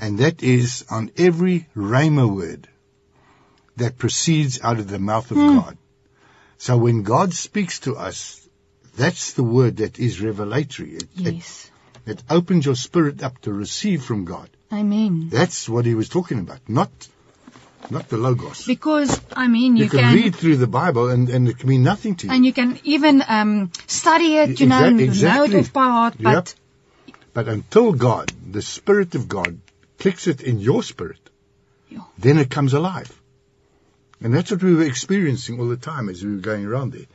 And 0.02 0.18
that 0.18 0.42
is 0.42 0.84
on 0.90 1.12
every 1.16 1.68
Rhema 1.76 2.28
word 2.28 2.66
that 3.76 3.98
proceeds 3.98 4.60
out 4.60 4.80
of 4.80 4.88
the 4.88 4.98
mouth 4.98 5.30
of 5.30 5.36
Hmm. 5.38 5.54
God. 5.58 5.78
So 6.58 6.76
when 6.76 7.04
God 7.04 7.32
speaks 7.32 7.78
to 7.86 7.94
us, 7.96 8.40
that's 8.96 9.34
the 9.34 9.44
word 9.44 9.76
that 9.76 10.00
is 10.00 10.20
revelatory. 10.20 10.90
It, 10.96 11.08
it, 11.28 11.34
Yes. 11.36 11.70
it 12.04 12.20
opens 12.28 12.66
your 12.66 12.74
spirit 12.74 13.22
up 13.22 13.40
to 13.42 13.52
receive 13.52 14.02
from 14.02 14.24
God. 14.24 14.50
Amen. 14.72 15.28
That's 15.30 15.68
what 15.68 15.86
he 15.86 15.94
was 15.94 16.08
talking 16.08 16.40
about, 16.40 16.58
not, 16.66 16.90
not 17.88 18.08
the 18.08 18.16
Logos. 18.16 18.66
Because 18.66 19.20
I 19.36 19.46
mean, 19.46 19.76
you, 19.76 19.84
You 19.84 19.90
can, 19.90 20.14
read 20.14 20.34
through 20.34 20.56
the 20.56 20.66
Bible 20.66 21.10
and, 21.10 21.28
and 21.28 21.48
it 21.48 21.58
can 21.58 21.68
mean 21.68 21.84
nothing 21.84 22.16
to 22.16 22.26
you. 22.26 22.32
and 22.32 22.44
you 22.44 22.52
can 22.52 22.78
even 22.82 23.22
um, 23.28 23.70
study 23.86 24.36
it, 24.38 24.58
you 24.60 24.66
know, 24.66 24.84
Exact- 24.84 25.00
and 25.00 25.22
know 25.22 25.44
it 25.44 25.54
off 25.60 25.72
by 25.72 25.84
heart. 25.98 26.14
Yep. 26.18 26.34
But 26.34 26.54
But 27.34 27.48
until 27.48 27.92
God, 27.92 28.32
the 28.58 28.62
Spirit 28.62 29.14
of 29.14 29.28
God, 29.28 29.58
clicks 30.02 30.26
it 30.26 30.40
in 30.52 30.58
your 30.68 30.82
spirit, 30.82 31.30
Ja. 31.96 32.00
then 32.18 32.38
it 32.44 32.50
comes 32.50 32.72
alive. 32.74 33.10
And 34.20 34.34
that's 34.34 34.50
what 34.52 34.62
we 34.62 34.74
were 34.74 34.84
experiencing 34.84 35.58
all 35.60 35.68
the 35.68 35.76
time 35.86 36.08
as 36.08 36.22
we 36.24 36.32
were 36.34 36.40
going 36.52 36.64
around 36.66 36.92
there. 36.92 37.06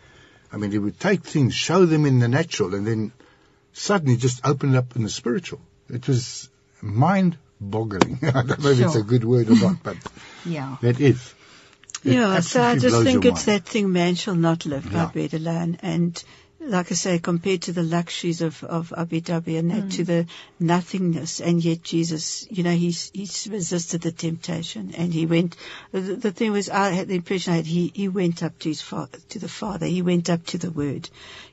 I 0.52 0.58
mean, 0.58 0.72
he 0.72 0.80
would 0.80 1.00
take 1.00 1.24
things, 1.24 1.54
show 1.54 1.86
them 1.86 2.06
in 2.06 2.20
the 2.20 2.28
natural, 2.28 2.76
and 2.76 2.86
then 2.88 3.12
suddenly 3.74 4.18
just 4.18 4.46
open 4.52 4.74
it 4.76 4.78
up 4.78 4.96
in 4.96 5.04
the 5.04 5.10
spiritual. 5.10 5.60
It 5.90 6.08
was 6.08 6.50
mind-boggling. 6.82 8.20
I 8.24 8.32
don't 8.44 8.60
know 8.64 8.70
if 8.70 8.80
it's 8.80 8.96
a 8.96 9.04
good 9.04 9.24
word 9.24 9.50
or 9.50 9.56
not, 9.56 9.84
but 9.84 9.98
yeah. 10.46 10.78
that 10.82 11.00
is. 11.00 11.34
It 12.04 12.14
Yeah, 12.14 12.40
so 12.42 12.62
I 12.62 12.78
just 12.78 13.04
think 13.04 13.26
it's 13.26 13.48
mind. 13.48 13.64
that 13.64 13.70
thing, 13.70 13.92
man 13.92 14.16
shall 14.16 14.36
not 14.36 14.66
live 14.66 14.86
by 14.92 15.04
Yeah. 15.04 15.12
bread 15.14 15.34
alone. 15.34 15.78
And 15.82 16.24
like 16.60 16.92
I 16.92 16.96
say, 16.96 17.20
compared 17.20 17.64
to 17.64 17.72
the 17.72 17.84
luxuries 17.84 18.42
of, 18.42 18.64
of 18.64 18.94
Abu 18.96 19.22
Dhabi 19.22 19.60
and 19.60 19.72
that 19.72 19.92
to 19.92 20.04
the 20.04 20.26
nothingness, 20.60 21.40
and 21.40 21.64
yet 21.64 21.84
Jesus, 21.84 22.48
you 22.50 22.64
know, 22.64 22.72
he's, 22.72 23.12
he's 23.14 23.48
resisted 23.50 24.02
the 24.02 24.12
temptation 24.12 24.94
and 24.98 25.14
he 25.14 25.26
went, 25.26 25.56
the, 25.92 26.00
the 26.00 26.32
thing 26.32 26.52
was, 26.52 26.70
I 26.70 26.90
had 26.90 27.08
the 27.08 27.16
impression 27.16 27.54
I 27.54 27.58
had, 27.58 27.68
he, 27.68 27.92
he 27.94 28.08
went 28.08 28.44
up 28.44 28.58
to 28.60 28.70
his 28.70 28.82
father, 28.82 29.18
to 29.30 29.40
the 29.40 29.48
Father, 29.48 29.86
he 29.86 30.02
went 30.02 30.30
up 30.30 30.46
to 30.48 30.58
the 30.58 30.72
Word. 30.72 31.10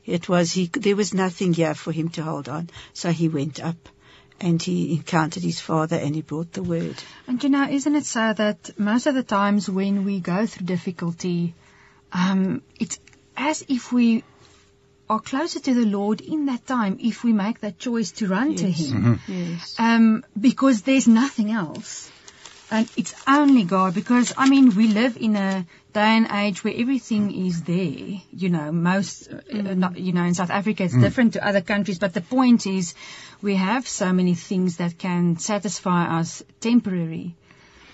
It 0.06 0.28
was, 0.28 0.52
he, 0.52 0.66
there 0.66 0.96
was 0.96 1.14
nothing 1.14 1.52
here 1.52 1.74
for 1.74 1.92
him 1.92 2.08
to 2.10 2.22
hold 2.22 2.48
on, 2.48 2.70
so 2.92 3.10
he 3.10 3.28
went 3.28 3.62
up. 3.62 3.76
And 4.40 4.60
he 4.60 4.94
encountered 4.94 5.44
his 5.44 5.60
father 5.60 5.94
and 5.96 6.12
he 6.12 6.20
brought 6.20 6.52
the 6.52 6.62
word. 6.62 6.96
And 7.28 7.42
you 7.42 7.48
know, 7.48 7.68
isn't 7.70 7.94
it 7.94 8.04
so 8.04 8.32
that 8.32 8.76
most 8.76 9.06
of 9.06 9.14
the 9.14 9.22
times 9.22 9.70
when 9.70 10.04
we 10.04 10.18
go 10.18 10.44
through 10.44 10.66
difficulty, 10.66 11.54
um, 12.12 12.60
it's 12.78 12.98
as 13.36 13.64
if 13.68 13.92
we 13.92 14.24
are 15.08 15.20
closer 15.20 15.60
to 15.60 15.74
the 15.74 15.86
Lord 15.86 16.20
in 16.20 16.46
that 16.46 16.66
time 16.66 16.98
if 17.00 17.24
we 17.24 17.32
make 17.32 17.60
that 17.60 17.78
choice 17.78 18.12
to 18.12 18.26
run 18.26 18.54
to 18.56 18.68
Yes. 18.68 18.90
Him. 18.90 19.20
Yes. 19.28 19.74
Um, 19.78 20.24
because 20.38 20.82
there's 20.82 21.06
nothing 21.08 21.50
else. 21.50 22.10
And 22.70 22.88
it's 22.96 23.14
only 23.28 23.64
God 23.64 23.94
because, 23.94 24.32
I 24.36 24.48
mean, 24.48 24.74
we 24.74 24.88
live 24.88 25.16
in 25.18 25.36
a 25.36 25.66
day 25.92 26.16
and 26.16 26.26
age 26.32 26.64
where 26.64 26.74
everything 26.74 27.46
is 27.46 27.62
there. 27.62 28.20
You 28.32 28.48
know, 28.48 28.72
most, 28.72 29.28
uh, 29.30 29.74
not, 29.74 29.98
you 29.98 30.12
know, 30.12 30.24
in 30.24 30.34
South 30.34 30.50
Africa 30.50 30.84
it's 30.84 30.96
different 30.96 31.34
to 31.34 31.46
other 31.46 31.60
countries, 31.60 31.98
but 31.98 32.14
the 32.14 32.22
point 32.22 32.66
is 32.66 32.94
we 33.42 33.56
have 33.56 33.86
so 33.86 34.12
many 34.12 34.34
things 34.34 34.78
that 34.78 34.98
can 34.98 35.36
satisfy 35.36 36.18
us 36.18 36.42
temporary. 36.60 37.36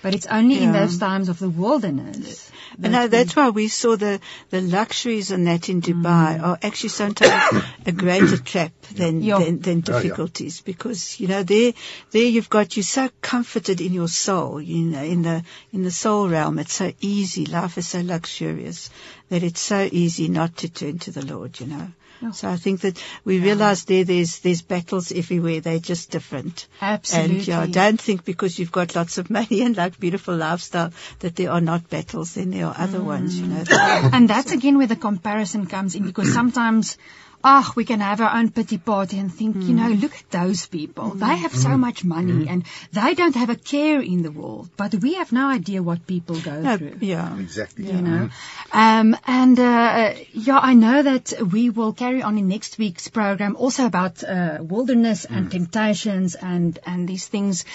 But 0.01 0.15
it's 0.15 0.25
only 0.25 0.61
in 0.63 0.71
those 0.71 0.97
times 0.97 1.29
of 1.29 1.37
the 1.37 1.49
wilderness. 1.49 2.51
And 2.81 2.93
no, 2.93 3.07
that's 3.07 3.35
why 3.35 3.49
we 3.49 3.67
saw 3.67 3.95
the, 3.95 4.19
the 4.49 4.61
luxuries 4.61 5.29
and 5.31 5.45
that 5.47 5.69
in 5.69 5.81
Dubai 5.81 6.39
mm. 6.39 6.43
are 6.43 6.57
actually 6.61 6.89
sometimes 6.89 7.63
a 7.85 7.91
greater 7.91 8.37
trap 8.37 8.71
than, 8.93 9.21
Yeah. 9.21 9.39
than, 9.39 9.59
than 9.59 9.83
Oh, 9.87 9.97
yeah. 9.97 10.01
difficulties 10.01 10.61
because, 10.61 11.19
you 11.19 11.27
know, 11.27 11.43
there, 11.43 11.73
there 12.11 12.23
you've 12.23 12.49
got, 12.49 12.75
you're 12.75 12.83
so 12.83 13.09
comforted 13.21 13.81
in 13.81 13.93
your 13.93 14.07
soul, 14.07 14.61
you 14.61 14.85
know, 14.85 15.03
in 15.03 15.21
the, 15.21 15.43
in 15.73 15.83
the 15.83 15.91
soul 15.91 16.29
realm. 16.29 16.59
It's 16.59 16.73
so 16.73 16.91
easy. 17.01 17.45
Life 17.45 17.77
is 17.77 17.87
so 17.87 18.01
luxurious 18.01 18.89
that 19.29 19.43
it's 19.43 19.61
so 19.61 19.87
easy 19.91 20.29
not 20.29 20.57
to 20.57 20.69
turn 20.69 20.99
to 20.99 21.11
the 21.11 21.25
Lord, 21.25 21.59
you 21.59 21.67
know. 21.67 21.87
Yeah. 22.21 22.31
So 22.31 22.49
I 22.49 22.57
think 22.57 22.81
that 22.81 23.01
we 23.25 23.39
realize 23.39 23.85
there, 23.85 24.03
there's, 24.03 24.39
there's 24.39 24.61
battles 24.61 25.11
everywhere. 25.11 25.59
They're 25.59 25.79
just 25.79 26.11
different. 26.11 26.67
Absolutely. 26.81 27.37
And 27.37 27.47
yeah, 27.47 27.65
don't 27.65 27.99
think 27.99 28.25
because 28.25 28.59
you've 28.59 28.71
got 28.71 28.95
lots 28.95 29.17
of 29.17 29.29
money 29.39 29.61
and 29.61 29.75
like 29.75 29.99
beautiful 29.99 30.35
lifestyle 30.35 30.91
that 31.19 31.35
there 31.35 31.51
are 31.51 31.61
not 31.61 31.89
battles. 31.89 32.35
Then 32.35 32.51
there 32.51 32.67
are 32.67 32.75
other 32.77 33.01
ones, 33.01 33.39
you 33.39 33.47
know. 33.47 33.63
Mm. 33.63 34.13
And 34.21 34.29
that's 34.29 34.51
again 34.51 34.77
where 34.77 34.87
the 34.87 34.95
comparison 34.95 35.65
comes 35.65 35.95
in 35.95 36.03
because 36.03 36.33
sometimes, 36.39 36.97
ah, 37.43 37.71
we 37.75 37.85
can 37.85 37.99
have 37.99 38.21
our 38.21 38.35
own 38.37 38.49
pity 38.51 38.77
party 38.77 39.17
and 39.19 39.33
think, 39.33 39.55
you 39.57 39.73
know, 39.73 39.89
look 39.89 40.13
at 40.15 40.29
those 40.31 40.65
people. 40.67 41.09
They 41.11 41.35
have 41.37 41.53
so 41.55 41.77
much 41.77 42.03
money 42.03 42.47
and 42.49 42.63
they 42.91 43.13
don't 43.13 43.35
have 43.35 43.49
a 43.49 43.55
care 43.55 43.99
in 44.01 44.21
the 44.23 44.31
world, 44.31 44.69
but 44.77 44.93
we 44.95 45.15
have 45.15 45.31
no 45.31 45.47
idea 45.49 45.81
what 45.83 46.05
people 46.07 46.39
go 46.39 46.61
No, 46.61 46.77
through. 46.77 46.97
yeah. 47.01 47.37
Exactly. 47.39 47.85
You 47.91 48.01
know, 48.01 48.29
um, 48.71 49.15
and 49.25 49.59
uh, 49.59 50.13
yeah, 50.33 50.59
I 50.59 50.73
know 50.73 51.01
that 51.03 51.33
we 51.51 51.69
will 51.69 51.93
carry 51.93 52.21
on 52.21 52.37
in 52.37 52.47
next 52.47 52.77
week's 52.77 53.07
program 53.07 53.55
also 53.55 53.85
about 53.85 54.23
uh, 54.23 54.57
wilderness 54.61 55.25
and 55.25 55.49
temptations 55.51 56.35
and 56.35 56.77
and 56.85 57.07
these 57.07 57.27
things. 57.27 57.65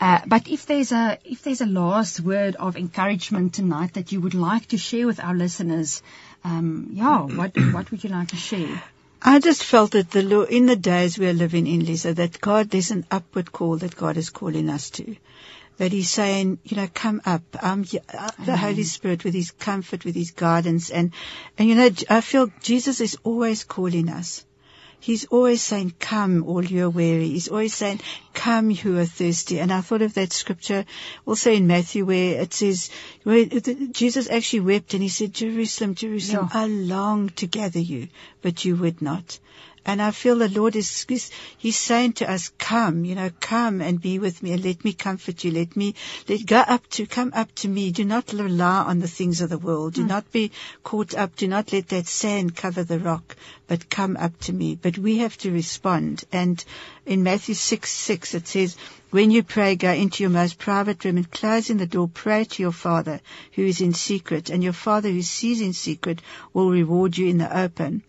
Uh, 0.00 0.20
but 0.26 0.46
if 0.48 0.66
there's 0.66 0.92
a 0.92 1.18
if 1.24 1.42
there's 1.42 1.60
a 1.60 1.66
last 1.66 2.20
word 2.20 2.54
of 2.56 2.76
encouragement 2.76 3.54
tonight 3.54 3.94
that 3.94 4.12
you 4.12 4.20
would 4.20 4.34
like 4.34 4.66
to 4.66 4.78
share 4.78 5.06
with 5.06 5.18
our 5.20 5.34
listeners, 5.34 6.02
um, 6.44 6.90
yeah, 6.92 7.22
what 7.22 7.56
what 7.72 7.90
would 7.90 8.04
you 8.04 8.10
like 8.10 8.28
to 8.28 8.36
share? 8.36 8.82
I 9.20 9.40
just 9.40 9.64
felt 9.64 9.92
that 9.92 10.10
the 10.10 10.22
Lord, 10.22 10.50
in 10.50 10.66
the 10.66 10.76
days 10.76 11.18
we 11.18 11.26
are 11.26 11.32
living 11.32 11.66
in, 11.66 11.84
Lise, 11.84 12.04
that 12.04 12.40
God, 12.40 12.70
there's 12.70 12.90
an 12.90 13.04
upward 13.10 13.50
call 13.50 13.76
that 13.78 13.96
God 13.96 14.16
is 14.16 14.30
calling 14.30 14.68
us 14.70 14.90
to. 14.90 15.16
That 15.78 15.92
He's 15.92 16.10
saying, 16.10 16.58
you 16.64 16.76
know, 16.76 16.88
come 16.92 17.20
up. 17.24 17.42
Um, 17.60 17.82
the 17.82 18.56
Holy 18.56 18.84
Spirit 18.84 19.24
with 19.24 19.34
His 19.34 19.50
comfort, 19.50 20.04
with 20.04 20.14
His 20.14 20.32
guidance, 20.32 20.90
and 20.90 21.12
and 21.56 21.68
you 21.68 21.74
know, 21.74 21.90
I 22.10 22.20
feel 22.20 22.50
Jesus 22.62 23.00
is 23.00 23.16
always 23.22 23.64
calling 23.64 24.08
us. 24.08 24.44
He's 25.00 25.26
always 25.26 25.62
saying, 25.62 25.94
come, 26.00 26.42
all 26.44 26.64
you 26.64 26.84
are 26.86 26.90
weary. 26.90 27.28
He's 27.28 27.48
always 27.48 27.74
saying, 27.74 28.00
come, 28.34 28.70
you 28.70 28.98
are 28.98 29.04
thirsty. 29.04 29.60
And 29.60 29.72
I 29.72 29.80
thought 29.80 30.02
of 30.02 30.14
that 30.14 30.32
scripture 30.32 30.84
also 31.24 31.52
in 31.52 31.66
Matthew 31.66 32.04
where 32.04 32.42
it 32.42 32.52
says, 32.52 32.90
where 33.22 33.44
Jesus 33.44 34.28
actually 34.28 34.60
wept 34.60 34.94
and 34.94 35.02
he 35.02 35.08
said, 35.08 35.32
Jerusalem, 35.32 35.94
Jerusalem, 35.94 36.48
Yeah. 36.52 36.60
I 36.60 36.66
long 36.66 37.28
to 37.30 37.46
gather 37.46 37.80
you, 37.80 38.08
but 38.42 38.64
you 38.64 38.76
would 38.76 39.00
not. 39.00 39.38
And 39.88 40.02
I 40.02 40.10
feel 40.10 40.36
the 40.36 40.50
Lord 40.50 40.76
is, 40.76 41.06
He's 41.56 41.76
saying 41.78 42.12
to 42.14 42.30
us, 42.30 42.52
come, 42.58 43.06
you 43.06 43.14
know, 43.14 43.30
come 43.40 43.80
and 43.80 43.98
be 43.98 44.18
with 44.18 44.42
me 44.42 44.52
and 44.52 44.62
let 44.62 44.84
me 44.84 44.92
comfort 44.92 45.44
you. 45.44 45.50
Let 45.50 45.76
me, 45.76 45.94
let, 46.28 46.44
go 46.44 46.58
up 46.58 46.86
to, 46.88 47.06
come 47.06 47.32
up 47.34 47.54
to 47.54 47.68
me. 47.68 47.90
Do 47.90 48.04
not 48.04 48.30
rely 48.34 48.82
on 48.82 48.98
the 48.98 49.08
things 49.08 49.40
of 49.40 49.48
the 49.48 49.56
world. 49.56 49.94
Do 49.94 50.02
hmm. 50.02 50.08
not 50.08 50.30
be 50.30 50.52
caught 50.84 51.14
up. 51.14 51.36
Do 51.36 51.48
not 51.48 51.72
let 51.72 51.88
that 51.88 52.06
sand 52.06 52.54
cover 52.54 52.84
the 52.84 52.98
rock, 52.98 53.34
but 53.66 53.88
come 53.88 54.18
up 54.18 54.38
to 54.40 54.52
me. 54.52 54.74
But 54.74 54.98
we 54.98 55.20
have 55.20 55.38
to 55.38 55.50
respond. 55.50 56.22
And 56.32 56.62
in 57.06 57.22
Matthew 57.22 57.54
6, 57.54 57.90
6, 57.90 58.34
it 58.34 58.46
says, 58.46 58.76
when 59.08 59.30
you 59.30 59.42
pray, 59.42 59.74
go 59.74 59.90
into 59.90 60.22
your 60.22 60.28
most 60.28 60.58
private 60.58 61.02
room 61.02 61.16
and 61.16 61.30
closing 61.30 61.78
the 61.78 61.86
door, 61.86 62.10
pray 62.12 62.44
to 62.44 62.62
your 62.62 62.72
Father 62.72 63.22
who 63.52 63.62
is 63.62 63.80
in 63.80 63.94
secret, 63.94 64.50
and 64.50 64.62
your 64.62 64.74
Father 64.74 65.08
who 65.08 65.22
sees 65.22 65.62
in 65.62 65.72
secret 65.72 66.20
will 66.52 66.70
reward 66.70 67.16
you 67.16 67.28
in 67.28 67.38
the 67.38 67.58
open. 67.58 68.02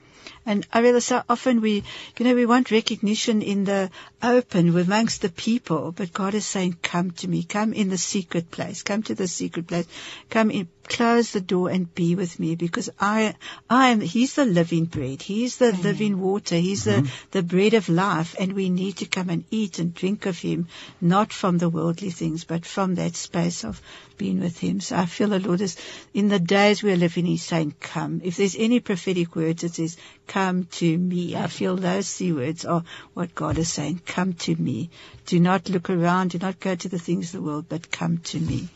And 0.49 0.65
I 0.73 0.79
realize 0.79 1.05
so 1.05 1.21
often 1.29 1.61
we, 1.61 1.83
you 2.17 2.25
know, 2.25 2.33
we 2.33 2.47
want 2.47 2.71
recognition 2.71 3.43
in 3.43 3.65
the 3.65 3.91
open 4.23 4.75
amongst 4.75 5.21
the 5.21 5.29
people, 5.29 5.91
but 5.91 6.11
God 6.11 6.33
is 6.33 6.43
saying, 6.43 6.77
come 6.81 7.11
to 7.11 7.27
me, 7.27 7.43
come 7.43 7.71
in 7.71 7.89
the 7.89 7.99
secret 7.99 8.49
place, 8.49 8.81
come 8.81 9.03
to 9.03 9.13
the 9.13 9.27
secret 9.27 9.67
place, 9.67 9.85
come 10.31 10.49
in, 10.49 10.67
close 10.85 11.33
the 11.33 11.39
door 11.39 11.69
and 11.69 11.93
be 11.93 12.15
with 12.15 12.39
me 12.39 12.55
because 12.55 12.89
I, 12.99 13.35
I 13.69 13.89
am, 13.89 14.01
He's 14.01 14.33
the 14.33 14.45
living 14.45 14.85
bread. 14.85 15.21
He's 15.21 15.57
the 15.57 15.71
living 15.71 16.19
water. 16.19 16.55
He's 16.55 16.85
the, 16.85 17.03
mm-hmm. 17.03 17.27
the 17.29 17.43
bread 17.43 17.75
of 17.75 17.87
life 17.87 18.35
and 18.39 18.53
we 18.53 18.71
need 18.71 18.97
to 18.97 19.05
come 19.05 19.29
and 19.29 19.45
eat 19.51 19.77
and 19.77 19.93
drink 19.93 20.25
of 20.25 20.39
Him, 20.39 20.67
not 20.99 21.31
from 21.31 21.59
the 21.59 21.69
worldly 21.69 22.09
things, 22.09 22.43
but 22.43 22.65
from 22.65 22.95
that 22.95 23.15
space 23.15 23.63
of 23.63 23.79
being 24.17 24.39
with 24.39 24.57
Him. 24.57 24.79
So 24.79 24.95
I 24.97 25.05
feel 25.05 25.29
the 25.29 25.39
Lord 25.39 25.61
is, 25.61 25.77
in 26.15 26.27
the 26.27 26.39
days 26.39 26.81
we're 26.81 26.97
living, 26.97 27.27
He's 27.27 27.43
saying, 27.43 27.75
come. 27.79 28.21
If 28.23 28.37
there's 28.37 28.55
any 28.55 28.79
prophetic 28.79 29.35
words, 29.35 29.63
it 29.63 29.75
says, 29.75 29.95
come 30.25 30.38
to 30.79 30.97
me. 30.97 31.35
I 31.35 31.47
feel 31.47 31.75
those 31.75 32.13
three 32.13 32.31
words 32.33 32.65
are 32.65 32.83
what 33.13 33.35
God 33.35 33.57
is 33.57 33.71
saying, 33.71 34.01
come 34.05 34.33
to 34.45 34.55
me. 34.55 34.89
Do 35.25 35.39
not 35.39 35.69
look 35.69 35.89
around, 35.89 36.31
do 36.31 36.39
not 36.39 36.59
go 36.59 36.75
to 36.75 36.89
the 36.89 36.99
things 36.99 37.33
of 37.33 37.39
the 37.39 37.45
world, 37.47 37.65
but 37.69 37.91
come 37.91 38.17
to 38.31 38.39
me. 38.39 38.67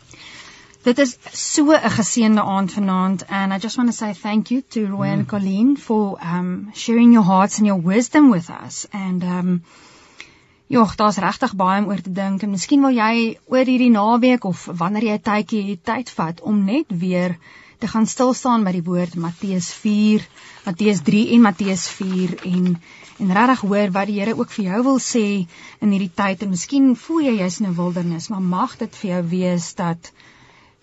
Dit 0.83 0.99
is 0.99 1.17
so 1.31 1.63
'n 1.71 1.91
geseënde 1.97 2.43
aand 2.53 2.71
vanaand 2.77 3.21
and 3.29 3.53
I 3.53 3.57
just 3.65 3.77
want 3.77 3.89
to 3.89 3.95
say 3.97 4.13
thank 4.13 4.51
you 4.51 4.61
to 4.71 4.85
Roy 4.87 5.11
and 5.11 5.27
Colleen 5.27 5.77
for 5.77 6.17
um 6.21 6.71
sharing 6.73 7.13
your 7.13 7.23
hearts 7.23 7.57
and 7.57 7.67
your 7.67 7.79
wisdom 7.91 8.29
with 8.31 8.49
us 8.49 8.85
and 8.91 9.23
um 9.23 9.63
Jogg, 10.73 10.95
daar's 10.95 11.17
regtig 11.17 11.55
baie 11.55 11.79
om 11.81 11.87
oor 11.87 12.01
te 12.01 12.11
dink 12.11 12.43
en 12.43 12.51
miskien 12.51 12.83
wil 12.83 12.95
jy 12.97 13.37
oor 13.45 13.71
hierdie 13.71 13.91
naweek 13.95 14.45
of 14.49 14.65
wanneer 14.81 15.07
jy 15.07 15.15
'n 15.19 15.25
tydjie 15.29 15.79
tyd 15.91 16.09
vat 16.17 16.41
om 16.51 16.63
net 16.65 16.91
weer 17.03 17.37
te 17.83 17.91
gaan 17.91 18.05
stil 18.07 18.31
staan 18.31 18.61
by 18.63 18.71
die 18.77 18.85
woord 18.87 19.17
Matteus 19.19 19.67
4, 19.75 20.23
Matteus 20.63 21.01
3 21.03 21.23
en 21.35 21.41
Matteus 21.43 21.81
4 21.91 22.37
en 22.47 22.77
en 23.21 23.33
regtig 23.37 23.63
hoor 23.67 23.91
wat 23.93 24.07
die 24.09 24.15
Here 24.19 24.35
ook 24.39 24.53
vir 24.55 24.65
jou 24.69 24.79
wil 24.87 25.01
sê 25.03 25.23
in 25.83 25.91
hierdie 25.91 26.11
tyd 26.15 26.45
en 26.45 26.53
miskien 26.53 26.93
voel 27.01 27.27
jy 27.27 27.33
jy's 27.41 27.59
in 27.59 27.67
'n 27.67 27.75
wildernis, 27.75 28.29
maar 28.31 28.45
mag 28.53 28.77
dit 28.79 28.95
vir 29.01 29.09
jou 29.09 29.21
wees 29.33 29.67
dat 29.75 30.11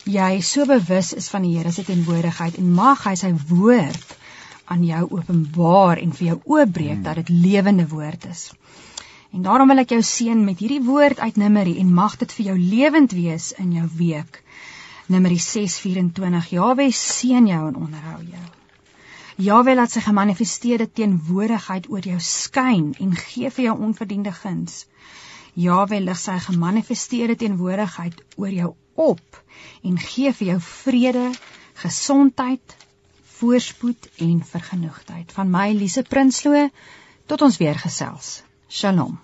jy 0.04 0.40
so 0.50 0.66
bewus 0.68 1.12
is 1.22 1.30
van 1.32 1.42
die 1.48 1.56
Here 1.56 1.72
se 1.72 1.84
teenwoordigheid 1.88 2.60
en 2.60 2.68
mag 2.82 3.08
hy 3.08 3.14
sy 3.16 3.32
woord 3.48 4.16
aan 4.64 4.84
jou 4.84 5.02
openbaar 5.10 6.04
en 6.04 6.12
vir 6.12 6.26
jou 6.26 6.38
oopbreek 6.44 7.02
dat 7.02 7.16
dit 7.22 7.28
lewende 7.28 7.88
woord 7.88 8.28
is. 8.28 8.50
En 9.32 9.42
daarom 9.42 9.68
wil 9.72 9.78
ek 9.78 9.96
jou 9.96 10.02
seën 10.02 10.44
met 10.44 10.58
hierdie 10.58 10.84
woord 10.84 11.18
uit 11.18 11.36
Numeri 11.36 11.78
en 11.80 11.94
mag 11.94 12.16
dit 12.20 12.32
vir 12.32 12.52
jou 12.52 12.58
lewend 12.58 13.12
wees 13.12 13.52
in 13.56 13.72
jou 13.72 13.88
week. 13.96 14.42
Numeri 15.10 15.38
6:24 15.42 16.50
Jawe 16.54 16.84
seën 16.94 17.46
jou 17.46 17.68
en 17.68 17.76
onderhou 17.76 18.20
jou. 18.22 18.48
Jawe 19.42 19.74
laat 19.74 19.90
sy 19.90 20.00
gemanifesteerde 20.04 20.86
teenwoordigheid 20.86 21.88
oor 21.90 22.04
jou 22.06 22.18
skyn 22.22 22.92
en 23.02 23.16
gee 23.18 23.50
vir 23.50 23.64
jou 23.64 23.74
onverdiende 23.86 24.30
guns. 24.36 24.84
Jawe 25.58 25.98
lig 26.00 26.20
sy 26.20 26.36
gemanifesteerde 26.44 27.34
teenwoordigheid 27.40 28.20
oor 28.36 28.54
jou 28.54 28.68
op 28.94 29.40
en 29.82 29.98
gee 29.98 30.30
vir 30.32 30.52
jou 30.52 30.58
vrede, 30.68 31.24
gesondheid, 31.82 32.76
voorspoed 33.40 34.06
en 34.28 34.44
vergenoegdheid. 34.52 35.32
Van 35.32 35.50
my 35.50 35.72
Lise 35.72 36.06
Prinsloo 36.06 36.68
tot 37.26 37.42
ons 37.42 37.58
weer 37.58 37.82
gesels. 37.82 38.44
Shalom. 38.68 39.18